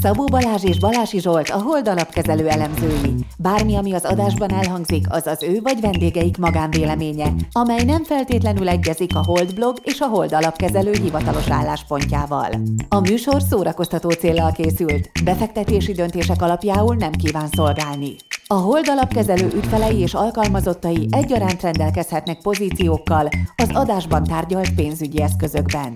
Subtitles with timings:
[0.00, 3.14] Szabó Balázs és Balási Zsolt a Hold alapkezelő elemzői.
[3.38, 9.16] Bármi, ami az adásban elhangzik, az az ő vagy vendégeik magánvéleménye, amely nem feltétlenül egyezik
[9.16, 12.50] a Hold blog és a Hold alapkezelő hivatalos álláspontjával.
[12.88, 18.16] A műsor szórakoztató célral készült, befektetési döntések alapjául nem kíván szolgálni.
[18.46, 25.92] A Hold alapkezelő ügyfelei és alkalmazottai egyaránt rendelkezhetnek pozíciókkal az adásban tárgyalt pénzügyi eszközökben.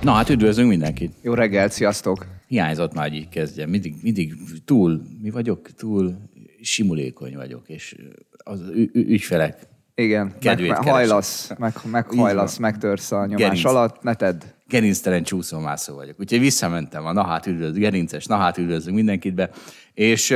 [0.00, 1.12] Na hát üdvözlünk mindenkit.
[1.22, 2.26] Jó reggelt, sziasztok!
[2.46, 3.70] Hiányzott már, hogy így kezdjem.
[3.70, 4.34] Mindig, mindig
[4.64, 6.16] túl, mi vagyok, túl
[6.60, 7.96] simulékony vagyok, és
[8.44, 8.62] az
[8.92, 13.64] ügyfelek Igen, Kedvét meg, hajlasz, meg, meghajlasz, megtörsz a nyomás Gerinc.
[13.64, 14.42] alatt, ne tedd.
[14.66, 16.20] gerinctelen csúszómászó vagyok.
[16.20, 19.50] Úgyhogy visszamentem a nahát üdvözlő, gerinces nahát üdvözlünk mindenkit be.
[19.94, 20.34] És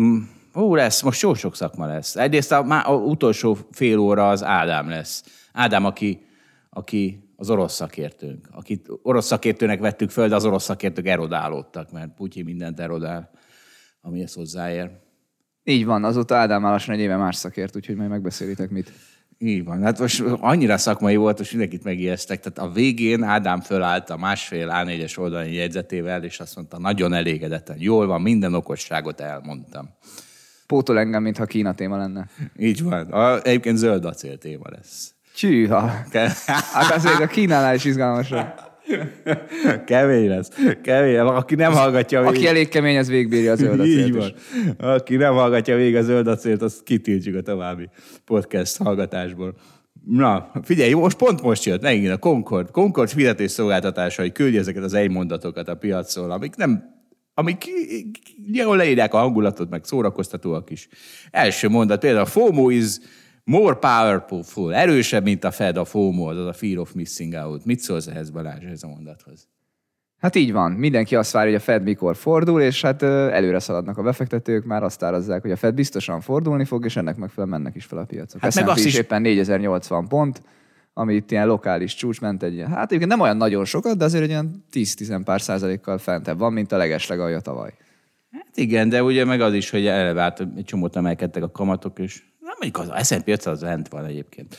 [0.00, 0.18] mm,
[0.54, 2.16] ó, lesz, most jó sok szakma lesz.
[2.16, 5.24] Egyrészt a, má, a utolsó fél óra az Ádám lesz.
[5.52, 6.26] Ádám, aki,
[6.70, 8.48] aki az orosz szakértőnk.
[8.50, 13.30] Akit orosz szakértőnek vettük föl, de az orosz szakértők erodálódtak, mert Putyin mindent erodál,
[14.00, 14.90] amihez hozzáér.
[15.64, 18.92] Így van, azóta Ádám lassan egy éve más szakért, úgyhogy majd megbeszélitek mit.
[19.38, 19.82] Így van.
[19.82, 22.40] Hát most annyira szakmai volt, hogy mindenkit megijesztek.
[22.40, 27.76] Tehát a végén Ádám fölállt a másfél A4-es oldalai jegyzetével, és azt mondta, nagyon elégedetten.
[27.78, 29.88] Jól van, minden okosságot elmondtam.
[30.66, 32.28] Pótol engem, mintha Kína téma lenne.
[32.58, 33.10] Így van.
[33.10, 35.14] A, egyébként zöld acél téma lesz.
[35.34, 35.80] Csűha!
[36.72, 38.46] Hát az még a Kínánál is izgalmasabb.
[39.86, 40.48] Kemény lesz.
[40.82, 41.18] Kemény.
[41.18, 44.28] Aki nem hallgatja Aki végig, elég kemény, az végbírja a zöld így acélt van.
[44.28, 44.34] is.
[44.78, 47.88] Aki nem hallgatja végig a zöld acélt, azt kitiltjuk a további
[48.24, 49.54] podcast hallgatásból.
[50.06, 52.70] Na, figyelj, most pont most jött megint a Concord.
[52.70, 57.00] Concord fizetés szolgáltatása, hogy küldje ezeket az egymondatokat a piacról, amik nem
[57.34, 57.64] amik
[58.52, 60.88] jól leírják a hangulatot, meg szórakoztatóak is.
[61.30, 62.96] Első mondat, például a FOMO is
[63.44, 67.64] more powerful, erősebb, mint a Fed, a FOMO, az a Fear of Missing Out.
[67.64, 69.48] Mit szólsz ehhez, Balázs, ez a mondathoz?
[70.18, 70.72] Hát így van.
[70.72, 74.82] Mindenki azt várja, hogy a Fed mikor fordul, és hát előre szaladnak a befektetők, már
[74.82, 78.04] azt árazzák, hogy a Fed biztosan fordulni fog, és ennek megfelelően mennek is fel a
[78.04, 78.40] piacok.
[78.40, 80.42] Hát meg azt is is- éppen 4080 pont,
[80.94, 84.04] ami itt ilyen lokális csúcs ment egy ilyen, hát egyébként nem olyan nagyon sokat, de
[84.04, 87.74] azért egy olyan 10-10 pár százalékkal fentebb van, mint a legeslegalja tavaly.
[88.30, 92.22] Hát igen, de ugye meg az is, hogy eleve egy csomót emelkedtek a kamatok, és
[92.62, 94.56] mondjuk az S&P 500 az lent van egyébként.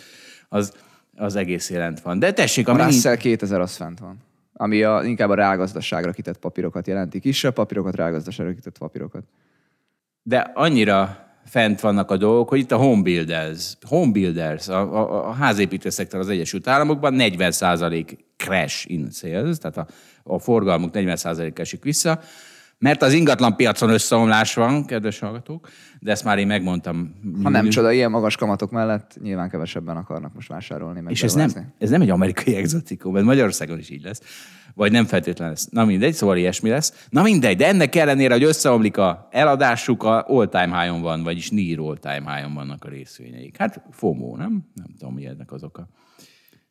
[0.49, 0.73] Az,
[1.15, 2.19] az egész lent van.
[2.19, 4.17] De tessék, A ami Russell 2000 az fent van
[4.53, 7.19] ami a, inkább a reálgazdaságra kitett papírokat jelenti.
[7.19, 9.23] Kisebb papírokat, reálgazdaságra kitett papírokat.
[10.23, 15.27] de annyira fent vannak a dolgok, hogy itt a home builders, home builders a, a,
[15.27, 19.87] a házépítő szektor az Egyesült Államokban 40% crash in sales, tehát a,
[20.23, 22.19] a forgalmuk 40% esik vissza,
[22.83, 27.15] mert az ingatlan piacon összeomlás van, kedves hallgatók, de ezt már én megmondtam.
[27.43, 31.33] Ha nem csoda, ilyen magas kamatok mellett nyilván kevesebben akarnak most vásárolni, meg És ez
[31.33, 34.21] nem, ez nem egy amerikai exotikum, ez Magyarországon is így lesz.
[34.73, 35.67] Vagy nem feltétlen lesz.
[35.69, 37.07] Na mindegy, szóval ilyesmi lesz.
[37.09, 41.79] Na mindegy, de ennek ellenére, hogy összeomlik a eladásuk, a all-time high-on van, vagyis near
[41.79, 43.57] all-time high-on vannak a részvényeik.
[43.57, 44.65] Hát FOMO, nem?
[44.73, 45.87] Nem tudom, mi ennek az oka.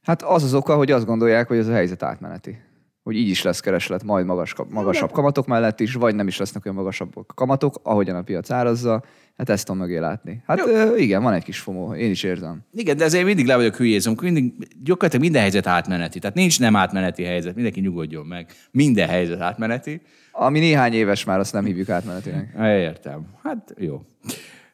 [0.03, 2.59] Hát az az oka, hogy azt gondolják, hogy ez a helyzet átmeneti.
[3.03, 6.65] Hogy így is lesz kereslet majd magas, magasabb kamatok mellett is, vagy nem is lesznek
[6.65, 9.03] olyan magasabb kamatok, ahogyan a piac árazza.
[9.37, 10.43] Hát ezt tudom mögé látni.
[10.47, 12.65] Hát ö, igen, van egy kis fomó, én is érzem.
[12.73, 14.53] Igen, de ezért mindig le vagyok hülyézem, mindig,
[14.83, 16.19] gyakorlatilag minden helyzet átmeneti.
[16.19, 18.53] Tehát nincs nem átmeneti helyzet, mindenki nyugodjon meg.
[18.71, 20.01] Minden helyzet átmeneti.
[20.33, 22.55] Ami néhány éves már, azt nem hívjuk átmenetinek.
[22.89, 23.27] Értem.
[23.43, 24.03] Hát jó.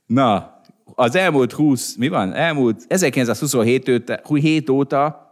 [0.06, 0.60] Na,
[0.94, 2.32] az elmúlt 20, mi van?
[2.32, 5.26] Elmúlt 1927 óta, 7 óta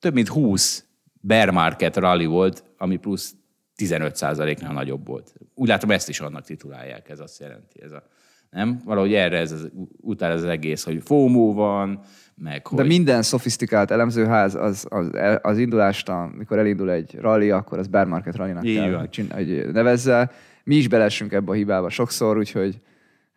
[0.00, 0.84] több mint 20
[1.20, 3.34] bear market rally volt, ami plusz
[3.76, 5.32] 15%-nál nagyobb volt.
[5.54, 7.82] Úgy látom, ezt is annak titulálják, ez azt jelenti.
[7.82, 8.02] Ez a,
[8.50, 8.80] nem?
[8.84, 9.70] Valahogy erre ez az,
[10.00, 12.00] utál ez az egész, hogy FOMO van,
[12.34, 12.78] meg hogy...
[12.78, 15.10] De minden szofisztikált elemzőház az, az,
[15.42, 20.30] az indulást, amikor elindul egy rally, akkor az bear market rallynak kell, hogy, nevezze.
[20.64, 22.80] Mi is belessünk ebbe a hibába sokszor, úgyhogy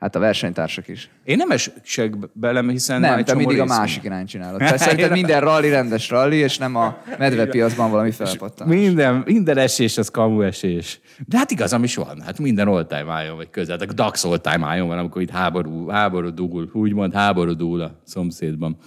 [0.03, 1.09] hát a versenytársak is.
[1.23, 4.59] Én nem esek bele, hiszen Nem, te mindig a másik irányt csinálod.
[4.69, 8.75] Te szerinted minden rally rendes rally, és nem a medvepiacban valami felpattanás.
[8.75, 11.00] Minden, minden esés az kamu esés.
[11.27, 12.21] De hát igazam is van.
[12.21, 13.77] Hát minden all-time high vagy közel.
[13.79, 18.77] A DAX all-time van, amikor itt háború, háború dugul, úgymond háború dúl a szomszédban.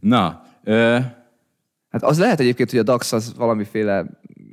[0.00, 0.98] Na, ö,
[1.90, 4.06] Hát az lehet egyébként, hogy a DAX az valamiféle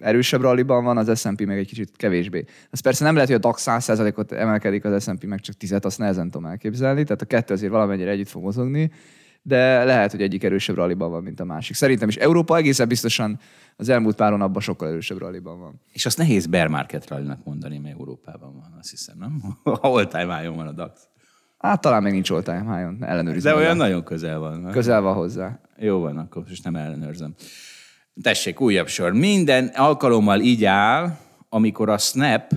[0.04, 2.46] erősebb ralliban van, az S&P meg egy kicsit kevésbé.
[2.72, 5.98] Az persze nem lehet, hogy a DAX 100%-ot emelkedik, az S&P meg csak 10 azt
[5.98, 8.92] nehezen tudom elképzelni, tehát a kettő azért valamennyire együtt fog mozogni.
[9.46, 11.76] de lehet, hogy egyik erősebb ralliban van, mint a másik.
[11.76, 13.40] Szerintem is Európa egészen biztosan
[13.78, 15.82] az elmúlt pár hónapban sokkal erősebb ralliban van.
[15.92, 19.42] És azt nehéz bear market rallinak mondani, mert Európában van, azt hiszem, nem?
[19.82, 21.08] All time high van a DAX.
[21.58, 23.52] Hát talán még nincs all time high-on, ellenőrizem.
[23.52, 23.88] De olyan magam.
[23.88, 24.60] nagyon közel van.
[24.60, 24.72] nem?
[24.72, 25.60] Közel van hozzá.
[25.78, 27.34] Jó van, akkor most nem ellenőrzöm.
[28.22, 29.14] Tessék, újabb sor.
[29.14, 31.18] Minden alkalommal így áll,
[31.50, 32.52] amikor a Snap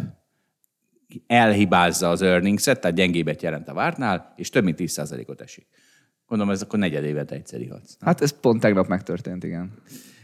[1.26, 5.66] elhibázza az earnings-et, tehát gyengébet jelent a vártnál, és több mint 10%-ot esik.
[6.26, 7.96] Gondolom, ez akkor negyed évet egyszer ihatsz.
[8.00, 9.72] Hát ez pont tegnap megtörtént, igen.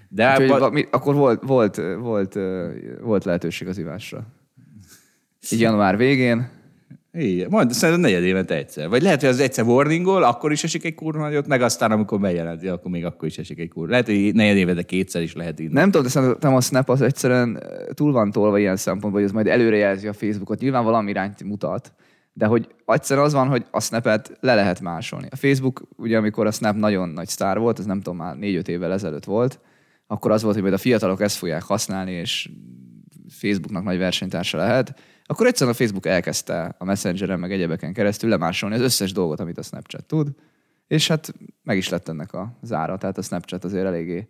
[0.09, 2.39] De Úgyhogy ba- mi- akkor volt, volt, volt,
[3.01, 4.27] volt lehetőség az ivásra.
[5.51, 6.51] Így január végén.
[7.19, 8.89] Igen, majd szerintem negyed évente egyszer.
[8.89, 12.21] Vagy lehet, hogy az egyszer warningol, akkor is esik egy kurva nagyot, meg aztán, amikor
[12.21, 13.91] bejelenti, akkor még akkor is esik egy kurva.
[13.91, 15.73] Lehet, hogy negyed évente kétszer is lehet innen.
[15.73, 17.63] Nem tudom, de szerintem a Snap az egyszerűen
[17.95, 20.61] túl van tolva ilyen szempontból, hogy ez majd előrejelzi a Facebookot.
[20.61, 21.93] Nyilván valami irányt mutat,
[22.33, 25.29] de hogy egyszerűen az van, hogy a Snapet le lehet másolni.
[25.31, 28.69] A Facebook, ugye amikor a Snap nagyon nagy sztár volt, ez nem tudom, már négy-öt
[28.69, 29.61] évvel ezelőtt volt,
[30.07, 32.51] akkor az volt, hogy majd a fiatalok ezt fogják használni, és
[33.29, 34.95] Facebooknak nagy versenytársa lehet,
[35.33, 39.59] akkor egyszerűen a Facebook elkezdte a Messengeren, meg egyebeken keresztül lemásolni az összes dolgot, amit
[39.59, 40.29] a Snapchat tud,
[40.87, 42.99] és hát meg is lett ennek a zára.
[42.99, 44.27] Tehát a Snapchat azért eléggé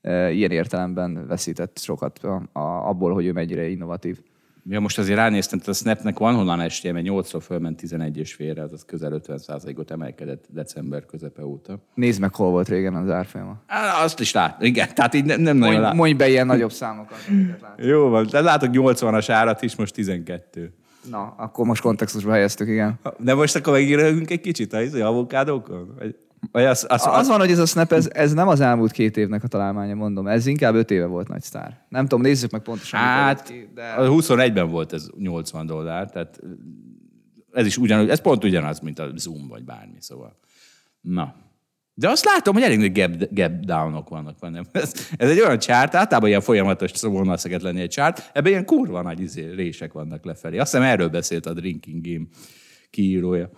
[0.00, 4.20] e, ilyen értelemben veszített sokat a, a, abból, hogy ő mennyire innovatív.
[4.68, 8.34] Ja, most azért ránéztem, tehát a Snapnek van honnan esnie, mert 8-szor fölment 11 és
[8.34, 11.78] félre, azaz közel 50%-ot emelkedett december közepe óta.
[11.94, 13.62] Nézd meg, hol volt régen az árfolyama.
[14.02, 14.62] Azt is lát.
[14.62, 15.94] Igen, tehát így nem, nem nagyon Mondj, lát.
[15.94, 17.18] mondj be ilyen nagyobb számokat.
[17.76, 20.72] Jó van, de látok 80-as árat is, most 12.
[21.10, 22.98] Na, akkor most kontextusba helyeztük, igen.
[23.18, 25.94] De most akkor megírunk egy kicsit a avokádókon?
[25.98, 26.16] Vagy,
[26.52, 29.16] vagy az, az, Az van, hogy ez a Snap, ez, ez nem az elmúlt két
[29.16, 30.26] évnek a találmánya, mondom.
[30.26, 31.84] Ez inkább öt éve volt nagy sztár.
[31.88, 33.00] Nem tudom, nézzük meg pontosan.
[33.00, 33.94] Hát, de...
[33.98, 36.40] 21-ben volt ez 80 dollár, tehát
[37.52, 40.38] ez is ugyanúgy, ez pont ugyanaz, mint a Zoom vagy bármi, szóval.
[41.00, 41.34] Na.
[41.94, 44.62] De azt látom, hogy elég nagy gap, gap downok vannak benne.
[44.72, 48.64] Ez, ez egy olyan csárt, általában ilyen folyamatos vonal szeket lenni egy csárt, ebben ilyen
[48.64, 50.58] kurva nagy izé, rések vannak lefelé.
[50.58, 52.26] Azt hiszem erről beszélt a Drinking Game
[52.90, 53.50] kiírója.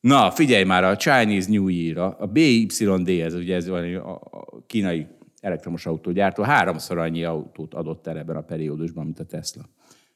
[0.00, 4.62] Na, figyelj már, a Chinese New Year, a BYD, ez ugye ez van a, a
[4.66, 5.06] kínai
[5.40, 9.68] elektromos autógyártó, háromszor annyi autót adott el ebben a periódusban, mint a Tesla.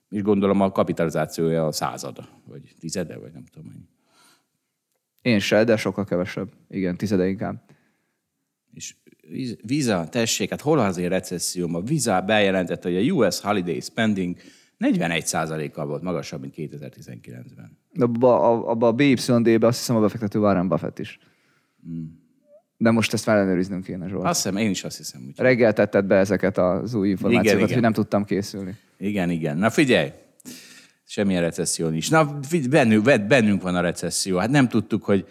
[0.09, 3.89] És gondolom a kapitalizációja a százada, vagy tizede, vagy nem tudom mennyi.
[5.23, 6.53] Én se, de sokkal kevesebb.
[6.69, 7.63] Igen, tizede inkább.
[8.73, 8.95] És
[9.63, 11.85] Visa, tessék, hát hol azért recesszióban?
[11.85, 14.37] Visa bejelentette, hogy a US holiday spending
[14.83, 17.79] 41%-kal volt magasabb, mint 2019-ben.
[17.93, 21.19] De abba a, abba a BYD-be azt hiszem a befektető Warren Buffett is.
[22.77, 24.25] De most ezt ellenőriznünk kéne, Zsolt.
[24.25, 25.25] Azt hiszem, én is azt hiszem.
[25.27, 25.39] Úgy.
[25.39, 28.75] Reggel tetted be ezeket az új információkat, Igen, hogy nem tudtam készülni.
[28.99, 29.59] Igen, igen.
[29.59, 30.11] Na figyelj,
[31.05, 32.11] semmilyen recesszió nincs.
[32.11, 32.39] Na,
[32.71, 34.39] bennünk, bennünk- van a recesszió.
[34.39, 35.27] Hát nem tudtuk, hogy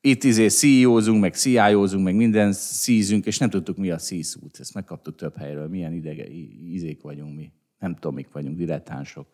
[0.00, 4.60] itt izé CEO-zunk, meg CIO-zunk, meg minden szízünk, és nem tudtuk, mi a C-szút.
[4.60, 5.68] Ezt megkaptuk több helyről.
[5.68, 6.24] Milyen idege,
[6.70, 7.52] izék vagyunk mi.
[7.78, 9.26] Nem tudom, mik vagyunk, dilettánsok.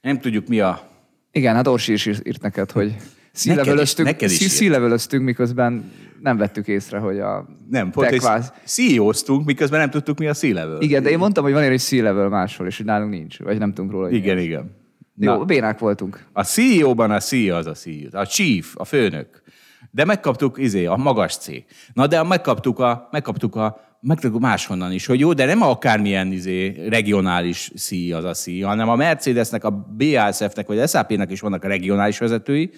[0.00, 0.88] Nem tudjuk, mi a...
[1.32, 3.02] Igen, hát Orsi is írt neked, hogy Neked
[3.32, 8.18] szílevelöztünk, is- neked is szílevelöztünk, miközben nem vettük észre, hogy a Nem, pont te egy
[8.20, 10.80] kvázi- CEO-ztunk, miközben nem tudtuk, mi a C-level.
[10.80, 13.72] Igen, de én mondtam, hogy van hogy C-level máshol, és hogy nálunk nincs, vagy nem
[13.72, 14.10] tudunk róla.
[14.10, 14.42] Igen, az.
[14.42, 14.70] igen.
[15.16, 15.44] Jó, Na.
[15.44, 16.24] bénák voltunk.
[16.32, 19.42] A CEO-ban a CEO az a CEO, a chief, a főnök.
[19.90, 21.48] De megkaptuk izé, a magas C.
[21.92, 26.86] Na de megkaptuk a, megkaptuk a megkaptuk máshonnan is, hogy jó, de nem akármilyen izé,
[26.88, 31.68] regionális C az a C, hanem a Mercedesnek, a BASF-nek vagy SAP-nek is vannak a
[31.68, 32.70] regionális vezetői,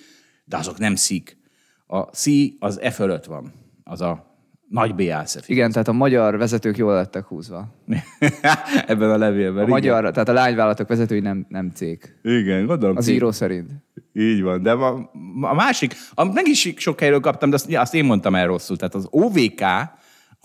[0.45, 1.39] de azok nem szik.
[1.87, 2.25] A C
[2.59, 3.53] az E fölött van,
[3.85, 4.35] az a
[4.69, 5.49] nagy BASF.
[5.49, 7.69] Igen, tehát a magyar vezetők jól lettek húzva.
[8.87, 9.65] Ebben a levélben.
[9.65, 12.17] A magyar, tehát a lányvállalatok vezetői nem, nem cég.
[12.23, 12.97] Igen, gondolom.
[12.97, 13.15] Az cég.
[13.15, 13.71] író szerint.
[14.13, 17.95] Így van, de a, a másik, amit meg is sok helyről kaptam, de azt, azt
[17.95, 18.77] én mondtam el rosszul.
[18.77, 19.63] Tehát az OVK,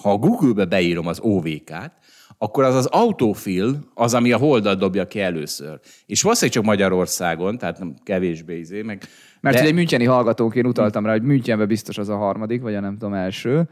[0.01, 1.91] ha a Google-be beírom az OVK-t,
[2.37, 5.79] akkor az az autofill, az, ami a holdat dobja ki először.
[6.05, 9.03] És valószínűleg csak Magyarországon, tehát nem kevésbé izé, meg...
[9.39, 12.75] Mert de, ugye egy müncheni hallgatóként utaltam rá, hogy Münchenben biztos az a harmadik, vagy
[12.75, 13.69] a nem tudom, első.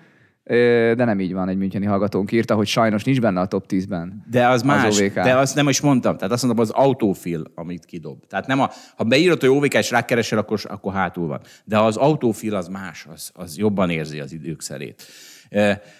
[0.95, 4.23] De nem így van, egy müncheni hallgatónk írta, hogy sajnos nincs benne a top 10-ben.
[4.31, 5.13] de az más, OVK.
[5.13, 6.17] de azt nem is mondtam.
[6.17, 8.25] Tehát azt mondtam, az autofill, amit kidob.
[8.27, 11.39] Tehát nem a, ha beírod, hogy OVK és rákeresel, akkor, akkor hátul van.
[11.63, 15.03] De az autofill az más, az, az jobban érzi az idők szerét.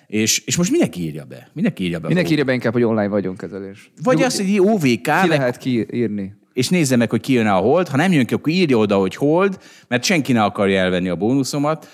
[0.08, 1.50] És, és most mindenki írja be.
[1.54, 2.04] Mindenki írja be.
[2.04, 3.92] az Mindenki írja be inkább, hogy online vagyonkezelés.
[4.04, 6.38] Vagy azt, hogy OVK, Ki lehet kiírni?
[6.60, 7.88] és nézze meg, hogy ki jön a hold.
[7.88, 11.16] Ha nem jön ki, akkor írja oda, hogy hold, mert senki ne akarja elvenni a
[11.16, 11.88] bónuszomat.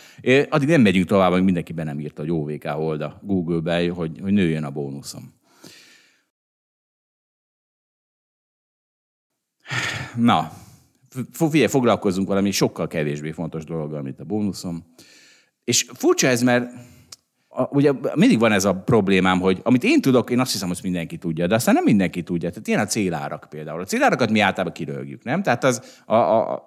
[0.50, 4.20] Addig nem megyünk tovább, amíg mindenki be nem írta, hogy OVK hold a Google-be, hogy,
[4.22, 5.34] hogy nőjön a bónuszom.
[10.16, 10.52] Na,
[11.32, 14.86] figyelj, foglalkozzunk valami sokkal kevésbé fontos dologgal, mint a bónuszom.
[15.64, 16.72] És furcsa ez, mert
[17.56, 20.80] a, ugye mindig van ez a problémám, hogy amit én tudok, én azt hiszem, hogy
[20.84, 22.50] mindenki tudja, de aztán nem mindenki tudja.
[22.50, 23.82] Tehát ilyen a célárak például.
[23.82, 25.42] A célárakat mi általában kirögjük, nem?
[25.44, 26.64] Tehát az a, a,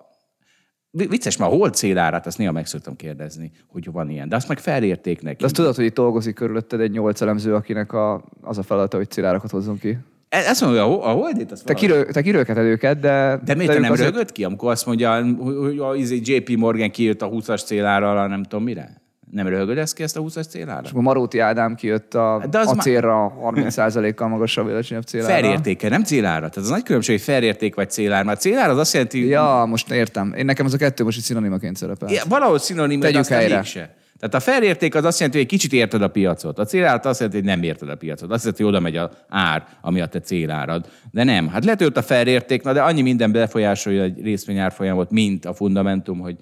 [0.90, 4.28] Vicces, mert hol célárat, azt néha meg szoktam kérdezni, hogy van ilyen.
[4.28, 5.36] De azt meg felérték neki.
[5.36, 8.96] De azt tudod, hogy itt dolgozik körülötted egy nyolc elemző, akinek a, az a feladata,
[8.96, 9.98] hogy célárakat hozzon ki.
[10.28, 13.40] E- Ezt mondja, a, a Holdit, azt Te, kirő, te kirőketed őket, de...
[13.44, 16.90] De miért te nem azért- rögött ki, amikor azt mondja, hogy a izé JP Morgan
[16.90, 19.02] kijött a 20-as célárral, a nem tudom mire?
[19.30, 20.80] Nem rögödesz ki ezt a 20-as célára?
[20.84, 25.32] És akkor Maróti Ádám kijött a, De az a ma- célra 30%-kal magasabb, alacsonyabb célára.
[25.32, 26.38] Felértéke, nem célára.
[26.48, 28.24] Tehát az nagy különbség, hogy felérték vagy célár.
[28.24, 30.32] Mert célár az azt jelenti, hogy Ja, most értem.
[30.36, 32.12] Én nekem ez a kettő most itt szinonimaként szerepel.
[32.12, 33.54] Ja, valahol szinonim, de Tegyük aztán helyre.
[33.54, 33.94] mégse.
[34.18, 36.58] Tehát a felérték az azt jelenti, hogy egy kicsit érted a piacot.
[36.58, 38.30] A célárat azt jelenti, hogy nem érted a piacot.
[38.30, 40.86] Azt jelenti, hogy oda megy a ár, ami a te célárad.
[41.10, 41.48] De nem.
[41.48, 46.18] Hát ott a felérték, na de annyi minden befolyásolja egy részvény árfolyamot, mint a fundamentum,
[46.18, 46.36] hogy,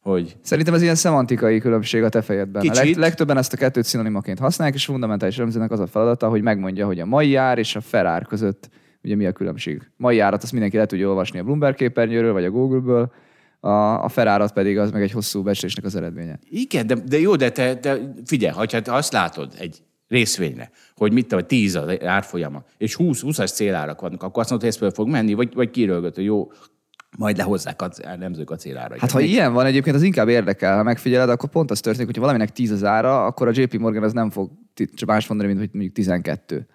[0.00, 2.62] hogy Szerintem ez ilyen szemantikai különbség a te fejedben.
[2.62, 2.84] A Kicsit.
[2.84, 6.86] leg, legtöbben ezt a kettőt szinonimaként használják, és fundamentális elemzőnek az a feladata, hogy megmondja,
[6.86, 8.68] hogy a mai ár és a ferár között
[9.02, 9.90] ugye mi a különbség.
[9.96, 13.12] Mai árat azt mindenki le tudja olvasni a Bloomberg képernyőről, vagy a Google-ből,
[13.60, 16.38] a, a ferárat pedig az meg egy hosszú becslésnek az eredménye.
[16.50, 21.12] Igen, de, de jó, de te, te figyelj, ha te azt látod egy részvényre, hogy
[21.12, 24.76] mit tudom, 10 az árfolyama, és 20, 20-as célárak vannak, akkor azt mondod, hogy ez
[24.76, 26.50] föl fog menni, vagy, vagy kirölgött, hogy jó,
[27.18, 28.94] majd lehozzák a elemzők a célára.
[28.98, 32.22] Hát ha ilyen van egyébként, az inkább érdekel, ha megfigyeled, akkor pont az történik, hogyha
[32.22, 34.50] valaminek 10 az ára, akkor a JP Morgan az nem fog
[34.94, 36.66] csak más mondani, mint hogy mondjuk 12.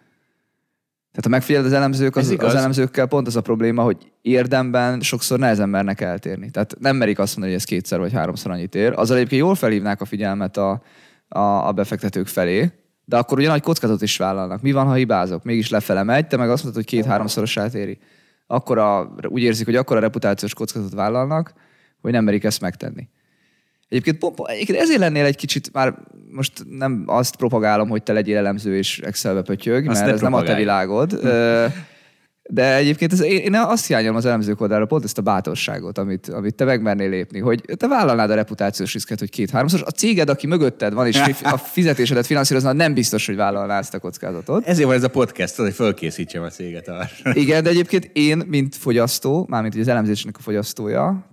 [1.16, 5.40] Tehát ha megfigyeled az elemzők, az, az elemzőkkel pont az a probléma, hogy érdemben sokszor
[5.40, 6.50] nehezen mernek eltérni.
[6.50, 8.94] Tehát nem merik azt mondani, hogy ez kétszer vagy háromszor annyit ér.
[8.96, 10.82] Azzal egyébként jól felhívnák a figyelmet a,
[11.28, 12.72] a, a befektetők felé,
[13.06, 14.62] de akkor ugye nagy kockázatot is vállalnak.
[14.62, 15.44] Mi van, ha hibázok?
[15.44, 18.00] Mégis lefele megy, te meg azt mondod, hogy két-háromszorosát éri.
[18.48, 21.54] Akkor a, úgy érzik, hogy akkor a reputációs kockázatot vállalnak,
[22.02, 23.10] hogy nem merik ezt megtenni.
[23.90, 25.96] Egyébként, pont, egyébként ezért lennél egy kicsit, már
[26.30, 30.34] most nem azt propagálom, hogy te legyél elemző és Excelbe pötyög, Azt mert ez nem
[30.34, 30.64] a te propagálj.
[30.64, 31.12] világod.
[32.50, 36.30] De egyébként ez, én, én azt hiányolom az elemzők oldalára, pont ezt a bátorságot, amit,
[36.30, 39.84] amit te megmernél lépni, hogy te vállalnád a reputációs riszket, hogy két-háromszor.
[39.86, 44.00] A céged, aki mögötted van, és a fizetésedet finanszírozna, nem biztos, hogy vállalná ezt a
[44.00, 44.66] kockázatot.
[44.66, 47.08] Ezért van ez a podcast, hogy fölkészítsem a céget arra.
[47.34, 51.28] Igen, de egyébként én, mint fogyasztó, mármint az elemzésnek a fogyasztója,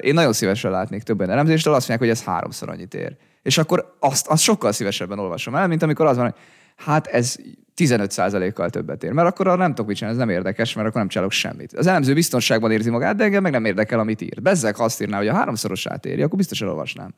[0.00, 3.16] én nagyon szívesen látnék több olyan elemzéstől, azt mondják, hogy ez háromszor annyit ér.
[3.42, 6.34] És akkor azt, azt sokkal szívesebben olvasom el, mint amikor az van, hogy
[6.76, 7.36] hát ez
[7.76, 9.12] 15%-kal többet ér.
[9.12, 11.72] Mert akkor nem tudok mit csinálni, ez nem érdekes, mert akkor nem csinálok semmit.
[11.72, 14.42] Az elemző biztonságban érzi magát, de engem meg nem érdekel, amit ír.
[14.42, 17.14] Bezzeg, ha azt írná, hogy a háromszorosát éri, akkor biztos elolvasnám.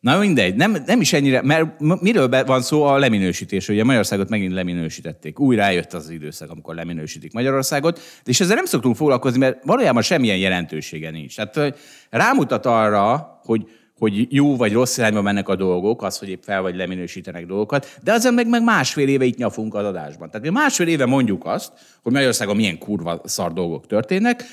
[0.00, 3.68] Na mindegy, nem, nem is ennyire, mert miről van szó a leminősítés?
[3.68, 5.38] Ugye Magyarországot megint leminősítették.
[5.38, 10.02] Újra eljött az az időszak, amikor leminősítik Magyarországot, és ezzel nem szoktunk foglalkozni, mert valójában
[10.02, 11.36] semmilyen jelentősége nincs.
[11.36, 11.78] Tehát
[12.10, 13.66] rámutat arra, hogy
[14.02, 17.98] hogy jó vagy rossz irányba mennek a dolgok, az, hogy épp fel vagy leminősítenek dolgokat,
[18.02, 20.30] de azon meg, meg másfél éve itt nyafunk az adásban.
[20.30, 24.44] Tehát mi másfél éve mondjuk azt, hogy Magyarországon milyen kurva szar dolgok történnek,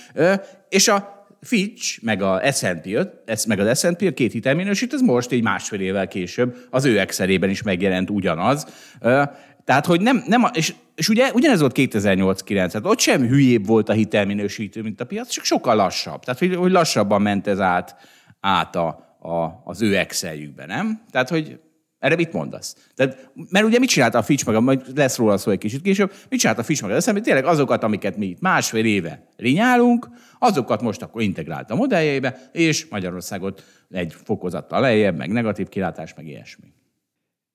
[0.69, 3.07] és a Fitch, meg a S&P,
[3.47, 7.49] meg az S&P, a két hitelminősít, ez most egy másfél évvel később az ő Excelében
[7.49, 8.67] is megjelent ugyanaz.
[9.65, 13.89] Tehát, hogy nem, nem és, és ugye ugyanez volt 2008-9, tehát ott sem hülyébb volt
[13.89, 16.23] a hitelminősítő, mint a piac, csak sokkal lassabb.
[16.23, 17.95] Tehát, hogy, hogy lassabban ment ez át,
[18.39, 21.01] át a, a, az ő Exceljükbe, nem?
[21.11, 21.59] Tehát, hogy
[21.99, 22.89] erre mit mondasz?
[22.95, 25.81] Tehát, mert ugye mit csinálta a Fitch meg, a- majd lesz róla szó egy kicsit
[25.81, 29.27] később, mit csinálta a Fitch meg az eszembe, tényleg azokat, amiket mi itt másfél éve
[29.35, 30.07] rinyálunk,
[30.39, 36.27] azokat most akkor integrált a modelljeibe, és Magyarországot egy fokozattal lejjebb, meg negatív kilátás, meg
[36.27, 36.73] ilyesmi.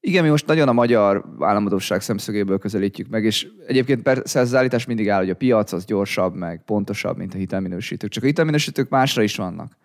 [0.01, 4.55] Igen, mi most nagyon a magyar államadóság szemszögéből közelítjük meg, és egyébként persze ez az
[4.55, 8.11] állítás mindig áll, hogy a piac az gyorsabb, meg pontosabb, mint a hitelminősítők.
[8.11, 9.77] Csak a hitelminősítők másra is vannak.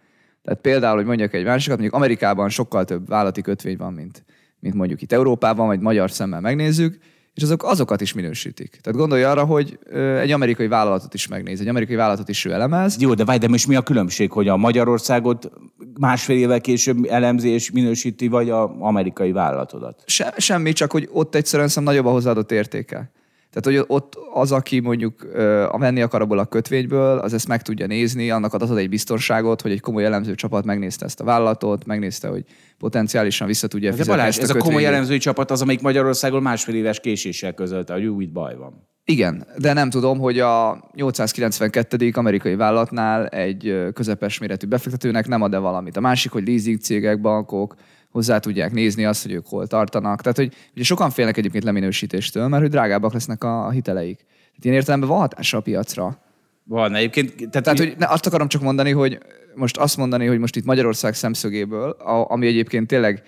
[0.50, 4.24] Tehát például, hogy mondjak egy másikat, mondjuk Amerikában sokkal több vállalati kötvény van, mint,
[4.60, 6.98] mint mondjuk itt Európában, vagy magyar szemmel megnézzük,
[7.34, 8.80] és azok azokat is minősítik.
[8.82, 9.80] Tehát gondolj arra, hogy
[10.20, 13.48] egy amerikai vállalatot is megnéz, egy amerikai vállalatot is ő elemez, Jó, de várj, de
[13.48, 15.52] most mi a különbség, hogy a Magyarországot
[16.00, 20.04] másfél évvel később elemzés minősíti, vagy a amerikai vállalatodat?
[20.06, 23.12] Se, semmi, csak hogy ott egyszerűen szerintem nagyobb a hozzáadott értéke.
[23.52, 25.28] Tehát, hogy ott az, aki mondjuk
[25.70, 29.62] a venni akar abból a kötvényből, az ezt meg tudja nézni, annak ad egy biztonságot,
[29.62, 32.44] hogy egy komoly elemző csapat megnézte ezt a vállalatot, megnézte, hogy
[32.78, 34.94] potenciálisan vissza tudja De fizetni Balázs, ezt ez a komoly kötvényét.
[34.94, 38.88] elemzői csapat az, amelyik Magyarországon másfél éves késéssel közölte, hogy jó, itt baj van.
[39.04, 42.12] Igen, de nem tudom, hogy a 892.
[42.14, 45.98] amerikai vállalatnál egy közepes méretű befektetőnek nem ad-e valamit.
[45.98, 47.76] A másik, hogy leasing cégek, bankok
[48.12, 50.22] hozzá tudják nézni azt, hogy ők hol tartanak.
[50.22, 54.18] Tehát, hogy ugye sokan félnek egyébként leminősítéstől, mert hogy drágábbak lesznek a, a hiteleik.
[54.18, 56.22] Tehát ilyen értelemben van hatása a piacra.
[56.64, 57.36] Van egyébként.
[57.36, 59.18] Tehát, Tehát, hogy ne, azt akarom csak mondani, hogy
[59.56, 63.24] most azt mondani, hogy most itt Magyarország szemszögéből, a, ami egyébként tényleg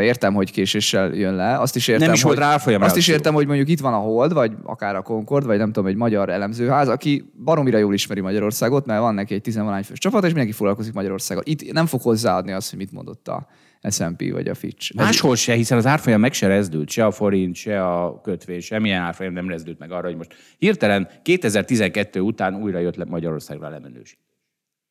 [0.00, 3.34] értem, hogy késéssel jön le, azt is értem, Nem is hogy, árfolyam Azt is értem,
[3.34, 6.28] hogy mondjuk itt van a Hold, vagy akár a Concord, vagy nem tudom, egy magyar
[6.28, 10.52] elemzőház, aki baromira jól ismeri Magyarországot, mert van neki egy tizenvalány fős csapat, és mindenki
[10.52, 11.44] foglalkozik Magyarországgal.
[11.46, 13.46] Itt nem fog hozzáadni azt, hogy mit mondott a
[13.90, 14.94] S&P vagy a Fitch.
[14.94, 19.02] Máshol se, hiszen az árfolyam meg se rezdült, se a forint, se a kötvény, semmilyen
[19.02, 24.27] árfolyam nem rezdült meg arra, hogy most hirtelen 2012 után újra jött le Magyarországra lemenősít.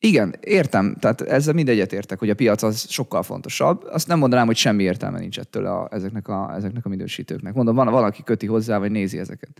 [0.00, 0.96] Igen, értem.
[1.00, 3.84] Tehát ezzel mindegyet értek, hogy a piac az sokkal fontosabb.
[3.84, 7.54] Azt nem mondanám, hogy semmi értelme nincs ettől a, ezeknek, a, ezeknek a minősítőknek.
[7.54, 9.50] Mondom, van valaki köti hozzá, vagy nézi ezeket.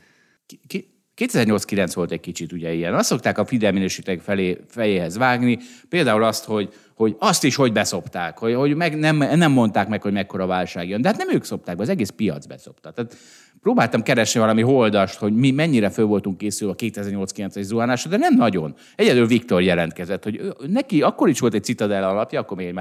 [0.46, 2.94] Ki- ki- 2008-9 volt egy kicsit ugye ilyen.
[2.94, 7.72] Azt szokták a Fidel minősítők felé, fejéhez vágni, például azt, hogy, hogy azt is hogy
[7.72, 11.00] beszopták, hogy, hogy meg nem, nem mondták meg, hogy mekkora válság jön.
[11.00, 12.90] De hát nem ők szopták be, az egész piac beszopta.
[12.90, 13.16] Tehát
[13.60, 18.34] próbáltam keresni valami holdast, hogy mi mennyire föl voltunk készülve a 2008-9-es zuhanásra, de nem
[18.34, 18.74] nagyon.
[18.96, 22.80] Egyedül Viktor jelentkezett, hogy neki akkor is volt egy Citadel alapja, akkor még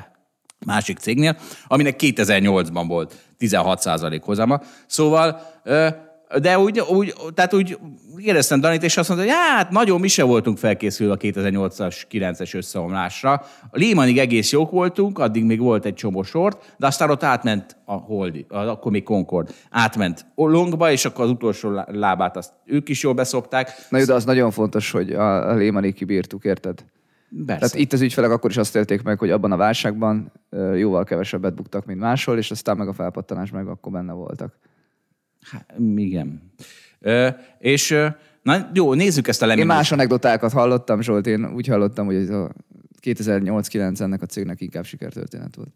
[0.66, 4.62] másik cégnél, aminek 2008-ban volt 16% hozama.
[4.88, 5.42] Szóval,
[6.42, 7.78] de úgy, úgy, tehát úgy
[8.18, 12.56] éreztem Danit, és azt mondta, hogy hát nagyon mi se voltunk felkészülve a 2008-as, 9-es
[12.56, 13.34] összeomlásra.
[13.72, 17.78] A Lehmanig egész jók voltunk, addig még volt egy csomó sort, de aztán ott átment
[17.86, 22.54] a Holdi, az akkor még Concord, átment longba, és akkor az utolsó lá- lábát azt
[22.66, 23.72] ők is jól beszopták.
[23.90, 26.86] Na jó, de az nagyon fontos, hogy a, Lehmanig kibírtuk, érted?
[27.46, 27.60] Persze.
[27.60, 30.32] Tehát itt az ügyfelek akkor is azt élték meg, hogy abban a válságban
[30.76, 34.54] jóval kevesebbet buktak, mint máshol, és aztán meg a felpattanás meg akkor benne voltak.
[35.52, 36.52] Hát, igen.
[37.00, 37.28] Ö,
[37.60, 37.96] és
[38.42, 39.90] na jó, nézzük ezt a Én leminősítést.
[39.90, 42.52] más anekdotákat hallottam, Zsolt, én úgy hallottam, hogy ez a
[43.02, 45.70] 2008-9 ennek a cégnek inkább sikertörténet volt.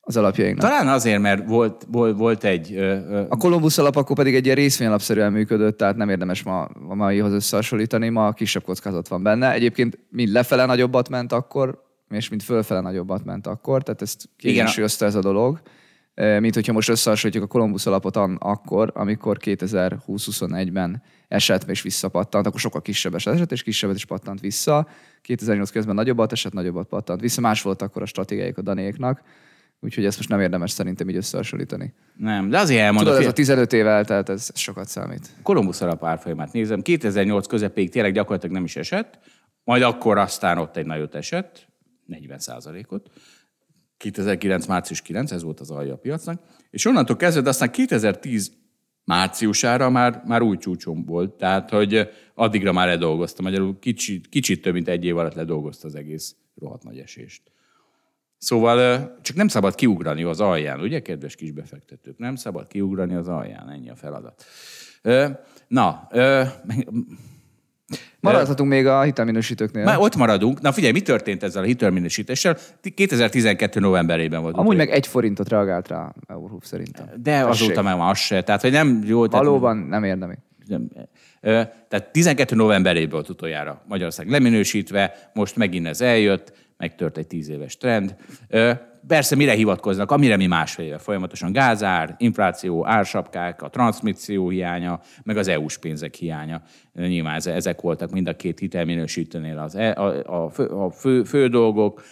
[0.00, 0.70] Az alapjainknak.
[0.70, 2.74] Talán azért, mert volt, volt, volt egy...
[2.74, 6.62] Ö, ö, A Columbus alap akkor pedig egy ilyen részvényalapszerűen működött, tehát nem érdemes ma
[6.88, 9.52] a maihoz összehasonlítani, ma kisebb kockázat van benne.
[9.52, 15.04] Egyébként mind lefele nagyobbat ment akkor, és mind fölfele nagyobbat ment akkor, tehát ezt kiegyensúlyozta
[15.04, 15.60] ez a dolog.
[16.20, 22.60] Mint hogyha most összehasonlítjuk a Columbus alapot an- akkor, amikor 2020-21-ben esett és visszapattant, akkor
[22.60, 24.88] sokkal kisebb esett, és kisebbet is pattant vissza.
[25.22, 27.40] 2008 közben nagyobbat esett, nagyobbat pattant vissza.
[27.40, 29.22] Más volt akkor a stratégiájuk a danéknak,
[29.80, 31.94] úgyhogy ezt most nem érdemes szerintem így összehasonlítani.
[32.16, 35.30] nem, de azért elmondom, Tudod, ez a hogy 15 év eltelt, ez, ez sokat számít.
[35.42, 39.18] Kolumbusz alap árfolyamát nézem, 2008 közepéig tényleg gyakorlatilag nem is esett,
[39.64, 41.68] majd akkor aztán ott egy nagyot esett,
[42.06, 42.40] 40
[42.88, 43.10] ot
[44.00, 44.66] 2009.
[44.66, 48.52] március 9, ez volt az alja a piacnak, és onnantól kezdve, de aztán 2010
[49.04, 54.72] márciusára már, már új csúcsom volt, tehát hogy addigra már ledolgozta, magyarul kicsit, kicsit több
[54.72, 57.42] mint egy év alatt ledolgozta az egész rohadt nagy esést.
[58.38, 62.18] Szóval csak nem szabad kiugrani az alján, ugye, kedves kis befektetők?
[62.18, 64.44] Nem szabad kiugrani az alján, ennyi a feladat.
[65.68, 66.08] Na,
[68.20, 69.84] Maradhatunk még a hitelminősítőknél.
[69.84, 70.60] már ott maradunk.
[70.60, 72.56] Na figyelj, mi történt ezzel a hitelminősítéssel?
[72.94, 73.80] 2012.
[73.80, 74.56] novemberében volt.
[74.56, 77.06] Amúgy meg egy forintot reagált rá Eurhoof szerintem.
[77.22, 77.48] De Tessék.
[77.48, 78.42] azóta meg az se.
[78.42, 79.26] Tehát, hogy nem jó.
[79.26, 80.34] Tehát, Valóban nem érdemi.
[80.66, 80.88] Nem.
[81.88, 87.76] Tehát 12 novemberében volt utoljára Magyarország leminősítve, most megint ez eljött, megtört egy tíz éves
[87.76, 88.16] trend.
[89.06, 95.36] Persze mire hivatkoznak, amire mi másfél éve folyamatosan gázár, infláció, ársapkák, a transmisszió hiánya, meg
[95.36, 96.62] az EU-s pénzek hiánya.
[96.94, 101.22] Nyilván ez- ezek voltak mind a két hitelminősítőnél az, e- a, a, fő, a fő,
[101.22, 102.02] fő dolgok.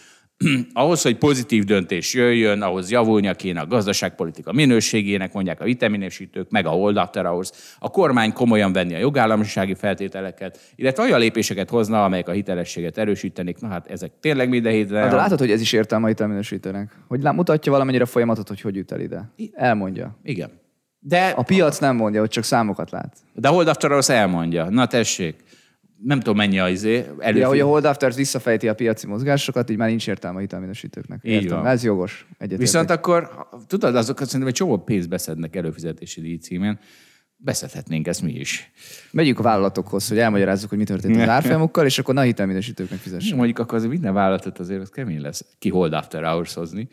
[0.72, 6.66] ahhoz, hogy pozitív döntés jöjjön, ahhoz javulnia kéne a gazdaságpolitika minőségének, mondják a vitaminésítők, meg
[6.66, 7.51] a hold after hours.
[7.79, 13.61] A kormány komolyan venni a jogállamisági feltételeket, illetve olyan lépéseket hozna, amelyek a hitelességet erősítenék.
[13.61, 15.01] Na hát ezek tényleg minden hétre.
[15.01, 16.96] Hát, de látod, hogy ez is értelme a hitelminősítőnek.
[17.09, 19.33] Hogy mutatja valamennyire a folyamatot, hogy hogy jut el ide.
[19.53, 20.18] Elmondja.
[20.22, 20.51] Igen.
[21.01, 23.16] De, A piac nem mondja, hogy csak számokat lát.
[23.35, 24.68] de a hold after hours elmondja.
[24.68, 25.35] Na tessék,
[26.03, 27.39] nem tudom mennyi az izé, elő...
[27.39, 31.21] Ja, hogy a hold after visszafejti a piaci mozgásokat, így már nincs értelme a hitelminősítőknek.
[31.23, 31.57] Így Értem.
[31.57, 31.67] van.
[31.67, 32.27] Ez jogos.
[32.31, 32.59] Egyetértek.
[32.59, 36.79] Viszont akkor, tudod, azok szerintem egy csomó pénzt beszednek előfizetési díj címen.
[37.37, 38.73] Beszedhetnénk ezt mi is.
[39.11, 43.37] Megyünk a vállalatokhoz, hogy elmagyarázzuk, hogy mi történt az árfolyamokkal, és akkor na hitelminősítőknek fizessünk.
[43.37, 46.89] Mondjuk akkor az minden vállalatot azért az kemény lesz ki hold after hours hozni.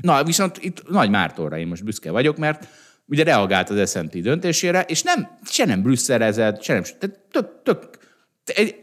[0.00, 2.68] Na, viszont itt Nagy Mártóra én most büszke vagyok, mert
[3.06, 7.99] ugye reagált az S&P döntésére, és nem, se nem brüsszelezett, se nem, tehát tök, tök,
[8.44, 8.78] egy,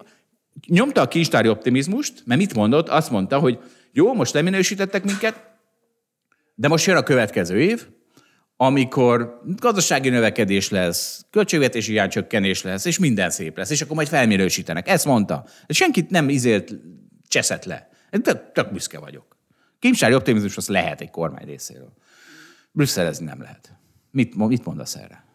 [0.67, 2.89] nyomta a kincstári optimizmust, mert mit mondott?
[2.89, 3.59] Azt mondta, hogy
[3.91, 5.45] jó, most leminősítettek minket,
[6.55, 7.87] de most jön a következő év,
[8.57, 14.87] amikor gazdasági növekedés lesz, költségvetési hiánycsökkenés lesz, és minden szép lesz, és akkor majd felminősítenek.
[14.87, 15.45] Ezt mondta.
[15.67, 16.73] Senkit nem izélt,
[17.27, 17.89] cseszett le.
[18.21, 19.37] Tök, tök büszke vagyok.
[19.79, 21.93] Kimsári optimizmus az lehet egy kormány részéről.
[22.71, 23.77] Brüsszelezni nem lehet.
[24.11, 25.26] Mit, mit mondasz erre?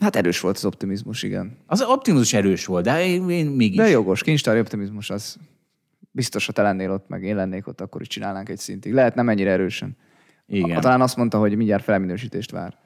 [0.00, 1.56] Hát erős volt az optimizmus, igen.
[1.66, 3.76] Az optimizmus erős volt, de én, én mégis.
[3.76, 5.36] De jogos, kincstári optimizmus az
[6.10, 8.92] biztos, ha te lennél ott, meg én lennék ott, akkor is csinálnánk egy szintig.
[8.92, 9.96] Lehet nem ennyire erősen.
[10.46, 10.74] Igen.
[10.74, 12.76] Ha, talán azt mondta, hogy mindjárt felminősítést vár.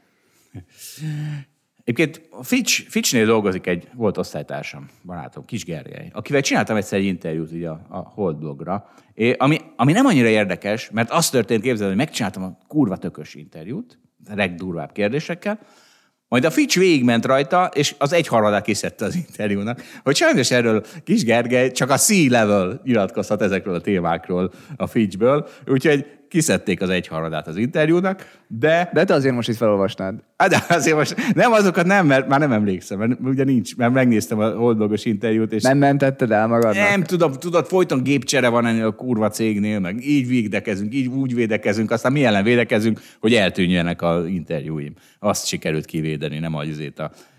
[1.85, 7.53] Egyébként Fitch, Fitchnél dolgozik egy volt osztálytársam, barátom, Kis Gergely, akivel csináltam egyszer egy interjút
[7.53, 11.88] ugye a, a Hold blogra, é, ami, ami nem annyira érdekes, mert az történt, képzeld,
[11.88, 13.98] hogy megcsináltam a kurva tökös interjút,
[14.31, 15.59] legdurvább kérdésekkel,
[16.35, 21.25] majd a Fitch végigment rajta, és az egyharmadát kiszedte az interjúnak, hogy sajnos erről Kis
[21.25, 27.57] Gergely csak a C-level nyilatkozhat ezekről a témákról a Fitchből, úgyhogy kiszedték az egyharmadát az
[27.57, 28.90] interjúnak, de...
[28.92, 30.14] De te azért most itt felolvasnád.
[30.37, 33.92] Hát de azért most nem azokat nem, mert már nem emlékszem, mert ugye nincs, mert
[33.92, 36.88] megnéztem a holdblogos interjút, és Nem mentetted el magadnak?
[36.88, 41.35] nem tudom, tudod, folyton gépcsere van ennél a kurva cégnél, meg így védekezünk, így úgy
[41.35, 44.94] védekezünk, aztán mi ellen védekezünk, hogy eltűnjenek az interjúim.
[45.18, 46.62] Azt sikerült kivédeni, nem a,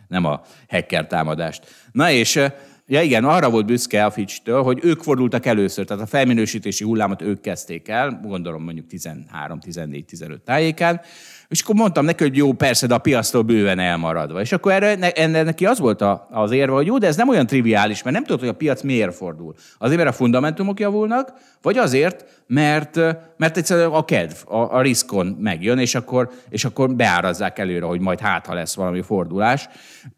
[0.07, 1.89] nem a hacker támadást.
[1.91, 2.41] Na és
[2.87, 7.21] Ja igen, arra volt büszke a Fitch-től, hogy ők fordultak először, tehát a felminősítési hullámot
[7.21, 11.01] ők kezdték el, gondolom mondjuk 13-14-15 tájékán,
[11.47, 14.41] és akkor mondtam neki, hogy jó, persze, de a piactól bőven elmaradva.
[14.41, 17.29] És akkor erre, enne, neki az volt a, az érve, hogy jó, de ez nem
[17.29, 19.55] olyan triviális, mert nem tudod, hogy a piac miért fordul.
[19.77, 22.95] Azért, mert a fundamentumok javulnak, vagy azért, mert,
[23.37, 27.99] mert egyszerűen a kedv, a, a riskon megjön, és akkor, és akkor beárazzák előre, hogy
[27.99, 29.67] majd hát, lesz valami fordulás.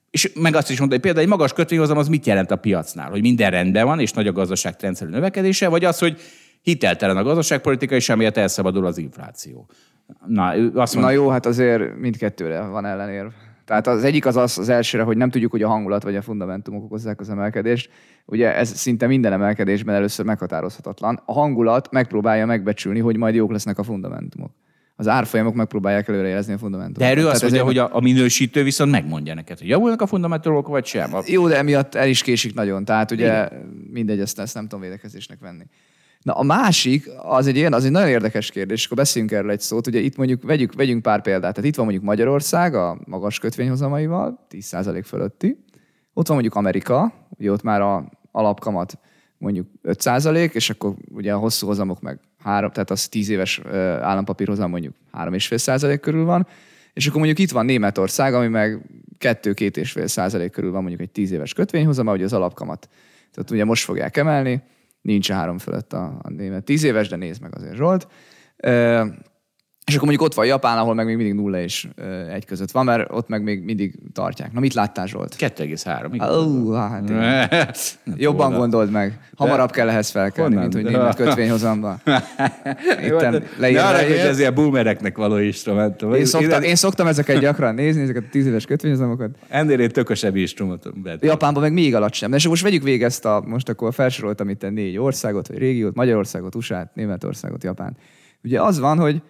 [0.09, 3.09] És meg azt is mondta, hogy például egy magas kötvényhozam az mit jelent a piacnál?
[3.09, 6.21] Hogy minden rendben van, és nagy a gazdaság rendszerű növekedése, vagy az, hogy
[6.61, 9.69] hiteltelen a gazdaságpolitika, és emiatt elszabadul az infláció.
[10.25, 13.29] Na, ő azt Na mondta, jó, hát azért mindkettőre van ellenérv.
[13.65, 16.21] Tehát az egyik az az, az elsőre, hogy nem tudjuk, hogy a hangulat vagy a
[16.21, 17.89] fundamentumok okozzák az emelkedést.
[18.25, 21.21] Ugye ez szinte minden emelkedésben először meghatározhatatlan.
[21.25, 24.51] A hangulat megpróbálja megbecsülni, hogy majd jók lesznek a fundamentumok.
[24.99, 27.15] Az árfolyamok megpróbálják előrejelezni a fundamentumokat.
[27.15, 30.67] de erről azt mondja, hogy a, a minősítő viszont megmondja neked, hogy javulnak a fundamentumok,
[30.67, 31.15] vagy sem.
[31.15, 32.85] A, Jó, de emiatt el is késik nagyon.
[32.85, 33.85] Tehát ugye Igen.
[33.91, 35.63] mindegy, ezt, ezt nem tudom védekezésnek venni.
[36.21, 39.59] Na a másik, az egy ilyen, az egy nagyon érdekes kérdés, akkor beszéljünk erről egy
[39.59, 39.87] szót.
[39.87, 41.53] Ugye itt mondjuk vegyük, vegyünk pár példát.
[41.53, 45.63] Tehát itt van mondjuk Magyarország a magas kötvényhozamaival, 10% fölötti.
[46.13, 48.99] Ott van mondjuk Amerika, ugye ott már a alapkamat
[49.37, 53.59] mondjuk 5%, és akkor ugye a hosszú hozamok meg három, tehát az 10 éves
[54.01, 56.47] állampapírhozam mondjuk 3,5% körül van,
[56.93, 58.81] és akkor mondjuk itt van Németország, ami meg
[59.19, 62.89] 2-2,5 százalék körül van mondjuk egy 10 éves kötvényhozama, hogy az alapkamat.
[63.31, 64.61] Tehát ugye most fogják emelni,
[65.01, 68.07] nincs a három fölött a, a német 10 éves, de nézd meg azért Zsolt.
[69.87, 71.87] És akkor mondjuk ott van Japán, ahol meg még mindig nulla és
[72.33, 74.53] egy között van, mert ott meg még mindig tartják.
[74.53, 75.35] Na mit láttál Zsolt?
[75.39, 76.09] 2,3.
[76.11, 76.45] igaz?
[76.45, 77.49] Ó, hát igen.
[78.25, 79.19] Jobban gondold meg.
[79.35, 80.69] Hamarabb kell ehhez felkelni, Honnan?
[80.69, 82.01] mint hogy német kötvényhozamban.
[83.05, 86.13] Itten leírva arra, hogy ez ilyen boomereknek való instrumentum.
[86.13, 89.29] Én szoktam, én szoktam ezeket gyakran nézni, ezeket a tíz éves kötvényhozamokat.
[89.47, 90.93] Ennél egy tökösebb instrumentum.
[91.19, 92.35] Japánban meg még alacsonyabb.
[92.35, 95.95] És most vegyük végig ezt a, most akkor felsoroltam itt a négy országot, vagy régiót,
[95.95, 97.97] Magyarországot, USA-t, Németországot, Japán.
[98.43, 99.21] Ugye az van, hogy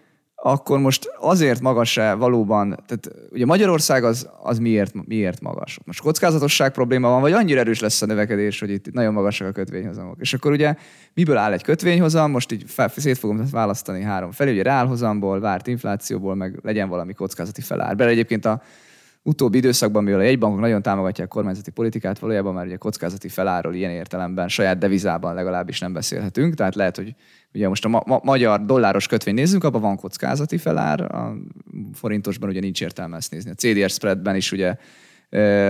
[0.44, 5.80] akkor most azért magas-e valóban, tehát ugye Magyarország az, az miért, miért magas?
[5.86, 9.52] Most kockázatosság probléma van, vagy annyira erős lesz a növekedés, hogy itt nagyon magasak a
[9.52, 10.16] kötvényhozamok.
[10.20, 10.76] És akkor ugye
[11.14, 12.32] miből áll egy kötvényhozam?
[12.32, 17.14] Most így fel, szét fogom választani három felé, ugye reálhozamból, várt inflációból, meg legyen valami
[17.14, 17.96] kockázati felár.
[17.96, 18.62] Bele egyébként a
[19.28, 23.74] utóbbi időszakban, mivel a jegybankok nagyon támogatják a kormányzati politikát, valójában már ugye kockázati feláról
[23.74, 26.54] ilyen értelemben, saját devizában legalábbis nem beszélhetünk.
[26.54, 27.16] Tehát lehet, hogy
[27.54, 31.38] ugye most a ma- ma- magyar dolláros kötvény nézzünk, abban van kockázati felár, a
[31.94, 33.52] forintosban ugye nincs értelme ezt nézni.
[33.52, 34.76] A CDR spreadben is ugye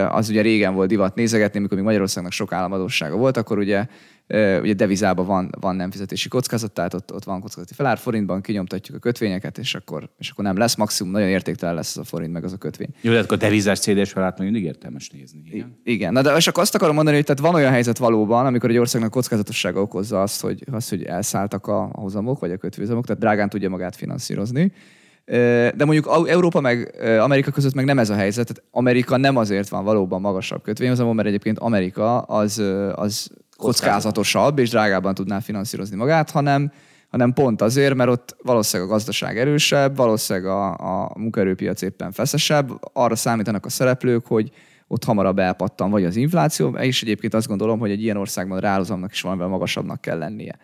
[0.09, 3.85] az ugye régen volt divat nézegetni, amikor még Magyarországnak sok államadósága volt, akkor ugye,
[4.61, 8.97] ugye devizában van, van nem fizetési kockázat, tehát ott, ott van kockázati felár, forintban kinyomtatjuk
[8.97, 12.33] a kötvényeket, és akkor, és akkor nem lesz, maximum nagyon értéktelen lesz az a forint,
[12.33, 12.89] meg az a kötvény.
[13.01, 15.41] Jó, de akkor devizás CDS felát mindig értelmes nézni.
[15.51, 15.79] Igen?
[15.83, 18.69] Igen, na de és akkor azt akarom mondani, hogy tehát van olyan helyzet valóban, amikor
[18.69, 23.05] egy országnak kockázatossága okozza azt, hogy, azt, hogy elszálltak a a hozamok, vagy a kötvényhozamok,
[23.05, 24.71] tehát drágán tudja magát finanszírozni.
[25.75, 28.47] De mondjuk Európa meg Amerika között meg nem ez a helyzet.
[28.47, 32.63] Tehát Amerika nem azért van valóban magasabb kötvényhozamon, mert egyébként Amerika az,
[32.95, 36.71] az kockázatosabb és drágában tudná finanszírozni magát, hanem
[37.09, 40.71] hanem pont azért, mert ott valószínűleg a gazdaság erősebb, valószínűleg a,
[41.03, 44.51] a munkaerőpiac éppen feszesebb, arra számítanak a szereplők, hogy
[44.87, 48.61] ott hamarabb elpattan vagy az infláció, és egyébként azt gondolom, hogy egy ilyen országban a
[48.61, 50.57] reálhozamnak is valamivel magasabbnak kell lennie.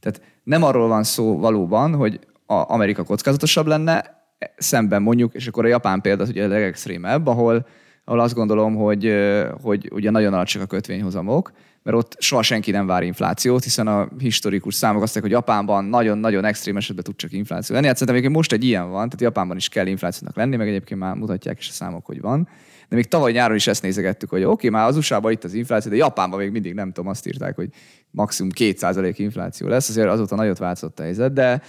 [0.00, 4.24] Tehát nem arról van szó valóban, hogy a Amerika kockázatosabb lenne,
[4.56, 7.66] szemben mondjuk, és akkor a japán példa ugye a legextrémebb, ahol,
[8.04, 9.14] ahol azt gondolom, hogy,
[9.62, 14.08] hogy ugye nagyon alacsony a kötvényhozamok, mert ott soha senki nem vár inflációt, hiszen a
[14.18, 17.86] historikus számok azt mondják, hogy Japánban nagyon-nagyon extrém esetben tud csak infláció lenni.
[17.86, 21.14] Hát szerintem most egy ilyen van, tehát Japánban is kell inflációnak lenni, meg egyébként már
[21.14, 22.48] mutatják is a számok, hogy van.
[22.88, 25.90] De még tavaly nyáron is ezt nézegettük, hogy oké, már az USA-ban itt az infláció,
[25.90, 27.68] de Japánban még mindig nem tudom, azt írták, hogy
[28.10, 31.62] maximum 2% infláció lesz, azért azóta nagyot változott a helyzet, de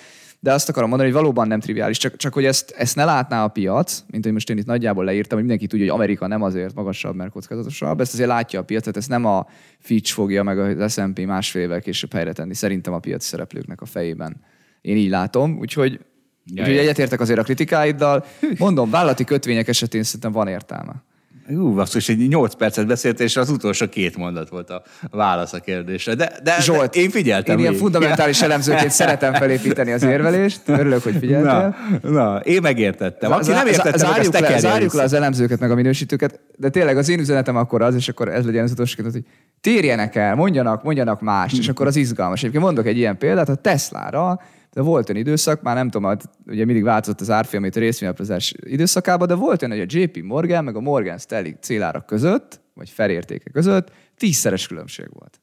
[0.48, 3.44] de azt akarom mondani, hogy valóban nem triviális, csak, csak hogy ezt, ezt ne látná
[3.44, 6.42] a piac, mint hogy most én itt nagyjából leírtam, hogy mindenki tudja, hogy Amerika nem
[6.42, 9.48] azért magasabb, mert kockázatosabb, ezt azért látja a piac, tehát ezt nem a
[9.80, 13.86] Fitch fogja meg az S&P másfél évvel később helyre tenni, szerintem a piaci szereplőknek a
[13.86, 14.42] fejében.
[14.82, 16.00] Én így látom, úgyhogy,
[16.46, 18.26] ja, úgyhogy egyetértek azért a kritikáiddal.
[18.58, 21.04] Mondom, vállalati kötvények esetén szerintem van értelme.
[21.50, 24.82] Ú, basszus, egy 8 percet beszélt, és az utolsó két mondat volt a
[25.12, 26.16] válasz a kérdésre.
[26.16, 27.58] De, de, Zsolt, de én figyeltem.
[27.58, 30.62] Én ilyen fundamentális elemzőként szeretem felépíteni az érvelést.
[30.66, 31.76] Örülök, hogy figyeltél.
[32.02, 33.32] Na, na én megértettem.
[33.32, 36.98] Aki nem értette, zárjuk, meg, le, zárjuk le az elemzőket, meg a minősítőket, de tényleg
[36.98, 39.26] az én üzenetem akkor az, és akkor ez legyen az utolsó kérdés, hogy
[39.62, 42.40] térjenek el, mondjanak, mondjanak más, és akkor az izgalmas.
[42.40, 44.40] Egyébként mondok egy ilyen példát, a Tesla-ra
[44.74, 49.34] de volt olyan időszak, már nem tudom, ugye mindig változott az a részvényalapozás időszakában, de
[49.34, 53.92] volt olyan, hogy a JP Morgan meg a Morgan Stanley célára között, vagy felértéke között
[54.18, 55.42] tízszeres különbség volt.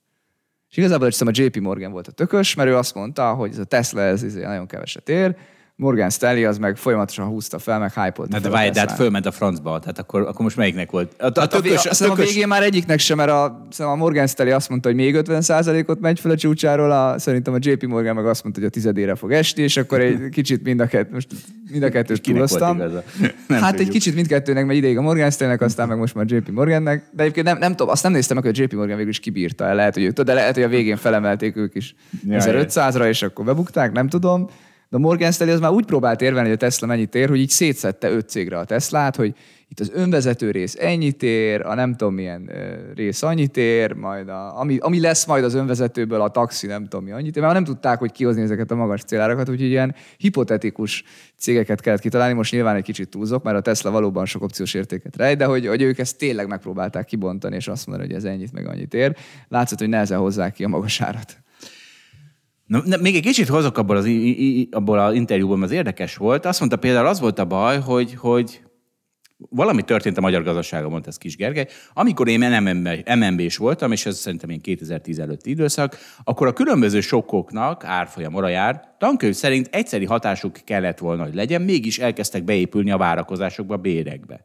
[0.70, 3.58] És igazából hiszem a JP Morgan volt a tökös, mert ő azt mondta, hogy ez
[3.58, 5.36] a Tesla ez, ez nagyon keveset ér,
[5.76, 9.26] Morgan Stanley az meg folyamatosan húzta fel, meg hype De, de várj, de hát fölment
[9.26, 11.14] a francba, tehát akkor, akkor most melyiknek volt?
[11.18, 14.26] A, a, a, tökös, a, a, a végén már egyiknek sem, mert a, a Morgan
[14.26, 18.14] Stanley azt mondta, hogy még 50%-ot megy fel a csúcsáról, a, szerintem a JP Morgan
[18.14, 21.12] meg azt mondta, hogy a tizedére fog esni, és akkor egy kicsit mind a kettő,
[21.12, 21.28] most
[21.70, 22.78] mind a kettőt túloztam.
[23.48, 23.80] Hát tudjuk.
[23.80, 27.04] egy kicsit mindkettőnek megy ideig a Morgan Stanleynek, aztán meg most már JP Morgannek.
[27.12, 29.20] De egyébként nem, nem tudom, azt nem néztem meg, hogy a JP Morgan végül is
[29.20, 29.74] kibírta el.
[29.74, 31.94] Lehet, hogy, de lehet, hogy a végén felemelték ők is
[32.26, 34.48] ja, 1500-ra, és akkor bebukták, nem tudom.
[34.88, 37.38] De a Morgan Stanley az már úgy próbált érvelni, hogy a Tesla mennyit ér, hogy
[37.38, 39.34] így szétszette öt cégre a Teslát, hogy
[39.68, 42.50] itt az önvezető rész ennyit ér, a nem tudom milyen
[42.94, 47.04] rész annyit ér, majd a, ami, ami lesz majd az önvezetőből a taxi nem tudom
[47.04, 51.04] mi annyit ér, mert nem tudták, hogy kihozni ezeket a magas célárakat, úgyhogy ilyen hipotetikus
[51.36, 52.34] cégeket kellett kitalálni.
[52.34, 55.66] Most nyilván egy kicsit túlzok, mert a Tesla valóban sok opciós értéket rejt, de hogy,
[55.66, 59.16] hogy ők ezt tényleg megpróbálták kibontani, és azt mondani, hogy ez ennyit meg annyit ér.
[59.48, 61.36] Látszott, hogy nehezen hozzák ki a magas árat.
[62.74, 64.08] Na, na, még egy kicsit hozok abból az,
[64.70, 66.46] abból az interjúból, az érdekes volt.
[66.46, 68.60] Azt mondta például, az volt a baj, hogy, hogy
[69.36, 71.66] valami történt a magyar gazdaságban, mondta ez Kis Gergely.
[71.92, 72.62] Amikor én
[73.18, 78.94] MNB-s voltam, és ez szerintem én 2010 előtti időszak, akkor a különböző sokkoknak, árfolyam, orajár,
[78.98, 84.44] tankönyv szerint egyszeri hatásuk kellett volna, hogy legyen, mégis elkezdtek beépülni a várakozásokba, a bérekbe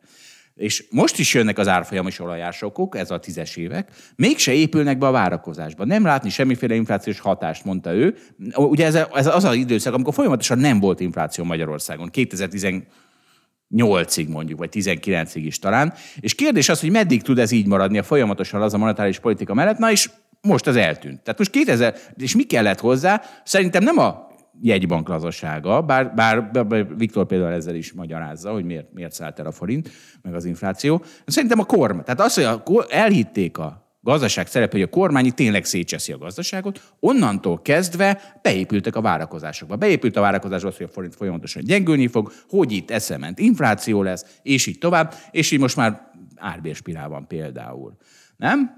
[0.60, 5.08] és most is jönnek az árfolyam és olajásokok, ez a tízes évek, mégse épülnek be
[5.08, 5.86] a várakozásba.
[5.86, 8.16] Nem látni semmiféle inflációs hatást, mondta ő.
[8.56, 14.70] Ugye ez, ez az az időszak, amikor folyamatosan nem volt infláció Magyarországon, 2018-ig mondjuk, vagy
[14.72, 15.94] 19-ig is talán.
[16.20, 19.54] És kérdés az, hogy meddig tud ez így maradni a folyamatosan az a monetáris politika
[19.54, 20.10] mellett, na és
[20.42, 21.22] most az eltűnt.
[21.22, 23.22] Tehát most 2000, és mi kellett hozzá?
[23.44, 24.29] Szerintem nem a
[24.62, 29.46] jegybank lazasága, bár, bár, bár Viktor például ezzel is magyarázza, hogy miért, miért szállt el
[29.46, 29.90] a forint,
[30.22, 31.04] meg az infláció.
[31.26, 36.12] Szerintem a kormány, tehát az, hogy elhitték a gazdaság szerepe, hogy a kormány tényleg szétcseszi
[36.12, 39.76] a gazdaságot, onnantól kezdve beépültek a várakozásokba.
[39.76, 44.68] Beépült a várakozásba, hogy a forint folyamatosan gyengülni fog, hogy itt eszement infláció lesz, és
[44.68, 47.98] így tovább, és így most már árbérspirál van például.
[48.38, 48.72] Nem?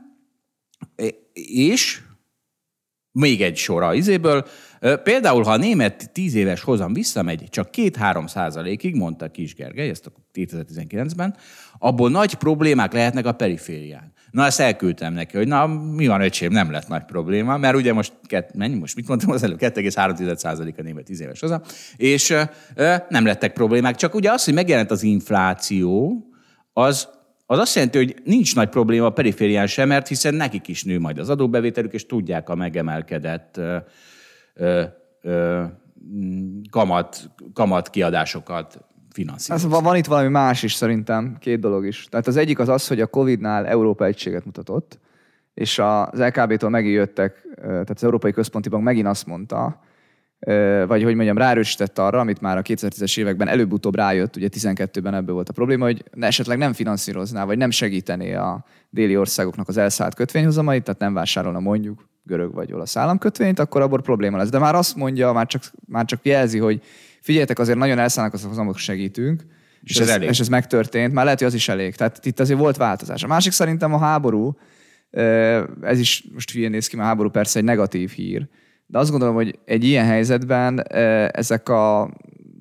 [1.34, 2.02] És
[3.12, 4.46] még egy sor izéből,
[5.04, 10.06] Például, ha a német 10 éves hozam visszamegy csak 2-3 százalékig, mondta Kis Gergely, ezt
[10.06, 11.36] a 2019-ben,
[11.80, 14.14] abból nagy problémák lehetnek a periférián.
[14.32, 17.94] Na, ezt elküldtem neki, hogy na, mi van, öcsém, nem lett nagy probléma, mert ugye
[17.94, 21.62] most, kett, mennyi most, mit mondtam az előbb, 2,3% a német 10 éves hozam,
[21.96, 22.30] és
[22.76, 23.96] ö, nem lettek problémák.
[23.96, 26.24] Csak ugye az, hogy megjelent az infláció,
[26.74, 27.08] az
[27.52, 31.00] az azt jelenti, hogy nincs nagy probléma a periférián sem, mert hiszen nekik is nő
[31.00, 33.78] majd az adóbevételük, és tudják a megemelkedett ö,
[34.54, 35.64] ö,
[36.70, 39.70] kamat, kamat kiadásokat finanszírozni.
[39.70, 42.06] Van itt valami más is szerintem, két dolog is.
[42.10, 45.00] Tehát az egyik az az, hogy a Covid-nál Európa egységet mutatott,
[45.54, 49.80] és az LKB-tól megint jöttek, tehát az Európai Központi Bank megint azt mondta,
[50.88, 55.34] vagy hogy mondjam, ráerősített arra, amit már a 2010-es években előbb-utóbb rájött, ugye 12-ben ebből
[55.34, 60.16] volt a probléma, hogy esetleg nem finanszírozná, vagy nem segítené a déli országoknak az elszállt
[60.16, 64.50] kötvényhozamait, tehát nem vásárolna mondjuk görög vagy olasz államkötvényt, akkor abból probléma lesz.
[64.50, 66.82] De már azt mondja, már csak, már csak jelzi, hogy
[67.22, 69.46] figyeljetek, azért nagyon elszállnak az hozamok, segítünk,
[69.84, 70.30] és, és, ez, elég.
[70.30, 71.96] és ez megtörtént, már lehet, hogy az is elég.
[71.96, 73.24] Tehát itt azért volt változás.
[73.24, 74.58] A másik szerintem a háború,
[75.82, 78.48] ez is most hülyén néz ki, mert a háború persze egy negatív hír,
[78.92, 80.88] de azt gondolom, hogy egy ilyen helyzetben
[81.32, 82.12] ezek a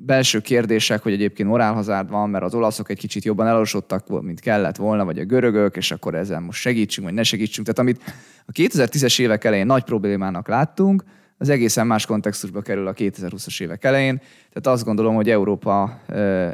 [0.06, 4.76] belső kérdések, hogy egyébként morálhazárd van, mert az olaszok egy kicsit jobban elalsottak, mint kellett
[4.76, 7.66] volna, vagy a görögök, és akkor ezen most segítsünk, vagy ne segítsünk.
[7.66, 8.14] Tehát amit
[8.46, 11.04] a 2010-es évek elején nagy problémának láttunk,
[11.38, 14.18] az egészen más kontextusba kerül a 2020-as évek elején.
[14.52, 16.00] Tehát azt gondolom, hogy Európa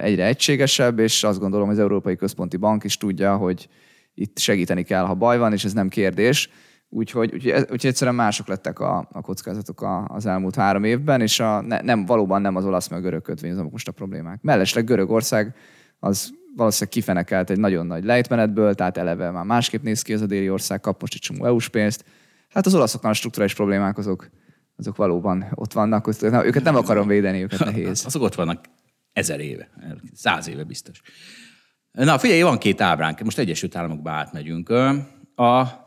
[0.01, 3.69] egyre egységesebb, és azt gondolom, hogy az Európai Központi Bank is tudja, hogy
[4.15, 6.51] itt segíteni kell, ha baj van, és ez nem kérdés.
[6.89, 11.41] Úgyhogy, úgyhogy, úgyhogy egyszerűen mások lettek a, a kockázatok a, az elmúlt három évben, és
[11.41, 14.43] a, ne, nem, valóban nem az olasz meg a görög kötvény azok most a problémák.
[14.43, 15.55] Mellesleg Görögország
[15.99, 20.27] az valószínűleg kifenekelt egy nagyon nagy lejtmenetből, tehát eleve már másképp néz ki az a
[20.27, 22.05] déli ország, kap most egy csomó EU-s pénzt.
[22.49, 24.31] Hát az olaszoknál a struktúrális problémák azok,
[24.77, 28.05] azok valóban ott vannak, őket nem akarom védeni, őket nehéz.
[28.07, 28.65] Azok ott vannak
[29.13, 29.69] ezer éve,
[30.13, 31.01] száz éve biztos.
[31.93, 34.69] Na figyelj, van két ábránk, most Egyesült Államokba átmegyünk.
[35.35, 35.85] A,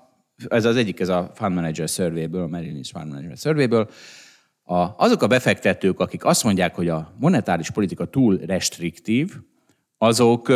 [0.47, 3.89] ez az egyik, ez a Fund Manager Survey-ből, a Merrill Lynch Fund Manager Survey-ből.
[4.63, 9.35] A, azok a befektetők, akik azt mondják, hogy a monetáris politika túl restriktív,
[9.97, 10.47] azok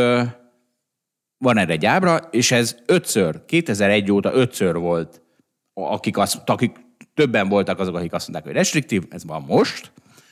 [1.37, 5.21] van erre egy ábra, és ez ötször, 2001 óta ötször volt,
[5.73, 6.75] akik, azt, akik
[7.13, 9.91] többen voltak azok, akik azt mondták, hogy restriktív, ez van most,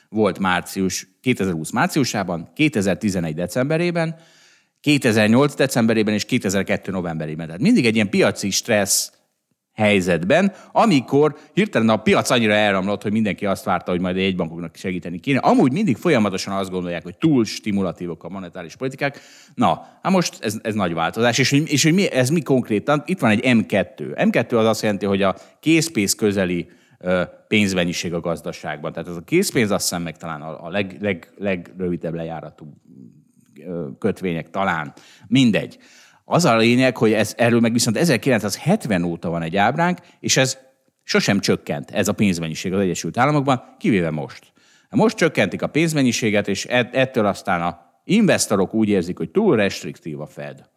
[0.10, 4.16] volt március, 2020 márciusában, 2011 decemberében,
[4.80, 7.46] 2008 decemberében és 2002 novemberében.
[7.46, 9.12] Tehát mindig egy ilyen piaci stressz
[9.73, 14.75] helyzetben, amikor hirtelen a piac annyira elramlott, hogy mindenki azt várta, hogy majd egy bankoknak
[14.75, 15.39] segíteni kéne.
[15.39, 19.19] Amúgy mindig folyamatosan azt gondolják, hogy túl stimulatívok a monetáris politikák.
[19.55, 23.03] Na, hát most ez, ez nagy változás, és, és hogy mi, ez mi konkrétan?
[23.05, 23.91] Itt van egy M2.
[23.97, 26.67] M2 az azt jelenti, hogy a készpénz közeli
[27.47, 28.91] pénzmennyiség a gazdaságban.
[28.93, 32.73] Tehát ez a készpénz azt hiszem meg talán a, a leg, leg, legrövidebb lejáratú
[33.99, 34.93] kötvények talán.
[35.27, 35.77] Mindegy.
[36.34, 40.58] Az a lényeg, hogy ez, erről meg viszont 1970 óta van egy ábránk, és ez
[41.04, 44.54] sosem csökkent, ez a pénzmennyiség az Egyesült Államokban, kivéve most.
[44.89, 50.26] Most csökkentik a pénzmennyiséget, és ettől aztán a investorok úgy érzik, hogy túl restriktív a
[50.26, 50.70] Fed.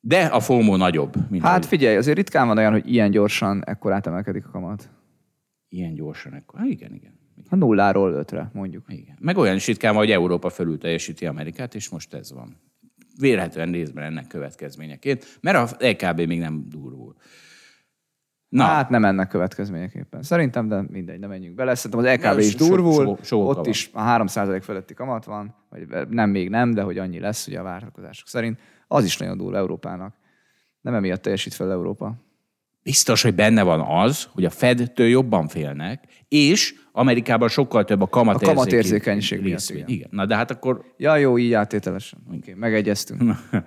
[0.00, 1.14] De a FOMO nagyobb.
[1.30, 1.66] Mint hát ahogy...
[1.66, 4.88] figyelj, azért ritkán van olyan, hogy ilyen gyorsan ekkor átemelkedik a kamat.
[5.68, 6.58] Ilyen gyorsan ekkor?
[6.58, 7.18] Hát igen, igen.
[7.36, 7.46] igen.
[7.50, 8.84] A nulláról ötre, mondjuk.
[8.88, 9.16] Igen.
[9.20, 12.65] Meg olyan is ritkán van, hogy Európa fölül teljesíti Amerikát, és most ez van
[13.18, 17.14] vélhetően részben ennek következményeként, mert az EKB még nem durvul.
[18.48, 18.64] Na.
[18.64, 20.22] Hát nem ennek következményeképpen.
[20.22, 21.74] Szerintem, de mindegy, nem menjünk bele.
[21.74, 23.68] Szerintem az EKB is durvul, so, so, so ott van.
[23.68, 27.58] is a 3% feletti kamat van, vagy nem még nem, de hogy annyi lesz ugye
[27.58, 28.60] a várakozások szerint.
[28.88, 30.14] Az is nagyon durva Európának.
[30.80, 32.26] Nem emiatt teljesít fel Európa
[32.86, 38.06] biztos, hogy benne van az, hogy a Fedtől jobban félnek, és Amerikában sokkal több a
[38.06, 39.38] kamatérzékenység.
[39.38, 39.88] A miatt, igen.
[39.88, 40.08] igen.
[40.10, 40.84] Na de hát akkor...
[40.96, 42.18] Ja, jó, így áttételesen.
[42.28, 43.22] Oké, okay, megegyeztünk.
[43.22, 43.38] Na,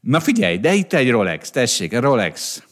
[0.00, 2.64] na figyelj, de itt egy Rolex, tessék, Rolex.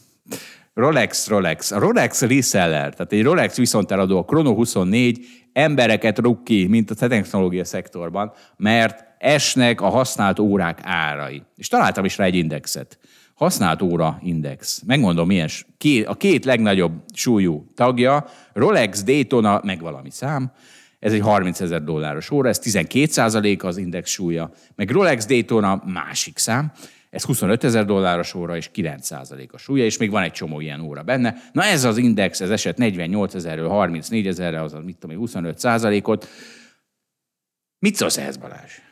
[0.73, 1.71] Rolex, Rolex.
[1.71, 6.95] A Rolex reseller, tehát egy Rolex viszonteladó, a Chrono 24 embereket rúg ki, mint a
[6.95, 11.43] technológia szektorban, mert esnek a használt órák árai.
[11.55, 12.99] És találtam is rá egy indexet.
[13.39, 14.81] Használt óra index.
[14.85, 15.49] Megmondom, milyen
[16.05, 20.51] a két legnagyobb súlyú tagja, Rolex, Daytona, meg valami szám,
[20.99, 26.37] ez egy 30 ezer dolláros óra, ez 12% az index súlya, meg Rolex Daytona másik
[26.37, 26.71] szám,
[27.09, 30.81] ez 25 ezer dolláros óra és 9% a súlya, és még van egy csomó ilyen
[30.81, 31.35] óra benne.
[31.51, 36.27] Na ez az index, ez esett 48 ezerről 34 ezerre, az mit tudom, 25 százalékot.
[37.79, 38.88] Mit szólsz ehhez, Balázs?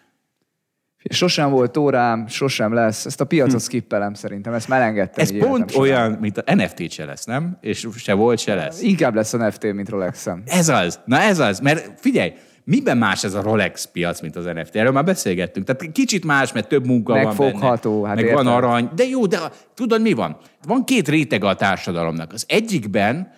[1.10, 3.05] Sosem volt órám, sosem lesz.
[3.05, 3.57] Ezt a piacot hm.
[3.65, 5.10] skippelem szerintem, ezt már.
[5.13, 7.57] Ez pont olyan, mint a NFT se lesz, nem?
[7.62, 8.81] És se volt, se lesz.
[8.81, 10.43] Inkább lesz a NFT, mint Rolex-em.
[10.45, 10.99] Ez az.
[11.05, 11.60] Na ez az.
[11.60, 12.33] Mert figyelj,
[12.63, 14.75] miben más ez a Rolex piac, mint az NFT?
[14.75, 15.65] Erről már beszélgettünk.
[15.65, 18.07] Tehát kicsit más, mert több munka Megfogható, van benne.
[18.07, 18.43] Hát meg értem.
[18.45, 18.89] van arany.
[18.95, 19.39] De jó, de
[19.73, 20.38] tudod mi van?
[20.67, 22.33] Van két rétege a társadalomnak.
[22.33, 23.31] Az egyikben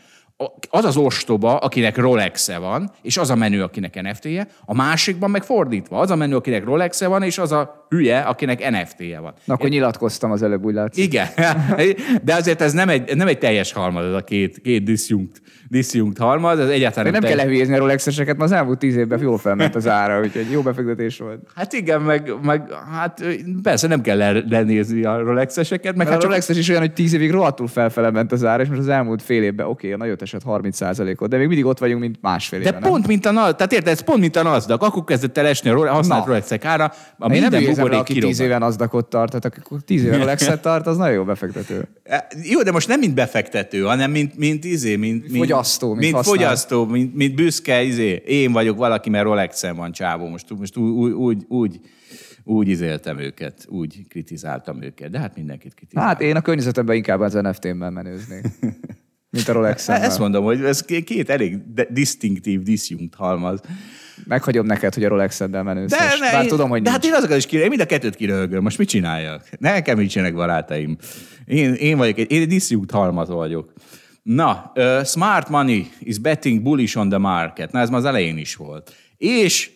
[0.69, 5.43] az az ostoba, akinek Rolex-e van, és az a menő, akinek NFT-je, a másikban meg
[5.43, 5.99] fordítva.
[5.99, 9.33] Az a menő, akinek Rolex-e van, és az a hülye, akinek NFT-je van.
[9.45, 9.71] Na, akkor Én...
[9.71, 11.03] nyilatkoztam az előbb, úgy látszik.
[11.03, 11.27] Igen,
[12.25, 16.17] de azért ez nem egy, nem egy teljes halmaz, ez a két, két diszjunkt, diszjunkt
[16.17, 19.37] halmaz, ez egyáltalán nem, nem kell lehülyezni a Rolexeseket, mert az elmúlt tíz évben jól
[19.37, 21.39] felment az ára, úgyhogy jó befektetés volt.
[21.55, 23.23] Hát igen, meg, meg hát
[23.63, 25.95] persze nem kell lenézni a Rolexeseket.
[25.95, 26.63] Meg hát a Rolexes csak...
[26.63, 29.43] is olyan, hogy tíz évig rohadtul felfele ment az ára, és most az elmúlt fél
[29.43, 32.71] évben oké, okay, a nagyot esett 30%-ot, de még mindig ott vagyunk, mint másfél éve.
[32.71, 34.85] De pont, mint a tehát érted, ez pont, mint a NASDAQ.
[34.85, 36.91] Akkor kezdett el esni a használt Rolexek ára.
[37.17, 37.43] A Én
[37.81, 41.13] minden nem aki tíz éven NASDAQ-ot tart, tehát aki tíz éven Rolexet tart, az nagyon
[41.13, 41.87] jó befektető.
[42.03, 46.13] E, jó, de most nem mint befektető, hanem mint, mint izé, mint, mint fogyasztó, mint,
[46.13, 48.23] mint fogyasztó, mint, mint büszke, izé.
[48.25, 50.27] Én vagyok valaki, mert Rolexen van csávó.
[50.27, 51.79] Most, most úgy, úgy, úgy,
[52.43, 56.13] úgy izéltem őket, úgy kritizáltam őket, de hát mindenkit kritizáltam.
[56.13, 58.45] Hát én a környezetemben inkább az NFT-ben menőznék.
[59.29, 60.01] Mint a rolex -en.
[60.01, 61.57] Ezt mondom, hogy ez két elég
[61.89, 63.61] distinktív, disjunkt halmaz.
[64.27, 65.89] Meghagyom neked, hogy a Rolex-eddel menősz.
[65.89, 67.13] De, ne, Bár én, tudom, hogy de hát nincs.
[67.13, 68.63] hát én azokat is kiröhögöm, mind a kettőt kiröhögöm.
[68.63, 69.49] Most mit csináljak?
[69.57, 70.97] Nekem nincsenek barátaim.
[71.45, 73.73] Én, én vagyok egy, én egy diszjunkt halmaz vagyok.
[74.23, 77.71] Na, uh, smart money is betting bullish on the market.
[77.71, 78.93] Na, ez már az elején is volt.
[79.17, 79.71] És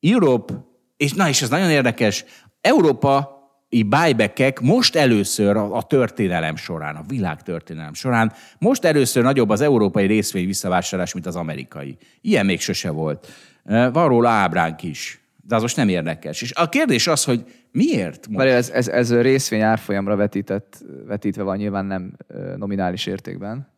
[0.00, 0.54] Europe,
[0.96, 2.24] és na, és ez nagyon érdekes,
[2.60, 3.36] Európa
[3.68, 10.06] buyback most először a történelem során, a világ történelem során, most először nagyobb az európai
[10.06, 11.96] részvény visszavásárlás, mint az amerikai.
[12.20, 13.28] Ilyen még sose volt.
[13.66, 16.42] Van róla ábránk is, de az most nem érdekes.
[16.42, 18.28] És a kérdés az, hogy miért?
[18.28, 18.46] Most?
[18.46, 22.16] Ez, ez, ez részvény árfolyamra vetített, vetítve van nyilván nem
[22.56, 23.74] nominális értékben.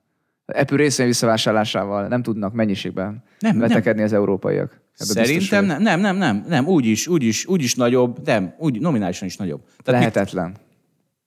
[0.47, 4.05] Apple részvény visszavásárlásával nem tudnak mennyiségben nem, vetekedni nem.
[4.05, 4.81] az európaiak.
[4.97, 8.55] Ebbe Szerintem nem, nem, nem, nem, nem, úgy is, úgy is, úgy is nagyobb, nem,
[8.59, 9.63] úgy nominálisan is nagyobb.
[9.83, 10.47] Tehát lehetetlen.
[10.47, 10.61] Mit...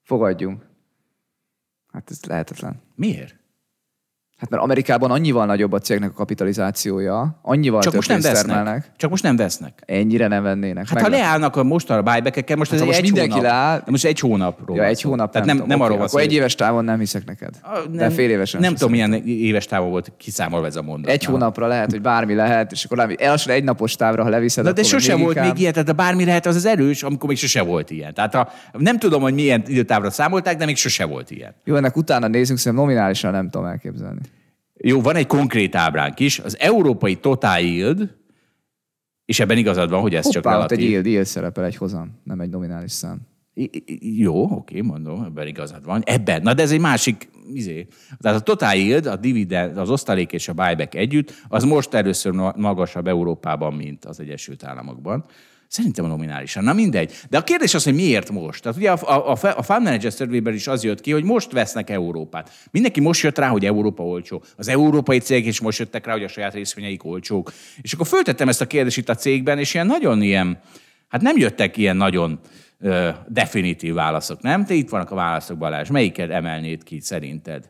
[0.03, 0.65] Fogadjunk.
[1.93, 2.81] Hát ez lehetetlen.
[2.95, 3.40] Miért?
[4.41, 8.45] Hát mert Amerikában annyival nagyobb a cégnek a kapitalizációja, annyival Csak most nem vesznek.
[8.45, 8.91] termelnek.
[8.97, 9.83] Csak most nem vesznek.
[9.85, 10.85] Ennyire nem vennének.
[10.85, 13.45] Hát Meg ha leállnak a most a buyback most hát ez egy mindenki hónap.
[13.45, 13.77] leáll.
[13.77, 14.77] De most egy hónapról.
[14.77, 15.31] Ja, egy hónap.
[15.31, 17.49] Tehát nem, nem, nem arról van Akkor egy éves távon nem hiszek neked.
[17.61, 18.61] A, nem, de fél évesen.
[18.61, 21.11] Nem tudom, milyen éves távon volt kiszámolva ez a mondat.
[21.11, 24.63] Egy hónapra lehet, hogy bármi lehet, és akkor elassul egy napos távra, ha leviszed.
[24.63, 27.37] De, de sose volt még ilyen, tehát a bármi lehet, az az erős, amikor még
[27.37, 28.13] sose volt ilyen.
[28.13, 31.53] Tehát a, nem tudom, hogy milyen időtávra számolták, de még sose volt ilyen.
[31.63, 34.19] Jó, ennek utána nézzünk, szerintem nominálisan nem tudom elképzelni.
[34.83, 38.15] Jó, van egy konkrét ábránk is, az európai total yield,
[39.25, 40.77] és ebben igazad van, hogy ez Hoppá, csak relatív.
[40.77, 43.19] egy yield, yield szerepel egy hozam, nem egy nominális szám.
[43.99, 46.01] Jó, oké, mondom, ebben igazad van.
[46.05, 47.87] Ebben, na de ez egy másik, izé.
[48.19, 52.31] Tehát a total yield, a dividend, az osztalék és a buyback együtt, az most először
[52.55, 55.25] magasabb Európában, mint az Egyesült Államokban.
[55.71, 56.63] Szerintem a nominálisan.
[56.63, 57.13] Na mindegy.
[57.29, 58.61] De a kérdés az, hogy miért most?
[58.61, 61.89] Tehát ugye a, a, a Fund Manager survey is az jött ki, hogy most vesznek
[61.89, 62.51] Európát.
[62.71, 64.43] Mindenki most jött rá, hogy Európa olcsó.
[64.57, 67.53] Az európai cégek is most jöttek rá, hogy a saját részvényeik olcsók.
[67.81, 70.59] És akkor föltettem ezt a kérdést itt a cégben, és ilyen nagyon ilyen,
[71.09, 72.39] hát nem jöttek ilyen nagyon
[72.79, 74.65] ö, definitív válaszok, nem?
[74.65, 75.89] Te itt vannak a válaszok, Balázs.
[75.89, 77.69] Melyiket emelnéd ki szerinted?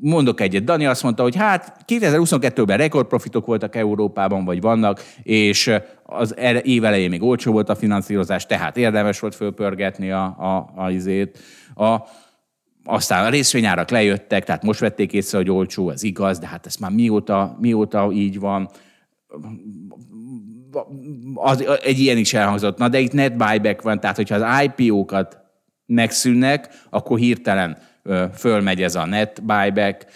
[0.00, 0.64] Mondok egyet.
[0.64, 5.72] Dani azt mondta, hogy hát 2022-ben rekordprofitok voltak Európában, vagy vannak, és
[6.02, 10.90] az év elején még olcsó volt a finanszírozás, tehát érdemes volt fölpörgetni a, a, a
[10.90, 11.38] izét.
[11.74, 11.96] A,
[12.84, 16.76] aztán a részvényárak lejöttek, tehát most vették észre, hogy olcsó, ez igaz, de hát ez
[16.76, 18.68] már mióta, mióta így van.
[21.34, 22.78] Az, egy ilyen is elhangzott.
[22.78, 25.38] Na, de itt net buyback van, tehát hogyha az IPO-kat
[25.86, 27.78] megszűnnek, akkor hirtelen
[28.34, 30.06] fölmegy ez a net buyback.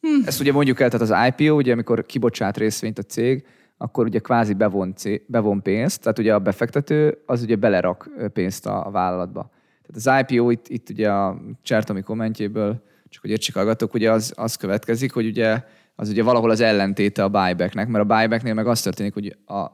[0.00, 0.26] Hm.
[0.26, 3.46] Ezt ugye mondjuk el, tehát az IPO, ugye amikor kibocsát részvényt a cég,
[3.76, 4.94] akkor ugye kvázi bevon,
[5.26, 9.50] bevon pénzt, tehát ugye a befektető az ugye belerak pénzt a, a vállalatba.
[9.86, 14.32] Tehát az IPO itt, itt ugye a Csertomi kommentjéből, csak hogy értsék hallgatók, ugye az,
[14.36, 15.62] az következik, hogy ugye
[15.96, 19.70] az ugye valahol az ellentéte a buybacknek, mert a buybacknél meg az történik, hogy a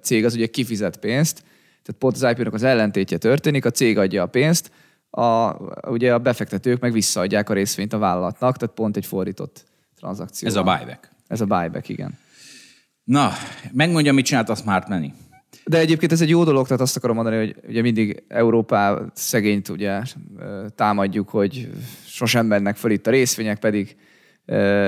[0.00, 1.42] cég az ugye kifizet pénzt,
[1.82, 4.70] tehát pont az IPO-nak az ellentétje történik, a cég adja a pénzt,
[5.14, 5.56] a,
[5.88, 9.64] ugye a befektetők meg visszaadják a részvényt a vállalatnak, tehát pont egy fordított
[9.96, 10.48] tranzakció.
[10.48, 11.10] Ez a buyback.
[11.26, 12.18] Ez a buyback, igen.
[13.04, 13.30] Na,
[13.72, 15.12] megmondja, mit csinált a Smart Money.
[15.64, 19.68] De egyébként ez egy jó dolog, tehát azt akarom mondani, hogy ugye mindig Európá szegényt
[19.68, 20.02] ugye
[20.74, 21.70] támadjuk, hogy
[22.06, 23.96] sosem mennek föl itt a részvények, pedig,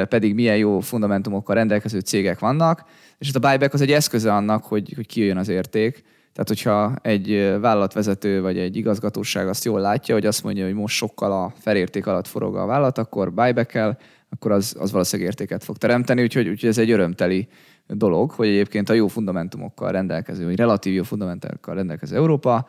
[0.09, 2.85] pedig milyen jó fundamentumokkal rendelkező cégek vannak,
[3.19, 6.05] és a buyback az egy eszköze annak, hogy, hogy kijöjjön az érték.
[6.35, 10.97] Tehát, hogyha egy vállalatvezető vagy egy igazgatóság azt jól látja, hogy azt mondja, hogy most
[10.97, 15.77] sokkal a felérték alatt forog a vállalat, akkor buyback akkor az, az valószínűleg értéket fog
[15.77, 17.49] teremteni, úgyhogy, úgyhogy ez egy örömteli
[17.87, 22.67] dolog, hogy egyébként a jó fundamentumokkal rendelkező, vagy relatív jó fundamentumokkal rendelkező Európa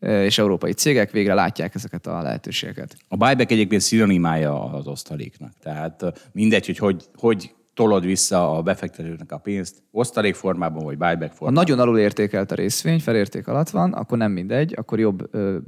[0.00, 2.96] és európai cégek végre látják ezeket a lehetőségeket.
[3.08, 5.52] A buyback egyébként szinonimája az osztaléknak.
[5.62, 11.54] Tehát mindegy, hogy hogy, hogy tolod vissza a befektetőknek a pénzt osztalékformában vagy buyback formában.
[11.54, 15.58] Ha nagyon alul értékelt a részvény, felérték alatt van, akkor nem mindegy, akkor jobb ö,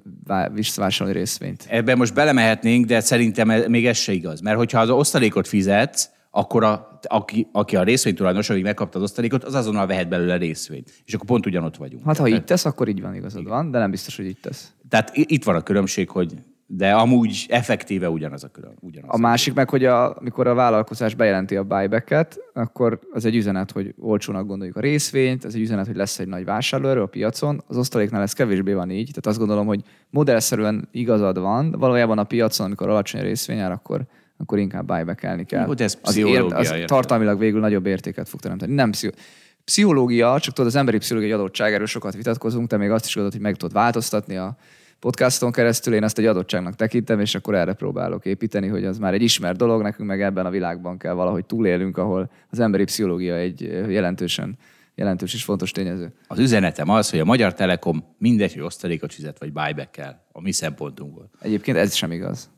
[0.53, 1.67] visszavásárolni részvényt.
[1.69, 4.41] Ebben most belemehetnénk, de szerintem még ez se igaz.
[4.41, 9.45] Mert hogyha az osztalékot fizetsz, akkor a, aki, aki a részvénytulajdonos, akik megkapta az osztalékot,
[9.45, 10.93] az azonnal vehet belőle részvényt.
[11.05, 12.05] És akkor pont ugyanott vagyunk.
[12.05, 13.53] Hát ha így tesz, akkor így van, igazad Igen.
[13.53, 14.73] van, de nem biztos, hogy így tesz.
[14.89, 16.33] Tehát itt van a különbség, hogy
[16.67, 18.77] de amúgy effektíve ugyanaz a külön.
[18.81, 23.37] Ugyanaz a másik meg, hogy a, amikor a vállalkozás bejelenti a buyback akkor az egy
[23.37, 27.07] üzenet, hogy olcsónak gondoljuk a részvényt, ez egy üzenet, hogy lesz egy nagy vásárlóerő a
[27.07, 27.63] piacon.
[27.67, 32.25] Az osztaléknál ez kevésbé van így, tehát azt gondolom, hogy modellszerűen igazad van, valójában a
[32.25, 34.07] piacon, amikor alacsony a részvényár, akkor
[34.39, 35.65] akkor inkább buyback kell.
[35.67, 38.75] Jó, de ez az, ér, az tartalmilag végül nagyobb értéket fog teremteni.
[38.75, 39.19] Nem pszicho-
[39.65, 43.33] pszichológia, csak tudod, az emberi pszichológiai adottság, erről sokat vitatkozunk, te még azt is tudod,
[43.33, 44.57] hogy meg tudod változtatni a
[44.99, 49.15] podcaston keresztül, én ezt egy adottságnak tekintem, és akkor erre próbálok építeni, hogy az már
[49.15, 53.37] egy ismert dolog, nekünk meg ebben a világban kell valahogy túlélünk, ahol az emberi pszichológia
[53.37, 54.59] egy jelentősen
[54.95, 56.13] jelentős és fontos tényező.
[56.27, 60.41] Az üzenetem az, hogy a Magyar Telekom mindegy, hogy osztalékot fizet, vagy buyback kell, a
[60.41, 61.31] mi szempontunkból.
[61.41, 62.51] Egyébként ez sem igaz.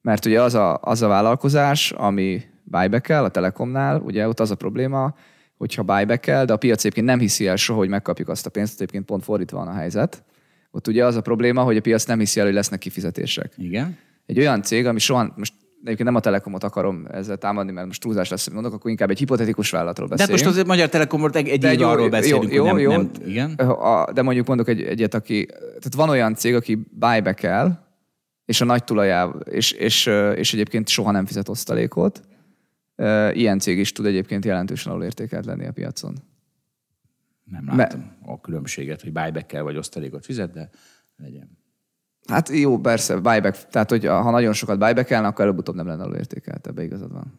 [0.00, 4.54] Mert ugye az a, az a vállalkozás, ami buyback a Telekomnál, ugye ott az a
[4.54, 5.14] probléma,
[5.56, 8.74] hogyha buyback de a piac egyébként nem hiszi el soha, hogy megkapjuk azt a pénzt,
[8.74, 10.24] egyébként pont fordítva van a helyzet.
[10.74, 13.52] Ott ugye az a probléma, hogy a piac nem hiszi el, hogy lesznek kifizetések.
[13.56, 13.96] Igen.
[14.26, 15.52] Egy olyan cég, ami soha, most
[15.82, 19.18] egyébként nem a Telekomot akarom ezzel támadni, mert most túlzás lesz, mondok, akkor inkább egy
[19.18, 20.38] hipotetikus vállalatról De beszélünk.
[20.38, 22.90] hát most azért Magyar Telekomról egy, egy De jó, arról beszélünk, jó, hogy nem, jó,
[22.90, 23.50] nem, igen.
[23.54, 27.88] A, de mondjuk mondok egy, egyet, aki, tehát van olyan cég, aki buyback el,
[28.44, 32.20] és a nagy tulajával, és, és, és egyébként soha nem fizet osztalékot.
[33.32, 36.14] Ilyen cég is tud egyébként jelentősen alulértékelt lenni a piacon.
[37.44, 40.70] Nem látom a különbséget, hogy buyback vagy osztalékot fizet, de
[41.16, 41.58] legyen.
[42.26, 43.68] Hát jó, persze, buyback.
[43.68, 47.38] Tehát, hogy ha nagyon sokat buyback akkor előbb-utóbb nem lenne alulértékelt, ebbe igazad van.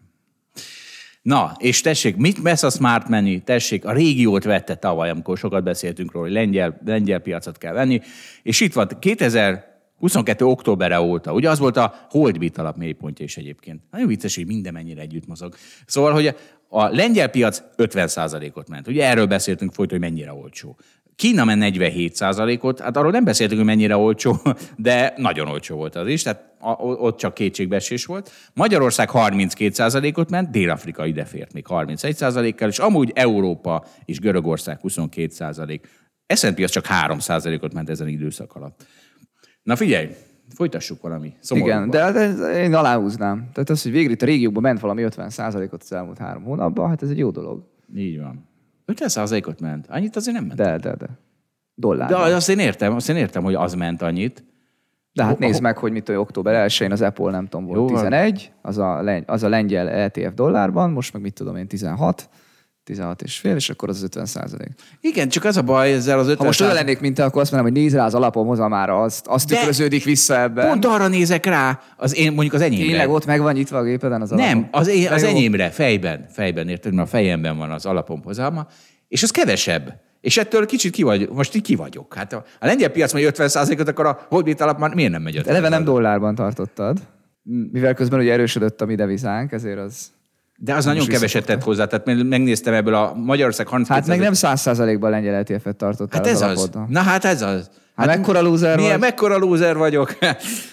[1.22, 3.41] Na, és tessék, mit vesz a Smart Menu?
[3.41, 8.01] Tessék, a régiót vette tavaly, amikor sokat beszéltünk róla, hogy lengyel, lengyel piacot kell venni,
[8.43, 10.45] és itt van 2022.
[10.45, 11.34] októberre óta.
[11.34, 13.82] Ugye az volt a Holdbit alap mélypontja is egyébként.
[13.91, 15.56] Nagyon vicces, hogy minden mennyire együtt mozog.
[15.86, 16.36] Szóval, hogy
[16.70, 18.88] a lengyel piac 50%-ot ment.
[18.88, 20.78] Ugye erről beszéltünk folyton, hogy mennyire olcsó.
[21.16, 24.38] Kína ment 47% ot hát arról nem beszéltünk, hogy mennyire olcsó,
[24.76, 28.32] de nagyon olcsó volt az is, tehát ott csak kétségbeesés volt.
[28.53, 34.80] Magyarország 32% ot ment, Dél-Afrika ide fért még 31% kal és amúgy Európa és Görögország
[34.80, 35.88] 22 százalék.
[36.36, 38.86] S&P az csak 3% ot ment ezen időszak alatt.
[39.63, 40.07] Na figyelj,
[40.49, 41.87] folytassuk valami szomorúban.
[41.87, 43.49] Igen, de, de én aláhúznám.
[43.53, 45.29] Tehát az, hogy végre itt a régióban ment valami 50
[45.71, 47.63] ot az elmúlt három hónapban, hát ez egy jó dolog.
[47.95, 48.49] Így van.
[48.85, 49.87] 50 ot ment.
[49.89, 50.59] Annyit azért nem ment.
[50.59, 51.07] De, de, de.
[51.75, 52.09] Dollár.
[52.09, 54.43] De azt én értem, azt én értem, hogy az ment annyit.
[55.13, 58.51] De hát nézd meg, hogy mit október 1-én az Apple nem tudom volt Jó, 11,
[58.61, 62.29] az a, az a lengyel ETF dollárban, most meg mit tudom én 16,
[62.86, 64.69] 16 és fél, és akkor az 50 százalék.
[65.01, 67.41] Igen, csak az a baj ezzel az 50 Ha most olyan lennék, mint te, akkor
[67.41, 70.67] azt mondom, hogy nézz rá az alapom már azt, azt tükröződik vissza ebben.
[70.67, 72.88] Pont arra nézek rá, az én, mondjuk az enyémre.
[72.88, 74.49] Tényleg ott meg van nyitva a gépeden az alapom.
[74.49, 78.67] Nem, az, én, az enyémre, fejben, fejben, érted, mert a fejemben van az alapom hozalma,
[79.07, 80.03] és az kevesebb.
[80.21, 82.13] És ettől kicsit ki vagy, most így ki vagyok.
[82.13, 85.21] Hát a, a lengyel piac majd 50 ot akkor a Holdbit alap már miért nem
[85.21, 86.99] megy 50 Eleve nem dollárban tartottad.
[87.71, 90.14] Mivel közben ugye erősödött a mi devizánk, ezért az...
[90.58, 94.34] De az nagyon keveset tett hozzá, tehát megnéztem ebből a Magyarország 30 Hát meg nem
[94.36, 96.60] 100%-ban lengyel ETF-et tartottál Hát ez az.
[96.60, 96.70] az.
[96.88, 97.70] Na hát ez az.
[97.95, 98.99] Hát, hát mekkora lúzer vagy?
[98.99, 100.18] Mekkora lúzer vagyok?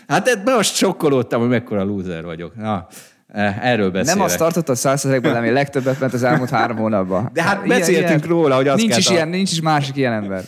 [0.09, 2.57] Hát most sokkolódtam, hogy mekkora lúzer vagyok.
[2.57, 2.87] Na,
[3.33, 4.17] Eh, erről beszélek.
[4.17, 7.31] Nem azt tartotta a százszerzékben, ami legtöbbet ment az elmúlt három hónapban.
[7.33, 10.43] De hát beszéltünk ilyen, róla, hogy azt nincs is, ilyen, nincs is másik ilyen ember.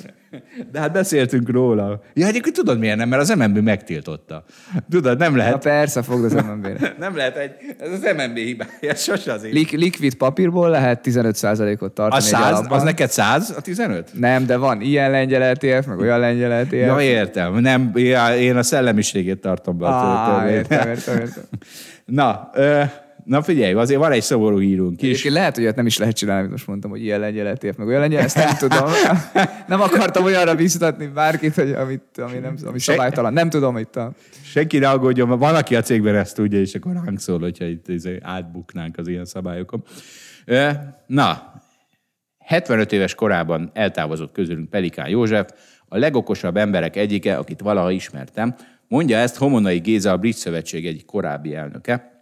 [0.73, 2.01] De hát beszéltünk róla.
[2.15, 3.09] Ja, egyébként tudod miért nem?
[3.09, 4.45] Mert az MNB megtiltotta.
[4.91, 5.53] Tudod, nem lehet.
[5.53, 6.95] Na persze, fogd az MNB-re.
[6.99, 12.23] nem lehet egy, ez az MNB hibája, sose az Lik, likvid papírból lehet 15%-ot tartani.
[12.23, 14.11] A 100, az neked 100 a 15?
[14.19, 16.73] Nem, de van ilyen lengyel ETF, meg olyan lengyel ETF.
[16.73, 17.55] Ja, értem.
[17.55, 17.93] Nem,
[18.39, 19.87] én a szellemiségét tartom be.
[19.87, 21.45] Ah, értem, értem, értem.
[22.05, 22.83] Na, ö,
[23.25, 25.09] Na figyelj, azért van egy szomorú hírunk is.
[25.09, 28.01] Egyébként lehet, hogy nem is lehet csinálni, amit most mondtam, hogy ilyen lengyeletér, meg olyan
[28.01, 28.91] lengyel, ezt nem tudom.
[29.67, 33.33] nem akartam olyanra biztatni bárkit, hogy amit, ami, nem, ami szabálytalan.
[33.33, 34.13] Nem tudom, itt a...
[34.43, 37.89] Senki ne aggódjon, van, aki a cégben ezt tudja, és akkor ránk szól, hogyha itt
[37.89, 39.85] izé átbuknánk az ilyen szabályokon.
[41.07, 41.53] Na,
[42.39, 45.51] 75 éves korában eltávozott közülünk Pelikán József,
[45.89, 48.55] a legokosabb emberek egyike, akit valaha ismertem,
[48.89, 52.14] mondja ezt Homonai Géza, a Brit Szövetség egyik korábbi elnöke.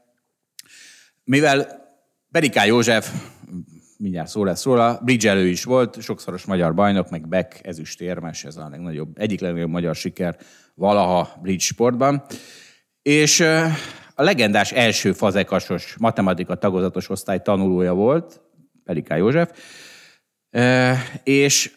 [1.25, 1.81] Mivel
[2.31, 3.13] Periká József,
[3.99, 8.69] mindjárt szó lesz róla, bridgelő is volt, sokszoros magyar bajnok, meg Beck ezüstérmes, ez a
[8.69, 10.37] legnagyobb, egyik legnagyobb magyar siker
[10.75, 12.25] valaha bridge sportban.
[13.03, 13.41] És
[14.15, 18.41] a legendás első fazekasos matematika tagozatos osztály tanulója volt,
[18.85, 19.51] Periká József,
[21.23, 21.73] és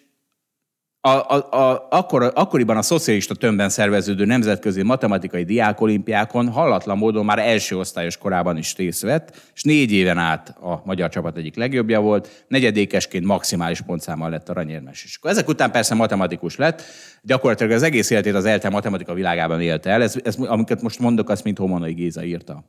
[1.05, 7.39] a, a, a, akkor, akkoriban a szocialista tömbben szerveződő nemzetközi matematikai diákolimpiákon hallatlan módon már
[7.39, 11.99] első osztályos korában is részt vett, és négy éven át a magyar csapat egyik legjobbja
[11.99, 15.17] volt, negyedékesként maximális pontszámmal lett aranyérmes.
[15.17, 16.83] Akkor ezek után persze matematikus lett,
[17.21, 21.29] gyakorlatilag az egész életét az ELTE matematika világában élte el, ez, ez, amiket most mondok,
[21.29, 22.65] azt mint Homonai Géza írta.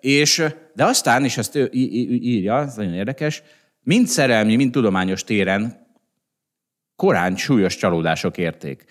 [0.00, 3.42] És, de aztán, és ezt ő írja, ez nagyon érdekes,
[3.82, 5.81] mind szerelmi, mind tudományos téren
[6.96, 8.84] korán súlyos csalódások érték.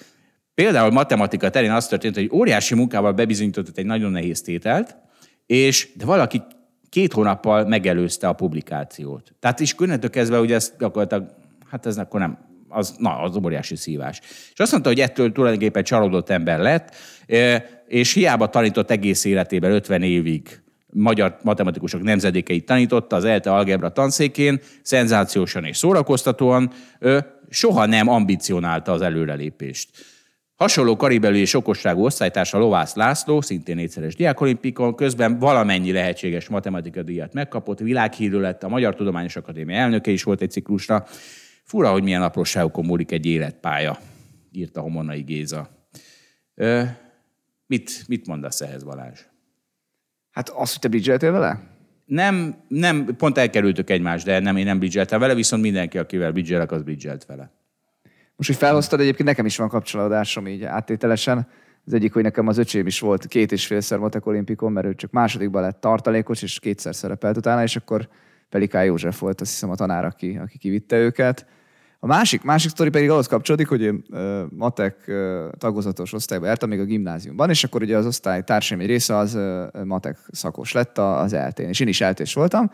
[0.54, 4.95] Például matematika terén az történt, hogy óriási munkával bebizonyított egy nagyon nehéz tételt,
[5.45, 6.41] és de valaki
[6.89, 9.34] két hónappal megelőzte a publikációt.
[9.39, 11.30] Tehát is könnyettől kezdve, hogy ez gyakorlatilag,
[11.70, 12.38] hát ez akkor nem,
[12.70, 14.20] az, na, az óriási szívás.
[14.54, 16.95] És azt mondta, hogy ettől tulajdonképpen csalódott ember lett,
[17.88, 20.62] és hiába tanított egész életében 50 évig
[20.93, 26.72] magyar matematikusok nemzedékeit tanította az ELTE algebra tanszékén, szenzációsan és szórakoztatóan,
[27.52, 29.89] soha nem ambicionálta az előrelépést.
[30.56, 37.34] Hasonló karibelű és okosságú osztálytársa Lovász László, szintén négyszeres diákolimpikon, közben valamennyi lehetséges matematika díjat
[37.34, 41.06] megkapott, világhírű lett, a Magyar Tudományos Akadémia elnöke is volt egy ciklusra.
[41.64, 43.99] Fura, hogy milyen apróságokon múlik egy életpálya,
[44.52, 45.70] írta Homonai Géza.
[46.56, 46.84] Ö,
[47.66, 49.20] mit, mit mondasz ehhez, Balázs?
[50.32, 51.71] Hát azt, hogy te vele?
[52.12, 56.72] Nem, nem, pont elkerültük egymást, de nem, én nem bridgeltem vele, viszont mindenki, akivel bridgelek,
[56.72, 57.51] az bridgelt vele.
[58.36, 61.47] Most, hogy felhoztad, egyébként nekem is van kapcsolódásom így áttételesen.
[61.86, 64.95] Az egyik, hogy nekem az öcsém is volt két és félszer matek olimpikon, mert ő
[64.95, 68.07] csak másodikban lett tartalékos, és kétszer szerepelt utána, és akkor
[68.49, 71.45] Peliká József volt, azt hiszem a tanár, aki, aki kivitte őket.
[72.04, 74.04] A másik, másik sztori pedig ahhoz kapcsolódik, hogy én
[74.49, 75.12] matek
[75.58, 79.38] tagozatos osztályba jártam még a gimnáziumban, és akkor ugye az osztály társaim egy része az
[79.84, 82.72] matek szakos lett az eltén, és én is eltés voltam,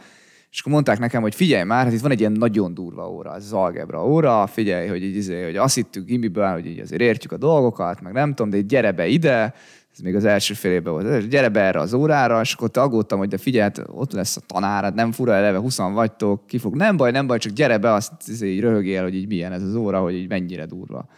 [0.51, 3.31] és akkor mondták nekem, hogy figyelj már, hát itt van egy ilyen nagyon durva óra,
[3.31, 7.31] az algebra óra, figyelj, hogy, így, izé, hogy azt hittük gimiből, hogy így azért értjük
[7.31, 9.53] a dolgokat, meg nem tudom, de gyere be ide,
[9.97, 13.17] ez még az első fél évben volt, gyere be erre az órára, és akkor aggódtam,
[13.17, 16.75] hogy de figyelj, hát ott lesz a tanárad, nem fura eleve, 20 vagytok, ki fog,
[16.75, 19.75] nem baj, nem baj, csak gyere be, azt így röhögél, hogy így milyen ez az
[19.75, 21.09] óra, hogy így mennyire durva.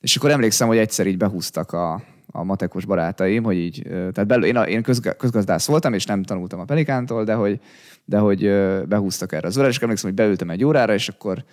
[0.00, 4.44] És akkor emlékszem, hogy egyszer így behúztak a, a matekos barátaim, hogy így, tehát belül,
[4.44, 4.82] én, a, én
[5.16, 7.60] közgazdász voltam, és nem tanultam a Pelikántól, de hogy,
[8.04, 8.40] de hogy
[8.88, 11.44] behúztak erre az órára, és emlékszem, hogy beültem egy órára, és akkor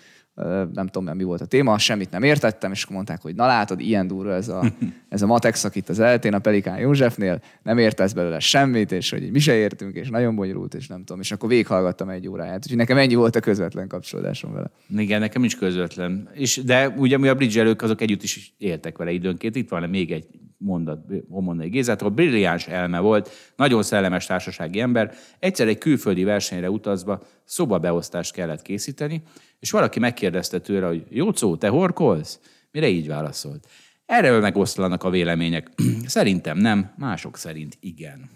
[0.73, 3.79] nem tudom, mi volt a téma, semmit nem értettem, és akkor mondták, hogy na látod,
[3.79, 4.63] ilyen durva ez a,
[5.09, 9.09] ez a matek szak itt az eltén, a Pelikán Józsefnél, nem értesz belőle semmit, és
[9.09, 12.57] hogy mi se értünk, és nagyon bonyolult, és nem tudom, és akkor végighallgattam egy óráját.
[12.57, 14.71] Úgyhogy nekem ennyi volt a közvetlen kapcsolódásom vele.
[14.97, 16.29] Igen, nekem is közvetlen.
[16.33, 19.55] És, de ugye mi a bridge azok együtt is éltek vele időnként.
[19.55, 20.25] Itt van még egy
[20.63, 22.09] mondat Homonnai Gézától.
[22.09, 25.13] Brilliáns elme volt, nagyon szellemes társasági ember.
[25.39, 29.23] Egyszer egy külföldi versenyre utazva szobabeosztást kellett készíteni,
[29.59, 32.39] és valaki megkérdezte tőle, hogy Jócó, te horkolsz?
[32.71, 33.67] Mire így válaszolt.
[34.05, 35.69] Erről megoszlanak a vélemények.
[36.05, 38.29] Szerintem nem, mások szerint igen.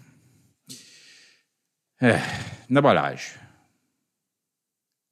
[1.94, 2.22] Eh,
[2.66, 3.22] na Balázs,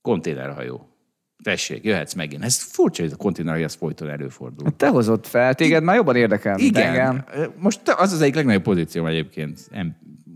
[0.01, 0.96] konténerhajó.
[1.43, 2.45] Tessék, jöhetsz megint.
[2.45, 4.65] Ez furcsa, hogy a konténerhajó az folyton előfordul.
[4.65, 6.87] Hát te hozott fel, téged már jobban érdekel, Igen.
[6.87, 7.25] engem.
[7.59, 9.61] Most az az egyik legnagyobb pozícióm egyébként.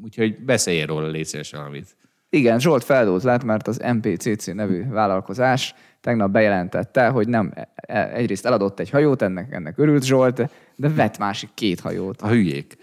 [0.02, 1.96] Úgyhogy beszélj róla, légy valamit.
[2.30, 8.80] Igen, Zsolt feldózlát, mert az MPCC nevű vállalkozás tegnap bejelentette, hogy nem e- egyrészt eladott
[8.80, 12.76] egy hajót, ennek, ennek örült Zsolt, de vett másik két hajót, A hülyék.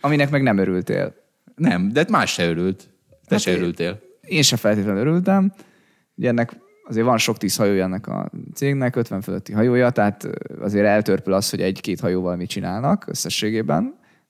[0.00, 1.14] aminek meg nem örültél.
[1.54, 2.88] Nem, de más se örült.
[3.10, 4.00] Te Hát se én- örültél.
[4.20, 5.52] Én sem feltétlenül örültem.
[6.14, 10.28] Ugye ennek azért van sok tíz hajója ennek a cégnek, 50 fölötti hajója, tehát
[10.60, 13.82] azért eltörpül az, hogy egy-két hajóval mit csinálnak összességében.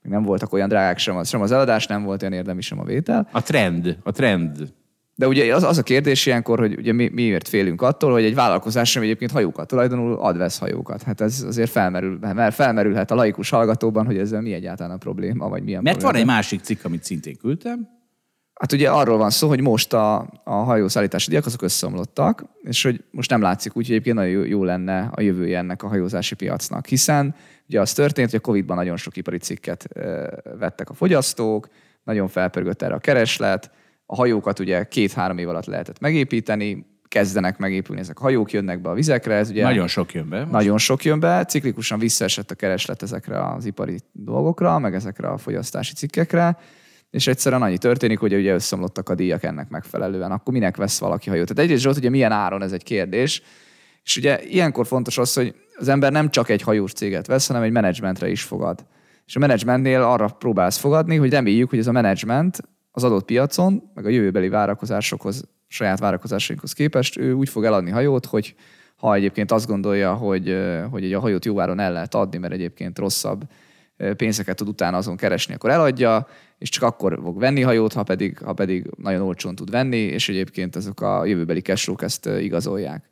[0.03, 2.81] Még nem voltak olyan drágák sem az, sem az eladás, nem volt olyan érdemi sem
[2.81, 3.29] a vétel.
[3.33, 4.73] A trend, a trend.
[5.17, 8.35] De ugye az, az a kérdés ilyenkor, hogy ugye mi, miért félünk attól, hogy egy
[8.35, 11.03] vállalkozás sem egyébként hajókat tulajdonul, ad vesz hajókat.
[11.03, 15.49] Hát ez azért felmerül, mert felmerülhet a laikus hallgatóban, hogy ezzel mi egyáltalán a probléma,
[15.49, 16.31] vagy milyen Mert van probléma.
[16.31, 17.89] egy másik cikk, amit szintén küldtem.
[18.55, 23.05] Hát ugye arról van szó, hogy most a, a hajószállítási díjak azok összeomlottak, és hogy
[23.11, 26.35] most nem látszik úgy, hogy egyébként nagyon jó, jó lenne a jövője ennek a hajózási
[26.35, 27.35] piacnak, hiszen
[27.69, 29.89] ugye az történt, hogy a Covid-ban nagyon sok ipari cikket
[30.59, 31.69] vettek a fogyasztók,
[32.05, 33.71] nagyon felpörgött erre a kereslet,
[34.07, 38.89] a hajókat ugye két-három év alatt lehetett megépíteni, kezdenek megépülni ezek a hajók, jönnek be
[38.89, 40.39] a vizekre, ez ugye Nagyon sok jön be.
[40.39, 45.29] Most nagyon sok jön be, ciklikusan visszaesett a kereslet ezekre az ipari dolgokra, meg ezekre
[45.29, 46.59] a fogyasztási cikkekre,
[47.15, 50.31] és egyszerűen annyi történik, hogy ugye összeomlottak a díjak ennek megfelelően.
[50.31, 51.47] Akkor minek vesz valaki hajót?
[51.47, 53.43] Tehát egyrészt Zsolt, ugye milyen áron ez egy kérdés,
[54.03, 57.63] és ugye ilyenkor fontos az, hogy az ember nem csak egy hajós céget vesz, hanem
[57.63, 58.87] egy menedzsmentre is fogad.
[59.27, 62.59] És a menedzsmentnél arra próbálsz fogadni, hogy reméljük, hogy ez a menedzsment
[62.91, 68.27] az adott piacon, meg a jövőbeli várakozásokhoz, saját várakozásainkhoz képest, ő úgy fog eladni hajót,
[68.27, 68.55] hogy
[68.97, 70.57] ha egyébként azt gondolja, hogy,
[70.91, 73.45] hogy egy a hajót jó áron el lehet adni, mert egyébként rosszabb
[74.17, 76.27] pénzeket tud utána azon keresni, akkor eladja,
[76.59, 80.29] és csak akkor fog venni hajót, ha pedig, ha pedig nagyon olcsón tud venni, és
[80.29, 83.09] egyébként ezek a jövőbeli cashflow ezt igazolják.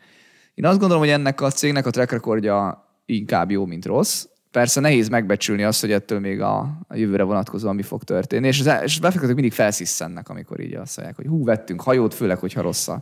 [0.54, 4.26] Én azt gondolom, hogy ennek a cégnek a track recordja inkább jó, mint rossz.
[4.50, 6.58] Persze nehéz megbecsülni azt, hogy ettől még a,
[6.88, 8.46] a jövőre vonatkozóan mi fog történni.
[8.46, 12.38] És, az, és befektetők mindig felszisszennek, amikor így azt mondják, hogy hú, vettünk hajót, főleg,
[12.38, 13.00] hogyha rossz a,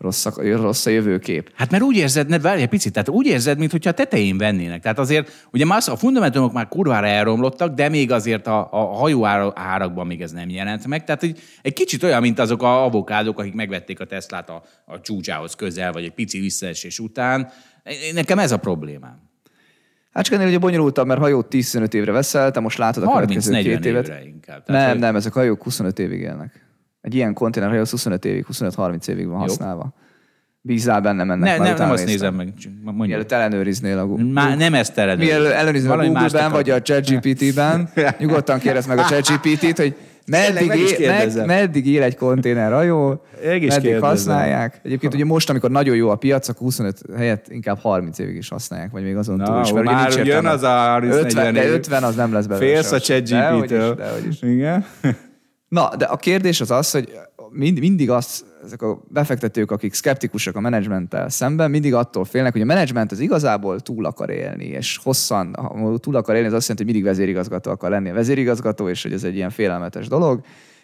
[0.00, 1.50] rossz a, rossz a jövőkép.
[1.54, 4.82] Hát mert úgy érzed, ne, várj egy picit, tehát úgy érzed, mintha a tetején vennének.
[4.82, 9.24] Tehát azért, ugye az- a fundamentumok már kurvára elromlottak, de még azért a, a hajó
[9.54, 11.04] árakban még ez nem jelent meg.
[11.04, 15.00] Tehát egy, egy kicsit olyan, mint azok a avokádok, akik megvették a Teslát a, a
[15.00, 17.48] csúcsához közel, vagy egy pici visszaesés után.
[18.14, 19.28] Nekem ez a problémám.
[20.12, 23.52] Hát csak ennél ugye bonyolultabb, mert hajót 10-15 évre veszel, te most látod a következő
[23.52, 24.06] 30-40 két évet.
[24.08, 24.62] évre inkább.
[24.66, 26.68] Nem, hogy- nem, ezek a hajók 25 évig élnek.
[27.00, 29.94] Egy ilyen konténerhajó az 25 évig, 25-30 évig van használva.
[30.62, 31.58] Bízzál bennem ennek.
[31.58, 32.52] Ne, nem, nem azt nézem meg.
[32.82, 33.04] Mondja.
[33.04, 34.24] Mielőtt ellenőriznél a Google.
[34.32, 35.30] Már nem ezt ellenőriz.
[35.30, 37.88] Mielőtt ellenőriznél a Valami mást Google-ben, vagy a ChatGPT-ben,
[38.18, 39.94] nyugodtan kérdezd meg a ChatGPT-t, hogy
[40.26, 44.00] meddig, meg él, meg, meddig él egy konténer hajó, meddig kérdezem.
[44.00, 44.80] használják.
[44.84, 48.48] Egyébként ugye most, amikor nagyon jó a piac, akkor 25 helyett inkább 30 évig is
[48.48, 49.72] használják, vagy még azon Na, túl is.
[49.72, 51.72] már ugye jön az a 30-40 50, de év.
[51.72, 52.66] 50 az nem lesz belőle.
[52.66, 54.42] Félsz a dehogy is.
[54.42, 54.84] Igen.
[55.70, 57.12] Na, de a kérdés az az, hogy
[57.50, 62.60] mind, mindig azt, ezek a befektetők, akik szkeptikusak a menedzsmenttel szemben, mindig attól félnek, hogy
[62.60, 66.68] a menedzsment az igazából túl akar élni, és hosszan, ha túl akar élni, az azt
[66.68, 70.40] jelenti, hogy mindig vezérigazgató akar lenni a vezérigazgató, és hogy ez egy ilyen félelmetes dolog,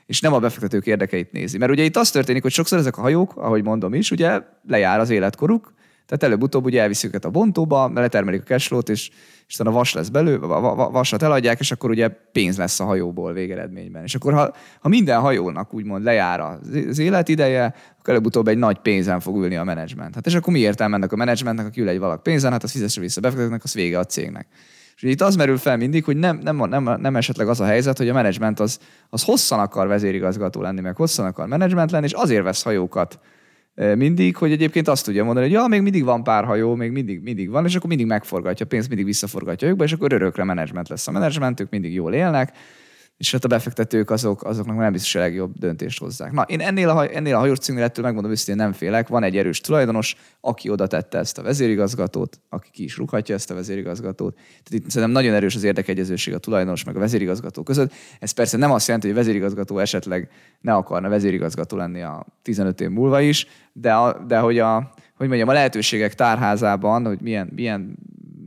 [0.06, 1.58] és nem a befektetők érdekeit nézi.
[1.58, 5.00] Mert ugye itt az történik, hogy sokszor ezek a hajók, ahogy mondom is, ugye lejár
[5.00, 5.72] az életkoruk,
[6.06, 9.10] tehát előbb-utóbb ugye elviszik őket a bontóba, letermelik a cashflow-t, és,
[9.46, 13.32] és utána vas lesz belő, va- vasat eladják, és akkor ugye pénz lesz a hajóból
[13.32, 14.02] végeredményben.
[14.02, 19.20] És akkor ha, ha minden hajónak úgymond lejár az életideje, akkor előbb-utóbb egy nagy pénzen
[19.20, 20.14] fog ülni a menedzsment.
[20.14, 22.70] Hát és akkor mi értelme ennek a menedzsmentnek, aki ül egy valak pénzen, hát az
[22.70, 24.46] fizesse vissza a befektetőknek, az vége a cégnek.
[24.96, 27.98] És itt az merül fel mindig, hogy nem, nem, nem, nem esetleg az a helyzet,
[27.98, 28.78] hogy a menedzsment az,
[29.10, 33.18] az hosszan akar vezérigazgató lenni, meg hosszan akar menedzsment lenni, és azért vesz hajókat
[33.76, 37.22] mindig, hogy egyébként azt tudja mondani, hogy ja, még mindig van pár hajó, még mindig,
[37.22, 40.88] mindig van, és akkor mindig megforgatja a pénzt, mindig visszaforgatja őkbe, és akkor örökre menedzsment
[40.88, 42.52] lesz a menedzsment, ők mindig jól élnek,
[43.16, 46.32] és hát a befektetők azok, azoknak nem biztos, a legjobb döntést hozzák.
[46.32, 49.08] Na, én ennél a, ennél a hajós cégnél ettől megmondom őszintén nem félek.
[49.08, 53.50] Van egy erős tulajdonos, aki oda tette ezt a vezérigazgatót, aki ki is rúghatja ezt
[53.50, 54.34] a vezérigazgatót.
[54.34, 57.92] Tehát itt szerintem nagyon erős az érdekegyezőség a tulajdonos meg a vezérigazgató között.
[58.20, 62.80] Ez persze nem azt jelenti, hogy a vezérigazgató esetleg ne akarna vezérigazgató lenni a 15
[62.80, 67.50] év múlva is, de, a, de hogy a, hogy mondjam, a lehetőségek tárházában, hogy milyen,
[67.54, 67.96] milyen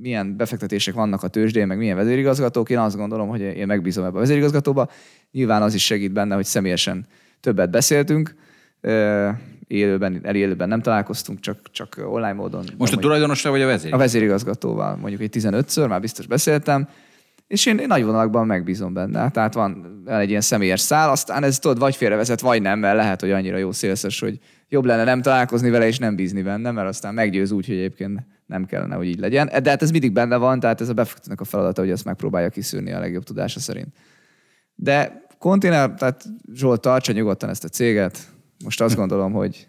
[0.02, 4.18] milyen befektetések vannak a tőzsdén, meg milyen vezérigazgatók, én azt gondolom, hogy én megbízom ebbe
[4.18, 4.89] a vezérigazgatóba.
[5.32, 7.06] Nyilván az is segít benne, hogy személyesen
[7.39, 8.36] többet beszéltünk,
[9.68, 12.66] élőben, elélőben nem találkoztunk, csak, csak online módon.
[12.78, 13.93] Most a tulajdonosra vagy a vezér?
[13.93, 16.88] a vezérigazgatóval mondjuk egy 15-ször, már biztos beszéltem,
[17.47, 19.30] és én, én nagy vonalakban megbízom benne.
[19.30, 22.95] Tehát van van egy ilyen személyes szál, aztán ez tudod, vagy félrevezet, vagy nem, mert
[22.95, 26.72] lehet, hogy annyira jó szélszes, hogy jobb lenne nem találkozni vele, és nem bízni benne,
[26.72, 28.20] mert aztán meggyőz úgy, hogy egyébként
[28.50, 29.50] nem kellene, hogy így legyen.
[29.64, 32.50] De hát ez mindig benne van, tehát ez a befektetőnek a feladata, hogy ezt megpróbálja
[32.50, 33.88] kiszűrni a legjobb tudása szerint.
[34.76, 38.20] De konténer, tehát Zsolt, tartsa nyugodtan ezt a céget.
[38.64, 39.68] Most azt gondolom, hogy,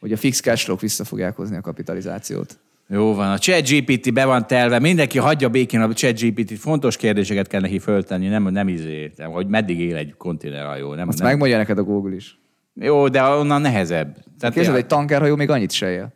[0.00, 2.58] hogy a fix cashflow vissza fogják hozni a kapitalizációt.
[2.88, 7.60] Jó van, a ChatGPT be van telve, mindenki hagyja békén a ChatGPT-t, fontos kérdéseket kell
[7.60, 10.94] neki föltenni, nem, nem izé, nem, hogy meddig él egy konténerhajó.
[10.94, 11.26] Nem, Azt nem.
[11.26, 12.38] megmondja neked a Google is.
[12.74, 14.16] Jó, de onnan nehezebb.
[14.38, 16.14] Tehát Képzeld, egy tankerhajó még annyit se él.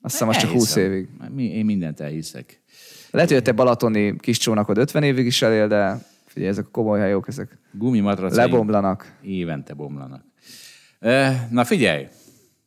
[0.00, 0.92] Azt hiszem, az csak 20 elhiszem.
[0.92, 1.08] évig.
[1.34, 2.62] Mi- Én mindent elhiszek.
[3.10, 6.70] Lehet, hogy a te balatoni kis csónakod 50 évig is elél, de figyelj, ezek a
[6.70, 9.18] komoly hajók, ezek Gumimatracaim lebomlanak.
[9.22, 10.24] évente bomlanak.
[11.50, 12.06] Na figyelj,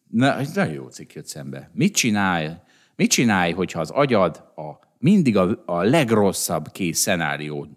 [0.10, 1.70] Na, egy nagyon jó cikk jött szembe.
[1.74, 2.50] Mit csinálj,
[2.96, 4.62] mit csinálj, hogyha az agyad a,
[4.98, 7.68] mindig a, a legrosszabb kész szenárió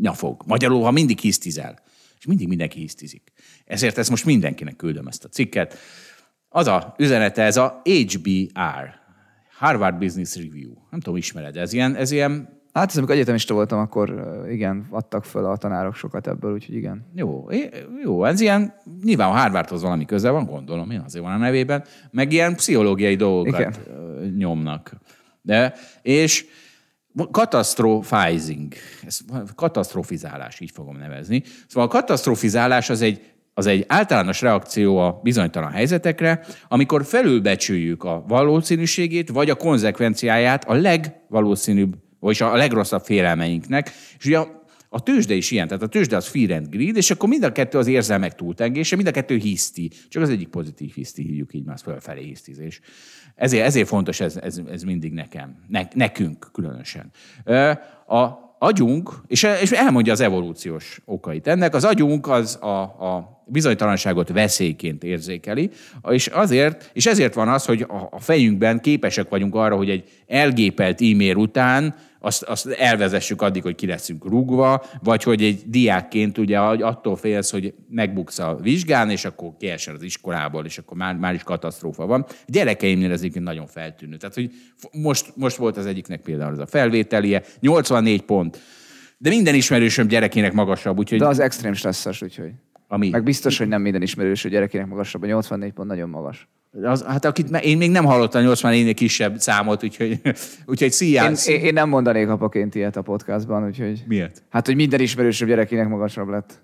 [0.00, 0.42] nyafog.
[0.46, 1.78] Magyarul, ha mindig hisztizel.
[2.18, 3.32] És mindig mindenki hisztizik.
[3.64, 5.76] Ezért ezt most mindenkinek küldöm ezt a cikket.
[6.56, 8.94] Az a üzenete, ez a HBR,
[9.58, 10.70] Harvard Business Review.
[10.90, 15.24] Nem tudom, ismered, ez ilyen, ez ilyen Hát ez, amikor egyetemista voltam, akkor igen, adtak
[15.24, 17.06] föl a tanárok sokat ebből, úgyhogy igen.
[17.14, 17.48] Jó,
[18.02, 21.84] jó, ez ilyen, nyilván a Harvardhoz valami köze van, gondolom én, azért van a nevében,
[22.10, 24.34] meg ilyen pszichológiai dolgokat Igen.
[24.36, 24.92] nyomnak.
[25.42, 26.46] De, és
[27.30, 28.72] katasztrofizing,
[29.06, 29.18] ez
[29.54, 31.42] katasztrofizálás, így fogom nevezni.
[31.66, 38.24] Szóval a katasztrofizálás az egy, az egy általános reakció a bizonytalan helyzetekre, amikor felülbecsüljük a
[38.28, 43.90] valószínűségét, vagy a konzekvenciáját a legvalószínűbb, vagyis a legrosszabb félelmeinknek.
[44.18, 47.10] És ugye a, a tőzsde is ilyen, tehát a tőzsde az fear and greed, és
[47.10, 49.90] akkor mind a kettő az érzelmek túltengése, mind a kettő hiszti.
[50.08, 52.80] Csak az egyik pozitív hiszti, hívjuk így, más fölfelé hisztizés.
[53.34, 57.10] Ezért, ezért fontos ez, ez, ez mindig nekem, ne, nekünk különösen.
[58.06, 61.46] A agyunk, és, és elmondja az evolúciós okait.
[61.46, 65.70] Ennek, az agyunk az a, a bizonytalanságot veszélyként érzékeli,
[66.08, 70.04] és, azért, és ezért van az, hogy a, a fejünkben képesek vagyunk arra, hogy egy
[70.26, 71.94] elgépelt e-mail után
[72.24, 77.50] azt, azt elvezessük addig, hogy ki leszünk rúgva, vagy hogy egy diákként ugye attól félsz,
[77.50, 82.06] hogy megbuksz a vizsgán, és akkor kiesel az iskolából, és akkor már, már is katasztrófa
[82.06, 82.26] van.
[82.46, 84.16] Gyerekeimnél ez egyébként nagyon feltűnő.
[84.16, 84.50] Tehát, hogy
[84.92, 88.60] most, most volt az egyiknek például az a felvételie, 84 pont,
[89.18, 92.52] de minden ismerősöm gyerekének magasabb, úgyhogy De az extrém stresszes, úgyhogy.
[92.94, 96.48] Ami, Meg biztos, hogy nem minden ismerős, hogy gyerekének magasabb, a 84 pont nagyon magas.
[96.82, 100.20] az, hát akit, én még nem hallottam 84 kisebb számot, úgyhogy,
[100.66, 101.24] úgyhogy szia.
[101.24, 104.04] Én, én, én nem mondanék apaként ilyet a podcastban, úgyhogy...
[104.06, 104.42] Miért?
[104.50, 106.62] Hát, hogy minden ismerősöm gyerekének magasabb lett.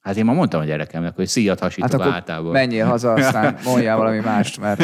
[0.00, 2.52] Hát én ma mondtam a gyerekemnek, hogy szíjat hasítok Hát általában.
[2.52, 4.82] menjél haza, aztán mondjál valami mást, mert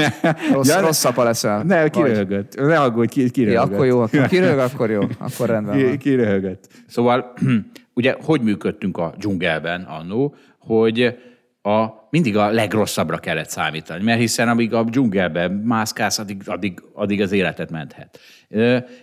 [0.52, 1.62] rossz, Ja, rossz apa leszel.
[1.62, 2.54] Ne, kiröhögött.
[2.56, 3.72] Ne aggódj, ki, Ja, kiröhögött.
[3.72, 5.98] akkor jó, akkor kirög, akkor jó, akkor rendben Ki, van.
[5.98, 6.68] kiröhögött.
[6.86, 7.32] Szóval,
[7.94, 10.34] ugye, hogy működtünk a dzsungelben annó,
[10.66, 11.18] hogy
[11.62, 17.20] a, mindig a legrosszabbra kellett számítani, mert hiszen amíg a dzsungelben mászkálsz, addig, addig, addig
[17.20, 18.18] az életet menthet.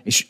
[0.03, 0.27] És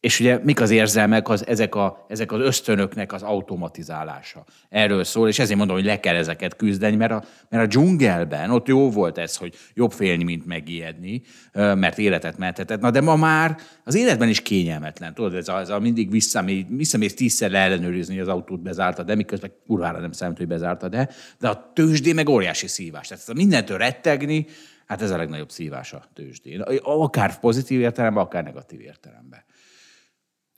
[0.00, 4.44] és ugye mik az érzelmek, az, ezek, a, ezek az ösztönöknek az automatizálása.
[4.68, 8.50] Erről szól, és ezért mondom, hogy le kell ezeket küzdeni, mert a, mert a dzsungelben
[8.50, 11.22] ott jó volt ez, hogy jobb félni, mint megijedni,
[11.52, 12.80] mert életet menthetett.
[12.80, 15.14] Na de ma már az életben is kényelmetlen.
[15.14, 19.14] Tudod, ez a, ez a mindig visszamész, visszamész tízszer leellenőrizni, hogy az autót bezártad, de
[19.14, 23.08] miközben kurvára nem számít, hogy bezártad, de, de a tőzsdé meg óriási szívás.
[23.08, 24.46] Tehát ezt a mindentől rettegni,
[24.86, 26.60] hát ez a legnagyobb szívás a tőzsdén.
[26.82, 29.48] Akár pozitív értelemben, akár negatív értelemben.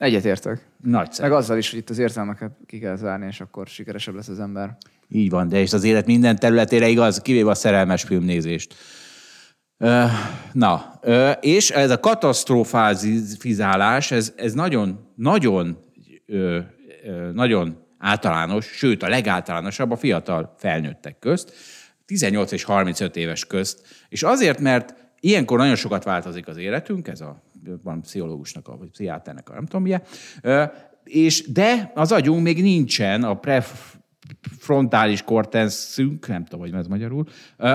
[0.03, 0.67] Egyetértek.
[0.81, 1.27] Nagyszerű.
[1.27, 4.39] Meg azzal is, hogy itt az érzelmeket ki kell zárni, és akkor sikeresebb lesz az
[4.39, 4.77] ember.
[5.09, 8.75] Így van, de és az élet minden területére igaz, kivéve a szerelmes filmnézést.
[10.51, 10.99] Na,
[11.41, 15.77] és ez a katasztrofázizálás, ez, ez nagyon, nagyon,
[17.33, 21.53] nagyon általános, sőt a legáltalánosabb a fiatal felnőttek közt,
[22.05, 27.21] 18 és 35 éves közt, és azért, mert ilyenkor nagyon sokat változik az életünk, ez
[27.21, 27.43] a
[27.83, 30.01] van pszichológusnak, a- vagy pszichiáternek, a nem tudom
[30.41, 30.63] ö,
[31.03, 37.25] és, de az agyunk még nincsen a prefrontális kortexünk, nem tudom, hogy ez magyarul,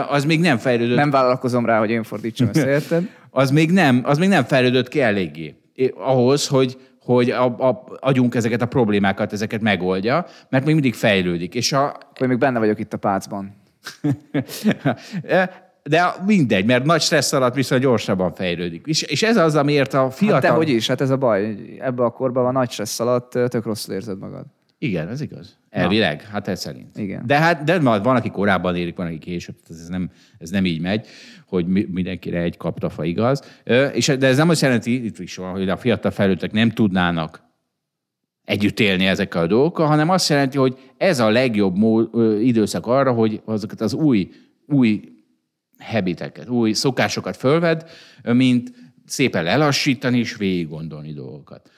[0.08, 3.08] az még nem fejlődött Nem vállalkozom rá, hogy én fordítsam ezt, érted?
[3.30, 5.54] az még nem, az még nem fejlődött ki eléggé
[5.94, 11.54] ahhoz, hogy, hogy a, a, agyunk ezeket a problémákat, ezeket megoldja, mert még mindig fejlődik.
[11.54, 13.54] És a, Akkor még benne vagyok itt a pácban.
[15.88, 18.86] de mindegy, mert nagy stressz alatt viszont gyorsabban fejlődik.
[18.86, 20.40] És, és ez az, amiért a fiatal...
[20.40, 21.56] Hát dehogy is, hát ez a baj.
[21.78, 24.44] Ebbe a korban van nagy stressz alatt, tök rosszul érzed magad.
[24.78, 25.56] Igen, ez igaz.
[25.70, 26.98] Elvileg, hát ez szerint.
[26.98, 27.26] Igen.
[27.26, 30.64] De hát de van, aki korábban érik, van, aki később, tehát ez nem, ez nem
[30.64, 31.06] így megy,
[31.46, 33.60] hogy mi- mindenkire egy kaptafa igaz.
[33.92, 37.46] És, de ez nem azt jelenti, itt is van, hogy a fiatal felnőttek nem tudnának
[38.44, 42.86] együtt élni ezekkel a dolgokkal, hanem azt jelenti, hogy ez a legjobb mó, ö, időszak
[42.86, 44.30] arra, hogy azokat az új,
[44.66, 45.00] új
[45.78, 47.90] habiteket, új szokásokat fölved,
[48.22, 48.72] mint
[49.06, 51.70] szépen lelassítani és végig gondolni dolgokat.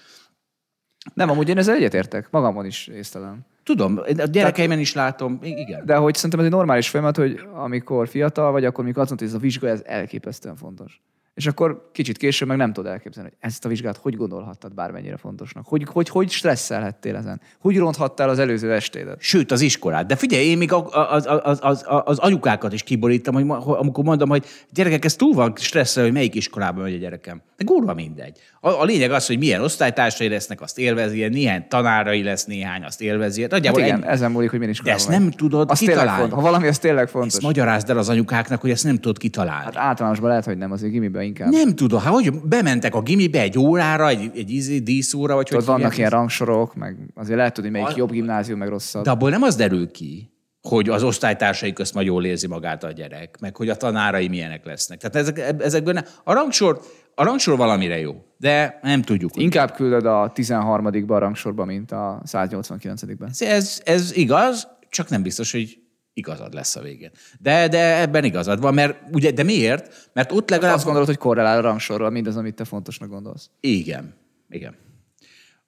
[1.15, 2.31] Nem, amúgy én ezzel egyetértek.
[2.31, 3.41] Magamon is észlelem.
[3.63, 5.87] Tudom, a gyerekeimen is látom, igen.
[5.87, 9.29] De hogy szerintem ez egy normális folyamat, hogy amikor fiatal vagy, akkor mikor azt mondod,
[9.29, 11.01] hogy ez a vizsga, ez elképesztően fontos.
[11.35, 15.17] És akkor kicsit később meg nem tudod elképzelni, hogy ezt a vizsgát hogy gondolhattad bármennyire
[15.17, 15.67] fontosnak.
[15.67, 17.41] Hogy, hogy, hogy stresszelhettél ezen?
[17.59, 19.17] Hogy ronthattál az előző estédet?
[19.21, 20.07] Sőt, az iskolát.
[20.07, 24.29] De figyelj, én még az, az, az, az, az anyukákat is kiborítom, hogy amikor mondom,
[24.29, 27.43] hogy gyerekek, ez túl van stresszel, hogy melyik iskolába megy a gyerekem.
[27.57, 28.39] De gurva mindegy.
[28.61, 33.01] A, a lényeg az, hogy milyen osztálytársai lesznek, azt élvezi, milyen tanárai lesz néhány, azt
[33.01, 33.43] élvezi.
[33.43, 34.07] Hát Nagyjából igen, ennyi.
[34.13, 35.19] ezen múlik, hogy milyen De iskolában ezt vagy.
[35.21, 36.21] nem tudod az tényleg kitalálni.
[36.21, 36.45] fontos.
[36.45, 37.33] Ha valami, az tényleg fontos.
[37.33, 39.65] Ezt magyarázd el az anyukáknak, hogy ezt nem tudod kitalálni.
[39.65, 41.51] Hát általánosban lehet, hogy nem, azért gimiben inkább.
[41.51, 45.65] nem tudom, hát hogy bementek a gimibe egy órára, egy, egy izé, díszóra, vagy Tudod,
[45.65, 49.05] hogy vannak ilyen rangsorok, meg azért lehet tudni, melyik A- jobb gimnázium, meg rosszabb.
[49.05, 50.31] De abból nem az derül ki,
[50.63, 54.65] hogy az osztálytársai közt majd jól érzi magát a gyerek, meg hogy a tanárai milyenek
[54.65, 54.99] lesznek.
[54.99, 56.81] Tehát ezek, ezekből ne, a rangsor,
[57.15, 59.35] a rangsor valamire jó, de nem tudjuk.
[59.35, 60.87] hogy Inkább küldöd a 13.
[61.07, 63.29] a rangsorba, mint a 189-ben.
[63.29, 65.79] Ez, ez, ez igaz, csak nem biztos, hogy
[66.13, 67.11] igazad lesz a végén.
[67.39, 70.11] De, de ebben igazad van, mert ugye, de miért?
[70.13, 70.75] Mert ott legalább...
[70.75, 73.51] Azt gondolod, hogy korrelál a rangsorral mindaz, amit te fontosnak gondolsz.
[73.61, 74.15] Igen,
[74.49, 74.75] igen.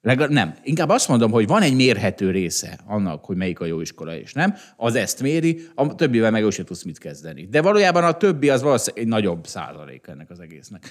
[0.01, 0.55] Legal- nem.
[0.63, 4.33] Inkább azt mondom, hogy van egy mérhető része annak, hogy melyik a jó iskola és
[4.33, 4.55] nem.
[4.77, 7.47] Az ezt méri, a többivel meg sem tudsz mit kezdeni.
[7.47, 10.89] De valójában a többi az valószínűleg egy nagyobb százalék ennek az egésznek.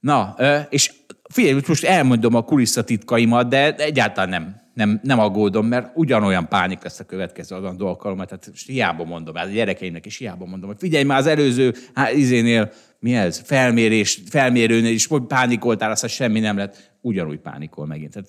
[0.00, 0.36] Na,
[0.68, 0.92] és
[1.32, 7.00] figyelj, most elmondom a kulisszatitkaimat, de egyáltalán nem, nem, nem aggódom, mert ugyanolyan pánik lesz
[7.00, 11.04] a következő adandó alkalommal, tehát hiába mondom, hát a gyerekeimnek is hiába mondom, hogy figyelj
[11.04, 16.56] már az előző hát, izénél, mi ez, felmérés, felmérőnél is, hogy pánikoltál, aztán semmi nem
[16.56, 18.12] lett, ugyanúgy pánikol megint.
[18.12, 18.28] Tehát,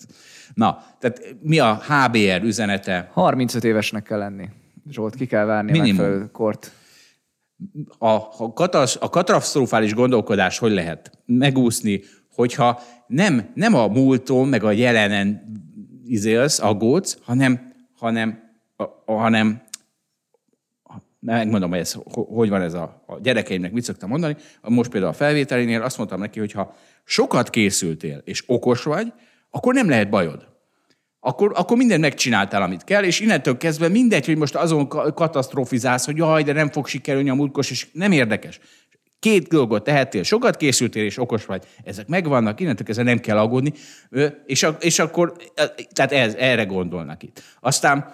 [0.53, 3.09] na, tehát mi a HBR üzenete?
[3.13, 4.49] 35 évesnek kell lenni.
[4.89, 6.31] Zsolt, ki kell várni Minimum.
[6.31, 6.71] kort.
[7.97, 12.01] a, a, katasz, a katasztrofális gondolkodás hogy lehet megúszni,
[12.33, 15.51] hogyha nem, nem a múlton, meg a jelenen
[16.11, 18.43] izélsz, aggódsz, hanem, hanem,
[18.75, 19.61] a, hanem
[21.19, 24.35] megmondom, hogy ez, ho- hogy van ez a, a gyerekeimnek, mit szoktam mondani.
[24.61, 29.13] Most például a felvételénél azt mondtam neki, hogy ha sokat készültél, és okos vagy,
[29.49, 30.49] akkor nem lehet bajod.
[31.19, 36.05] Akkor, akkor mindent megcsináltál, amit kell, és innentől kezdve mindegy, hogy most azon ka- katasztrofizálsz,
[36.05, 38.59] hogy jaj, de nem fog sikerülni a múltkos, és nem érdekes.
[39.21, 41.63] Két dolgot tehettél, sokat készültél, és okos vagy.
[41.83, 43.73] Ezek megvannak, innentől kezdve nem kell aggódni.
[44.45, 45.35] És, és akkor,
[45.93, 47.43] tehát ez, erre gondolnak itt.
[47.59, 48.11] Aztán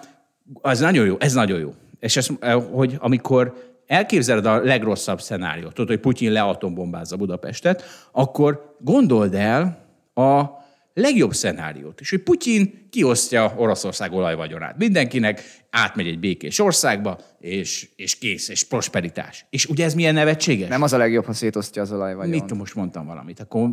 [0.60, 1.74] Az nagyon jó, ez nagyon jó.
[2.00, 2.28] És ez,
[2.72, 10.44] hogy amikor elképzeled a legrosszabb szenáriót, tudod, hogy Putyin leatombombázza Budapestet, akkor gondold el a
[11.00, 14.78] legjobb szenáriót is, hogy Putyin kiosztja Oroszország olajvagyonát.
[14.78, 19.46] Mindenkinek átmegy egy békés országba, és, és kész, és prosperitás.
[19.50, 20.68] És ugye ez milyen nevetséges?
[20.68, 22.30] Nem az a legjobb, ha szétosztja az olajvagyon.
[22.30, 23.40] Mit most mondtam valamit?
[23.40, 23.68] Akkor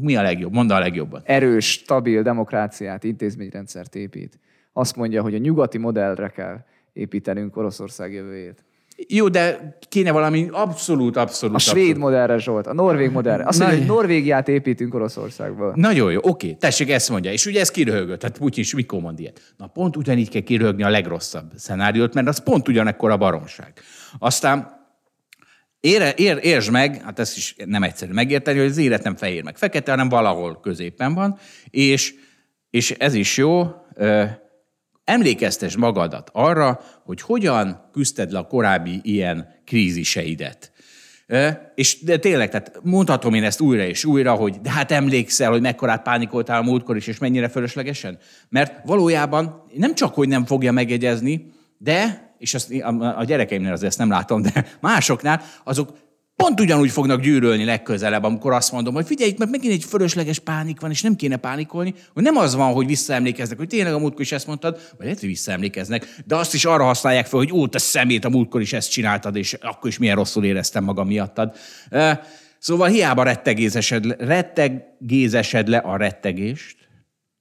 [0.00, 0.52] mi a legjobb?
[0.52, 1.28] Mondd a legjobbat.
[1.28, 4.38] Erős, stabil demokráciát, intézményrendszert épít.
[4.72, 8.64] Azt mondja, hogy a nyugati modellre kell építenünk Oroszország jövőjét.
[9.08, 11.56] Jó, de kéne valami abszolút, abszolút.
[11.56, 11.98] A svéd abszolút.
[11.98, 13.44] modellre, Zsolt, a norvég modellre.
[13.44, 15.72] Azt mondja, hogy Norvégiát építünk Oroszországból.
[15.76, 17.32] Nagyon jó, oké, tessék, ezt mondja.
[17.32, 19.54] És ugye ez kiröhögött, tehát Putyin is mikor mond ilyet.
[19.56, 23.72] Na pont ugyanígy kell kiröhögni a legrosszabb szenáriót, mert az pont ugyanekkor a baromság.
[24.18, 24.74] Aztán
[25.80, 29.42] Ére, ér, értsd meg, hát ezt is nem egyszerű megérteni, hogy az élet nem fehér
[29.42, 31.38] meg fekete, hanem valahol középen van,
[31.70, 32.14] és,
[32.70, 33.66] és ez is jó,
[35.06, 40.72] emlékeztes magadat arra, hogy hogyan küzdted le a korábbi ilyen kríziseidet.
[41.74, 45.60] És de tényleg, tehát mondhatom én ezt újra és újra, hogy de hát emlékszel, hogy
[45.60, 48.18] mekkorát pánikoltál a múltkor is, és mennyire fölöslegesen?
[48.48, 52.72] Mert valójában nem csak, hogy nem fogja megjegyezni, de, és azt,
[53.16, 55.96] a gyerekeimnél azért ezt nem látom, de másoknál, azok
[56.36, 60.80] pont ugyanúgy fognak gyűrölni legközelebb, amikor azt mondom, hogy figyelj, mert megint egy fölösleges pánik
[60.80, 64.20] van, és nem kéne pánikolni, hogy nem az van, hogy visszaemlékeznek, hogy tényleg a múltkor
[64.20, 67.68] is ezt mondtad, vagy lehet, hogy visszaemlékeznek, de azt is arra használják fel, hogy ó,
[67.68, 71.56] te szemét, a múltkor is ezt csináltad, és akkor is milyen rosszul éreztem magam miattad.
[72.58, 76.76] Szóval hiába rettegézesed rettegézesed le a rettegést,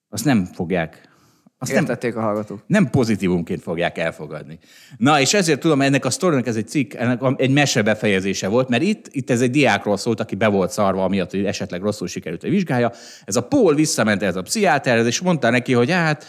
[0.10, 1.10] azt nem fogják
[1.58, 2.64] azt Értették nem, a hallgatók.
[2.68, 4.60] Nem pozitívumként fogják elfogadni.
[4.98, 8.70] Na, és ezért tudom, ennek a sztorinak ez egy cikk, ennek egy mese befejezése volt,
[8.70, 12.08] mert itt, itt ez egy diákról szólt, aki be volt szarva, amiatt, hogy esetleg rosszul
[12.08, 12.92] sikerült a vizsgája.
[13.26, 16.26] Ez a Paul visszament ez a pszichiáterhez, és mondta neki, hogy hát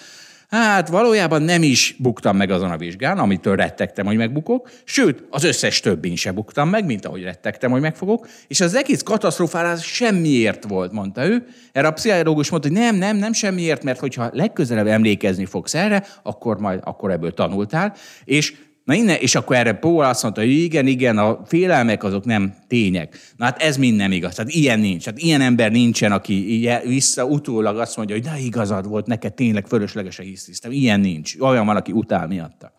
[0.48, 5.44] Hát valójában nem is buktam meg azon a vizsgán, amitől rettegtem, hogy megbukok, sőt, az
[5.44, 10.64] összes többin se buktam meg, mint ahogy rettegtem, hogy megfogok, és az egész katasztrofálás semmiért
[10.64, 11.46] volt, mondta ő.
[11.72, 16.04] Erre a pszichológus mondta, hogy nem, nem, nem semmiért, mert hogyha legközelebb emlékezni fogsz erre,
[16.22, 17.94] akkor majd akkor ebből tanultál,
[18.24, 18.54] és
[18.86, 22.54] Na innen, és akkor erre Paul azt mondta, hogy igen, igen, a félelmek azok nem
[22.66, 23.18] tények.
[23.36, 24.34] Na hát ez mind nem igaz.
[24.34, 25.04] Tehát ilyen nincs.
[25.04, 29.66] Tehát ilyen ember nincsen, aki vissza utólag azt mondja, hogy de igazad volt, neked tényleg
[29.66, 30.70] fölöslegesen hisztisztem.
[30.70, 31.40] Ilyen nincs.
[31.40, 32.72] Olyan van, aki utál miatta.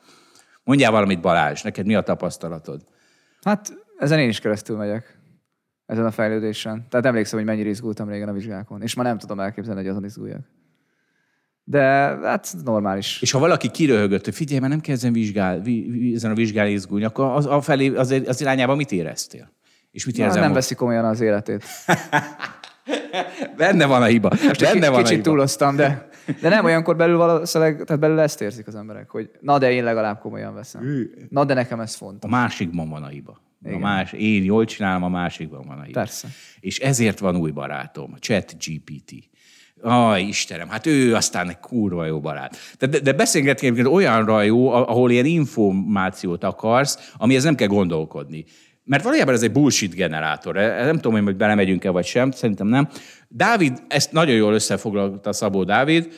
[0.64, 2.82] Mondjál valamit, Balázs, neked mi a tapasztalatod?
[3.41, 5.20] Hát ezen én is keresztül megyek.
[5.86, 6.86] Ezen a fejlődésen.
[6.89, 8.82] Tehát emlékszem, hogy mennyire izgultam régen a vizsgákon.
[8.82, 10.57] És már nem tudom elképzelni, hogy azon izguljak.
[11.70, 11.82] De
[12.24, 13.22] hát normális.
[13.22, 15.61] És ha valaki kiröhögött, hogy figyelj, mert nem kell ezen, vizsgál,
[16.13, 19.51] ezen a vizsgálni izgulni, akkor az, a felé, az, az irányában mit éreztél?
[19.91, 20.41] És mit érzel?
[20.41, 21.63] Nem veszi komolyan az életét.
[23.57, 24.30] Benne van a hiba.
[24.47, 26.09] Most Benne van kicsit túloztam, de,
[26.41, 29.84] de nem olyankor belül valószínűleg, tehát belül ezt érzik az emberek, hogy na de én
[29.84, 31.09] legalább komolyan veszem.
[31.30, 32.32] Na de nekem ez fontos.
[32.32, 33.41] A másikban van a hiba.
[33.63, 33.76] Igen.
[33.76, 35.99] A más, én jól csinálom, a másikban van a hiba.
[35.99, 36.28] Persze.
[36.59, 39.11] És ezért van új barátom, Chat GPT.
[39.82, 42.57] Aj, Istenem, hát ő aztán egy kurva jó barát.
[42.80, 48.45] De, de, de beszélgetni olyanra jó, ahol ilyen információt akarsz, amihez nem kell gondolkodni.
[48.84, 50.57] Mert valójában ez egy bullshit generátor.
[50.57, 52.88] E, nem tudom, hogy belemegyünk-e vagy sem, szerintem nem.
[53.28, 56.13] Dávid, ezt nagyon jól összefoglalta Szabó Dávid,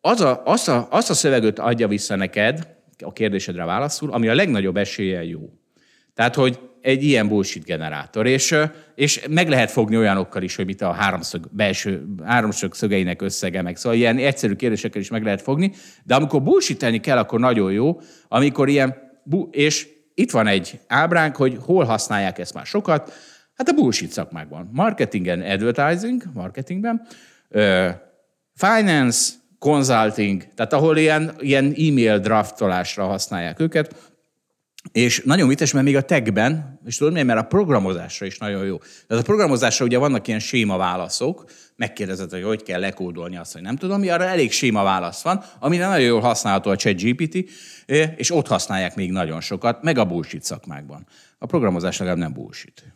[0.00, 4.34] az a, az, a, az a szöveget adja vissza neked, a kérdésedre válaszul, ami a
[4.34, 5.40] legnagyobb eséllyel jó.
[6.14, 8.56] Tehát, hogy egy ilyen bullshit generátor, és,
[8.94, 13.76] és meg lehet fogni olyanokkal is, hogy mit a háromszög, belső, háromszög szögeinek összege, meg
[13.76, 15.72] szóval ilyen egyszerű kérdésekkel is meg lehet fogni,
[16.04, 18.94] de amikor bullshitelni kell, akkor nagyon jó, amikor ilyen,
[19.50, 23.12] és itt van egy ábránk, hogy hol használják ezt már sokat,
[23.54, 24.70] hát a bullshit szakmákban.
[24.72, 27.06] Marketingen, advertising, marketingben,
[28.54, 34.09] finance, consulting, tehát ahol ilyen, ilyen e-mail draftolásra használják őket,
[34.92, 37.28] és nagyon vicces, mert még a techben, és tudod miért?
[37.28, 38.78] Mert a programozásra is nagyon jó.
[38.78, 41.44] Tehát a programozásra ugye vannak ilyen séma válaszok,
[41.76, 45.44] megkérdezed, hogy hogy kell lekódolni azt, hogy nem tudom mi, arra elég séma válasz van,
[45.58, 47.50] amire nagyon jól használható a ChatGPT,
[48.16, 51.06] és ott használják még nagyon sokat, meg a bullshit szakmákban.
[51.38, 52.94] A programozás legalább nem bullshit.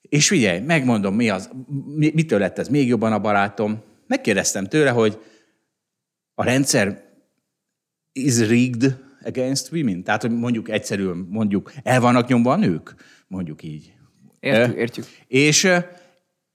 [0.00, 1.50] És figyelj, megmondom, mi az,
[1.96, 3.82] mitől lett ez még jobban a barátom.
[4.06, 5.18] Megkérdeztem tőle, hogy
[6.34, 7.02] a rendszer
[8.12, 10.02] is rigged, against women?
[10.02, 12.94] Tehát, hogy mondjuk egyszerűen mondjuk el vannak nyomva a nők?
[13.26, 13.92] Mondjuk így.
[14.40, 15.06] Értjük, értjük.
[15.26, 15.68] És,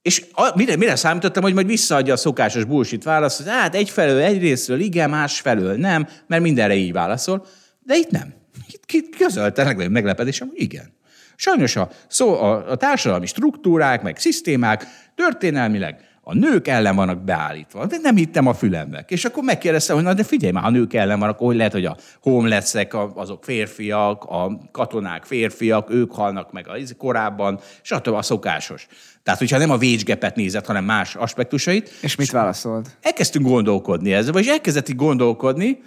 [0.02, 4.80] és mire, mire számítottam, hogy majd visszaadja a szokásos bullshit választ, hogy hát egyfelől egyrésztről
[4.80, 7.46] igen, másfelől nem, mert mindenre így válaszol,
[7.80, 8.34] de itt nem.
[8.68, 10.98] Itt, itt közölte legnagyobb meglepetésem, hogy igen.
[11.36, 17.86] Sajnos a, szó, a, a társadalmi struktúrák, meg szisztémák történelmileg a nők ellen vannak beállítva.
[17.86, 19.10] De nem hittem a fülemnek.
[19.10, 21.84] És akkor megkérdeztem, hogy na de figyelj már, a nők ellen vannak, hogy lehet, hogy
[21.84, 28.14] a homelessek, azok férfiak, a katonák férfiak, ők halnak meg a korábban, stb.
[28.14, 28.86] a szokásos.
[29.22, 31.90] Tehát, hogyha nem a vécsgepet nézett, hanem más aspektusait.
[32.02, 32.96] És mit válaszolt?
[33.00, 35.80] Elkezdtünk gondolkodni ezzel, vagyis elkezdett így gondolkodni,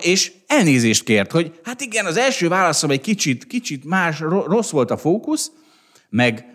[0.00, 4.90] és elnézést kért, hogy hát igen, az első válaszom egy kicsit, kicsit más, rossz volt
[4.90, 5.50] a fókusz,
[6.08, 6.53] meg,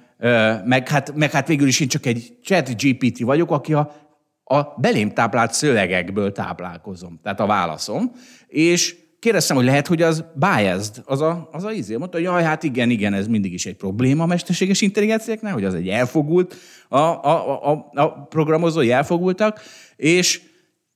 [0.65, 3.95] meg, hát, meg hát végül is én csak egy chat GPT vagyok, aki a,
[4.43, 8.11] a belém táplált szövegekből táplálkozom, tehát a válaszom,
[8.47, 11.95] és kérdeztem, hogy lehet, hogy az biased, az a, az a izé.
[11.95, 15.63] Mondta, hogy jaj, hát igen, igen, ez mindig is egy probléma a mesterséges intelligenciáknál, hogy
[15.63, 16.55] az egy elfogult,
[16.87, 19.61] a, a, a, a programozói elfogultak,
[19.95, 20.41] és,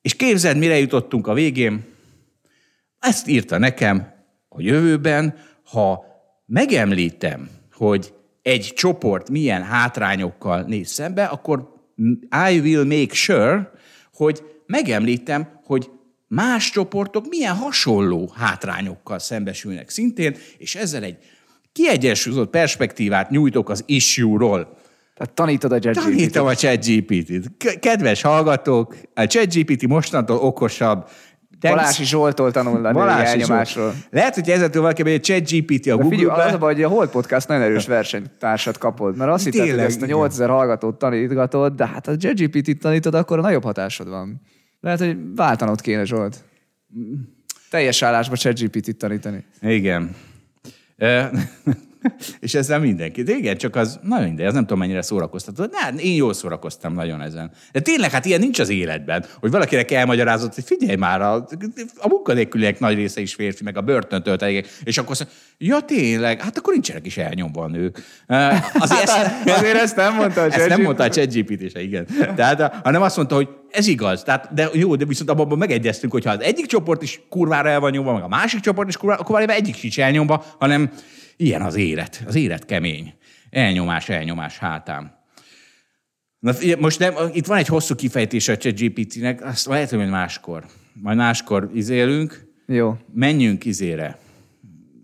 [0.02, 1.84] és képzeld, mire jutottunk a végén,
[3.00, 4.12] ezt írta nekem,
[4.50, 6.06] a jövőben, ha
[6.46, 8.14] megemlítem, hogy
[8.44, 11.74] egy csoport milyen hátrányokkal néz szembe, akkor
[12.50, 13.72] I will make sure,
[14.14, 15.90] hogy megemlítem, hogy
[16.28, 21.18] más csoportok milyen hasonló hátrányokkal szembesülnek szintén, és ezzel egy
[21.72, 24.78] kiegyensúlyozott perspektívát nyújtok az issue-ról.
[25.16, 26.04] Tehát tanítod a ChatGPT-t.
[26.04, 27.52] Tanítom a ChatGPT-t.
[27.80, 31.10] Kedves hallgatók, a ChatGPT mostantól okosabb,
[31.70, 33.92] Balási Zsoltól tanul a Balási elnyomásról.
[33.92, 34.08] Zsolt.
[34.10, 36.88] Lehet, hogy ezzel valaki egy chat GPT a google figyelj, az a baj, hogy a
[36.88, 41.74] Hold Podcast nagyon erős versenytársat kapod, mert azt hitted, hogy ezt a 8000 hallgatót tanítgatod,
[41.76, 44.42] de hát a chat GPT-t tanítod, akkor a nagyobb hatásod van.
[44.80, 46.44] Lehet, hogy váltanod kéne, Zsolt.
[47.70, 49.46] Teljes állásba chat GPT-t tanítani.
[49.62, 50.16] Igen.
[52.40, 53.24] és ezzel mindenki.
[53.24, 55.66] De igen, csak az nagyon mindegy, ez nem tudom mennyire szórakoztató.
[55.72, 57.52] Ne, én jól szórakoztam nagyon ezen.
[57.72, 61.36] De tényleg, hát ilyen nincs az életben, hogy valakinek elmagyarázott, hogy figyelj már, a,
[61.98, 65.28] a munkanélküliek nagy része is férfi, meg a börtön töltelék, és akkor azt
[65.58, 68.04] ja tényleg, hát akkor nincsenek is elnyomva a nők.
[68.74, 72.08] Azért ezt, azért ezt nem mondta a Ezt nem mondta a ChatGPT se, igen.
[72.36, 74.24] Tehát, hanem azt mondta, hogy ez igaz.
[74.24, 77.80] Tehát, de jó, de viszont abban megegyeztünk, hogy ha az egyik csoport is kurvára el
[77.80, 80.92] van nyomva, meg a másik csoport is kurvára, akkor egyik sincs elnyomva, hanem
[81.38, 82.24] Ilyen az élet.
[82.28, 83.14] Az élet kemény.
[83.50, 85.12] Elnyomás, elnyomás hátám.
[86.40, 90.66] Na, most nem, itt van egy hosszú kifejtés a ChatGPT-nek, azt lehet, hogy máskor.
[90.94, 92.52] Majd máskor izélünk.
[92.68, 92.98] Jó.
[93.14, 94.18] Menjünk izére.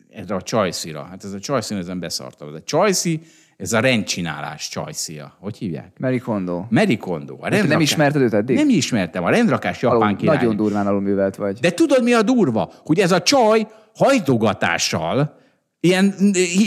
[0.10, 1.04] Erre a csajszira.
[1.04, 2.48] Hát ez a csajszi, ezen beszartam.
[2.48, 3.22] Ez a csajszi,
[3.58, 5.38] ez a rendcsinálás csajszia.
[5.40, 5.92] Hogy hívják?
[5.98, 6.66] Merikondo.
[6.70, 7.34] Merikondo.
[7.34, 7.70] A rendrakás...
[7.70, 8.56] Nem ismerted őt eddig?
[8.56, 9.24] Nem ismertem.
[9.24, 10.36] A rendrakás japán Alul, király.
[10.36, 11.60] Nagyon durván alulművelt vagy.
[11.60, 12.72] De tudod, mi a durva?
[12.86, 15.38] Hogy ez a csaj hajtogatással
[15.82, 16.16] Ilyen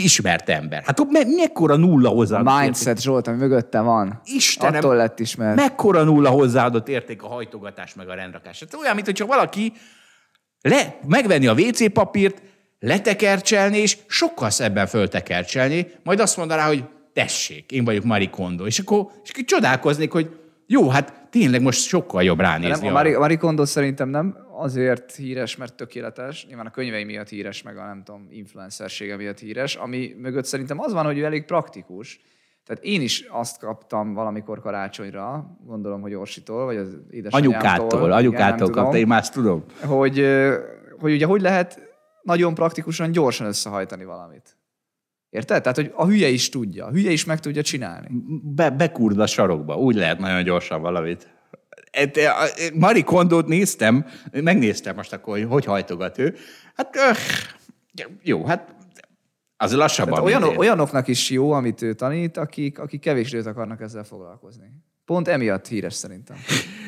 [0.03, 0.83] ismert ember.
[0.85, 3.03] Hát me- mekkora nulla hozzáadott mindset, érték.
[3.03, 4.21] Zsolt, ami mögötte van.
[4.25, 5.55] Istenem, Attól lett ismert.
[5.55, 8.59] Mekkora nulla hozzáadott érték a hajtogatás meg a rendrakás.
[8.59, 9.73] Hát olyan, mint hogyha valaki
[10.61, 12.41] le, megvenni a WC papírt,
[12.79, 16.83] letekercselni, és sokkal szebben föltekercselni, majd azt mondaná, hogy
[17.13, 18.65] tessék, én vagyok Marie Kondo.
[18.65, 22.85] És akkor, és akkor csodálkoznék, hogy jó, hát tényleg most sokkal jobb ránézni.
[22.85, 27.29] Nem, a Marie, Marie Kondo szerintem nem azért híres, mert tökéletes, nyilván a könyvei miatt
[27.29, 31.23] híres, meg a nem tudom, influencersége miatt híres, ami mögött szerintem az van, hogy ő
[31.23, 32.19] elég praktikus.
[32.65, 37.63] Tehát én is azt kaptam valamikor karácsonyra, gondolom, hogy Orsitól, vagy az édesanyámtól.
[37.63, 39.63] Anyukától, anyukától kapta, én már tudom.
[39.85, 40.25] Hogy,
[40.99, 41.79] hogy ugye hogy lehet
[42.21, 44.57] nagyon praktikusan, gyorsan összehajtani valamit.
[45.33, 45.61] Érted?
[45.61, 46.85] Tehát, hogy a hülye is tudja.
[46.85, 48.07] A hülye is meg tudja csinálni.
[48.43, 49.77] Be, bekurd a sarokba.
[49.77, 51.27] Úgy lehet nagyon gyorsan valamit.
[52.73, 56.35] Mari Kondót néztem, megnéztem most akkor, hogy hogy hajtogat ő.
[56.75, 57.17] Hát öh,
[58.21, 58.75] jó, hát
[59.57, 60.23] az lassabban.
[60.23, 64.65] olyan, olyanoknak is jó, amit ő tanít, akik, akik kevés időt akarnak ezzel foglalkozni.
[65.05, 66.37] Pont emiatt híres szerintem.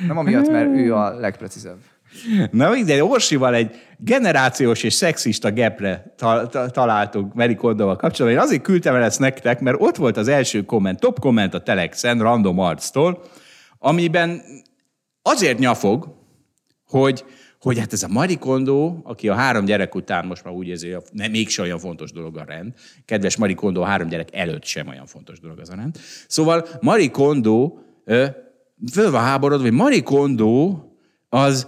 [0.08, 1.78] Nem amiatt, mert ő a legprecízebb.
[2.52, 8.42] Na minden, Orsival egy generációs és szexista gepre ta- ta- találtunk Meri Kondóval kapcsolatban.
[8.42, 11.62] Én azért küldtem el ezt nektek, mert ott volt az első komment, top komment a
[11.62, 13.24] Telexen, random arctól,
[13.80, 14.42] amiben
[15.22, 16.16] azért nyafog,
[16.88, 17.26] hogy,
[17.60, 20.90] hogy hát ez a Mari Kondo, aki a három gyerek után most már úgy érzi,
[20.90, 22.74] hogy nem, mégse olyan fontos dolog a rend.
[23.06, 25.98] Kedves Mari Kondo, a három gyerek előtt sem olyan fontos dolog az a rend.
[26.28, 27.78] Szóval Mari Kondo
[28.92, 30.80] föl van háborodva, hogy Mari Kondo
[31.30, 31.68] az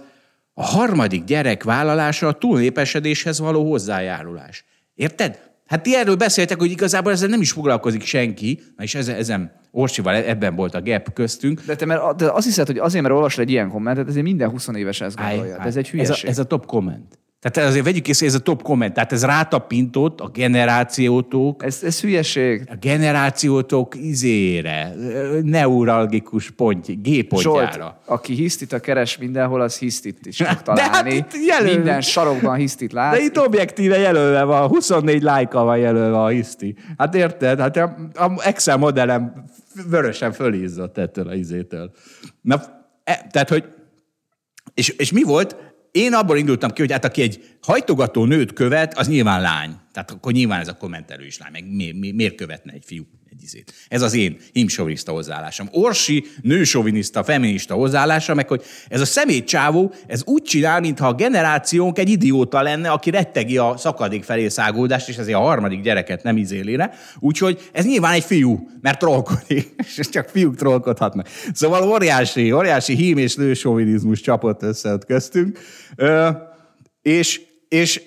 [0.58, 4.64] a harmadik gyerek vállalása a túlnépesedéshez való hozzájárulás.
[4.94, 5.40] Érted?
[5.66, 9.52] Hát ti erről beszéltek, hogy igazából ezzel nem is foglalkozik senki, na és ezen, ezen
[9.70, 11.62] Orsival ebben volt a gap köztünk.
[11.66, 14.50] De te mert, de azt hiszed, hogy azért, mert olvasol egy ilyen kommentet, ezért minden
[14.50, 15.42] 20 éves ezt gondolja.
[15.42, 15.66] Áj, áj.
[15.66, 16.14] ez egy hülyeség.
[16.14, 17.18] Ez a, ez a top komment.
[17.40, 18.94] Tehát azért vegyük észre, ez a top komment.
[18.94, 21.64] Tehát ez rátapintott a generációtok.
[21.64, 22.66] Ez, ez hülyeség.
[22.70, 24.94] A generációtok izére,
[25.42, 27.70] neuralgikus pont, gépontjára.
[27.72, 30.90] Zsolt, aki hisztit a keres mindenhol, az hisztit is fog találni.
[30.90, 31.74] De hát itt jelöl...
[31.74, 33.12] Minden sarokban hisztit lát.
[33.12, 36.74] De itt objektíve jelölve van, 24 lájka van jelölve a hiszti.
[36.96, 37.60] Hát érted?
[37.60, 39.44] Hát a Excel modellem
[39.88, 41.90] vörösen fölízzott ettől a izétől.
[42.40, 42.60] Na,
[43.04, 43.64] e, tehát, hogy
[44.74, 45.56] és, és mi volt?
[45.98, 49.76] Én abból indultam ki, hogy hát aki egy hajtogató nőt követ, az nyilván lány.
[49.92, 51.52] Tehát akkor nyilván ez a kommentelő is lány.
[51.52, 53.06] Meg mi, mi, miért követne egy fiú
[53.38, 53.72] egy izét?
[53.88, 55.68] Ez az én himsoviniszta hozzáállásom.
[55.72, 61.98] Orsi nősoviniszta, feminista hozzáállása, meg hogy ez a szemétcsávó, ez úgy csinál, mintha a generációnk
[61.98, 66.36] egy idióta lenne, aki rettegi a szakadék felé szágódást, és ezért a harmadik gyereket nem
[66.36, 66.94] izélére.
[67.18, 71.28] Úgyhogy ez nyilván egy fiú, mert trollkodik, és csak fiúk trollkodhatnak.
[71.52, 75.58] Szóval óriási, óriási hím és nősovinizmus csapott össze köztünk.
[75.96, 76.30] Ö,
[77.02, 78.02] és, és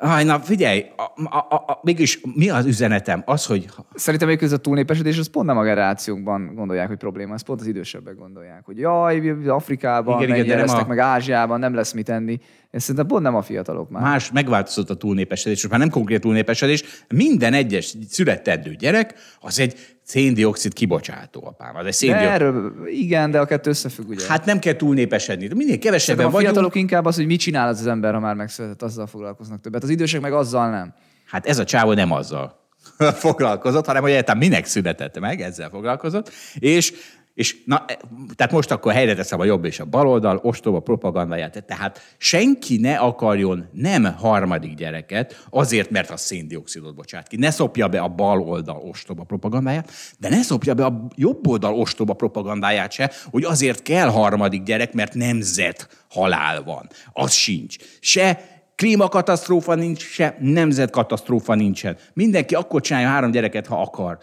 [0.00, 1.02] Aj, na figyelj, a,
[1.36, 3.22] a, a, mégis mi az üzenetem?
[3.26, 3.66] Az, hogy...
[3.94, 7.60] Szerintem még ez a túlnépesedés, az pont nem a generációkban gondolják, hogy probléma, ez pont
[7.60, 10.88] az idősebbek gondolják, hogy jaj, Afrikában, igen, igen, lesznek, a...
[10.88, 12.40] meg Ázsiában, nem lesz mit enni.
[12.70, 14.02] Ez szerintem pont nem a fiatalok már.
[14.02, 19.97] Más, megváltozott a túlnépesedés, most már nem konkrét túlnépesedés, minden egyes született gyerek az egy
[20.08, 21.76] széndiokszid kibocsátó apám.
[21.76, 22.30] Az egy széndiokszid.
[22.30, 24.26] erről, igen, de a kettő összefügg, ugye?
[24.28, 25.48] Hát nem kell túlnépesedni.
[25.54, 26.44] Minél kevesebben a vagyunk.
[26.44, 29.82] fiatalok inkább az, hogy mit csinál az, az ember, ha már megszületett, azzal foglalkoznak többet.
[29.82, 30.94] Az idősek meg azzal nem.
[31.26, 32.58] Hát ez a csávó nem azzal
[33.24, 36.32] foglalkozott, hanem hogy egyáltalán minek született meg, ezzel foglalkozott.
[36.54, 36.92] És
[37.38, 37.98] és na, e,
[38.34, 41.64] tehát most akkor helyre teszem a jobb és a bal oldal, ostoba propagandáját.
[41.66, 47.36] Tehát senki ne akarjon nem harmadik gyereket, azért, mert a széndiokszidot bocsát ki.
[47.36, 51.74] Ne szopja be a bal oldal ostoba propagandáját, de ne szopja be a jobb oldal
[51.74, 56.88] ostoba propagandáját se, hogy azért kell harmadik gyerek, mert nemzet halál van.
[57.12, 57.76] Az sincs.
[58.00, 58.40] Se
[58.74, 61.96] klímakatasztrófa nincs, se nemzetkatasztrófa nincsen.
[62.12, 64.18] Mindenki akkor csinálja három gyereket, ha akar.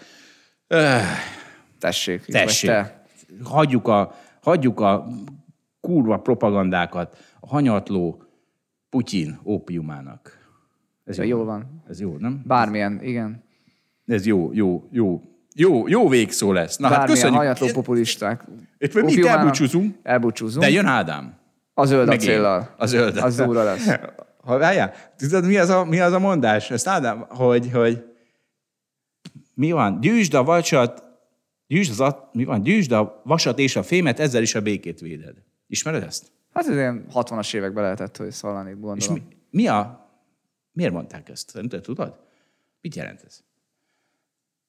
[0.67, 1.01] Öh.
[1.79, 2.25] Tessék.
[2.25, 2.69] Tessék.
[2.69, 3.04] Te
[3.43, 5.07] hagyjuk a, hagyjuk a
[5.81, 8.23] kurva propagandákat a hanyatló
[8.89, 10.37] Putyin ópiumának.
[11.05, 11.83] Ez jó, jó van.
[11.89, 12.41] Ez jó, nem?
[12.45, 13.43] Bármilyen, igen.
[14.05, 15.21] Ez jó, jó, jó.
[15.55, 16.77] Jó, jó végszó lesz.
[16.77, 17.37] Na, hát köszönjük.
[17.37, 18.43] hanyatló populisták.
[18.77, 19.95] Itt mi itt elbúcsúzunk.
[20.03, 20.65] Elbúcsúzunk.
[20.65, 21.33] De jön Ádám.
[21.73, 22.73] A zöld acéllal.
[22.77, 23.17] A zöld.
[23.17, 23.89] Az durva lesz.
[24.45, 26.71] Ha várjál, tudod, mi az a, mi az a mondás?
[26.71, 28.03] Ezt Ádám, hogy, hogy
[29.53, 29.99] mi van?
[29.99, 31.03] Gyűjtsd a vacsat,
[31.67, 32.63] Gyűjtsd, az, at, mi van?
[32.63, 35.35] Gyűjtsd a vasat és a fémet, ezzel is a békét véded.
[35.67, 36.31] Ismered ezt?
[36.53, 38.97] Hát ez ilyen 60-as években lehetett, hogy szólani, gondolom.
[38.97, 40.09] És mi, mi a...
[40.71, 41.53] Miért mondták ezt?
[41.53, 42.19] Nem te tudod?
[42.81, 43.43] Mit jelent ez?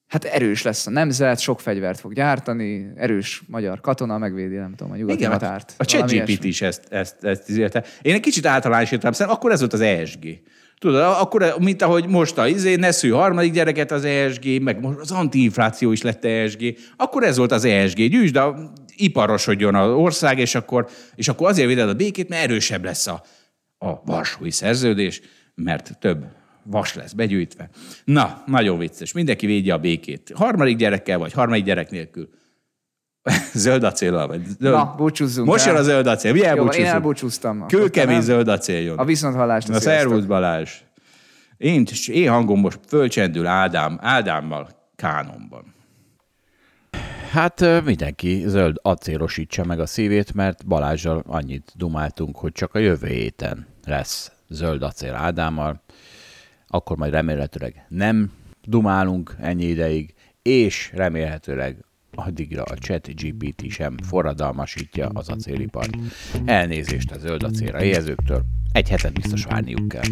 [0.07, 4.91] Hát erős lesz a nemzet, sok fegyvert fog gyártani, erős magyar katona megvédi, nem tudom,
[4.91, 5.73] a nyugati Igen, határt.
[5.77, 9.59] A, a ChatGPT is ezt, ezt, ezt, ezt Én egy kicsit általánosítom, szerintem akkor ez
[9.59, 10.25] volt az ESG.
[10.79, 14.99] Tudod, akkor, mint ahogy most a izé, ne szű harmadik gyereket az ESG, meg most
[14.99, 17.97] az antiinfláció is lett ESG, akkor ez volt az ESG.
[17.97, 18.53] Gyűjtsd, de
[18.95, 23.23] iparosodjon az ország, és akkor, és akkor azért véded a békét, mert erősebb lesz a,
[23.77, 25.21] a Varsói szerződés,
[25.55, 26.25] mert több
[26.63, 27.69] vas lesz begyűjtve.
[28.05, 29.11] Na, nagyon vicces.
[29.11, 30.31] Mindenki védje a békét.
[30.35, 32.29] Harmadik gyerekkel, vagy harmadik gyerek nélkül.
[33.53, 34.41] zöld acéllal vagy?
[34.59, 34.73] Zöld...
[34.73, 35.71] Na, búcsúzzunk Most el.
[35.71, 36.33] jön a zöld acél.
[36.33, 37.65] Mi Jó, én elbúcsúztam.
[37.67, 38.97] Kőkemény zöld acél jön.
[38.97, 39.75] A viszonthallásra.
[39.75, 40.71] A szervusz Balázs.
[41.57, 45.75] Én, én hangom most fölcsendül Ádám, Ádámmal Kánonban.
[47.31, 53.07] Hát mindenki zöld acélosítsa meg a szívét, mert Balázsjal annyit dumáltunk, hogy csak a jövő
[53.07, 55.81] héten lesz zöld acél Ádámmal.
[56.67, 58.31] Akkor majd remélhetőleg nem
[58.63, 61.85] dumálunk ennyi ideig, és remélhetőleg
[62.17, 65.97] addigra a chat GPT sem forradalmasítja az acélipart.
[66.45, 70.11] Elnézést a zöld acélra éhezőktől, egy hetet biztos várniuk kell.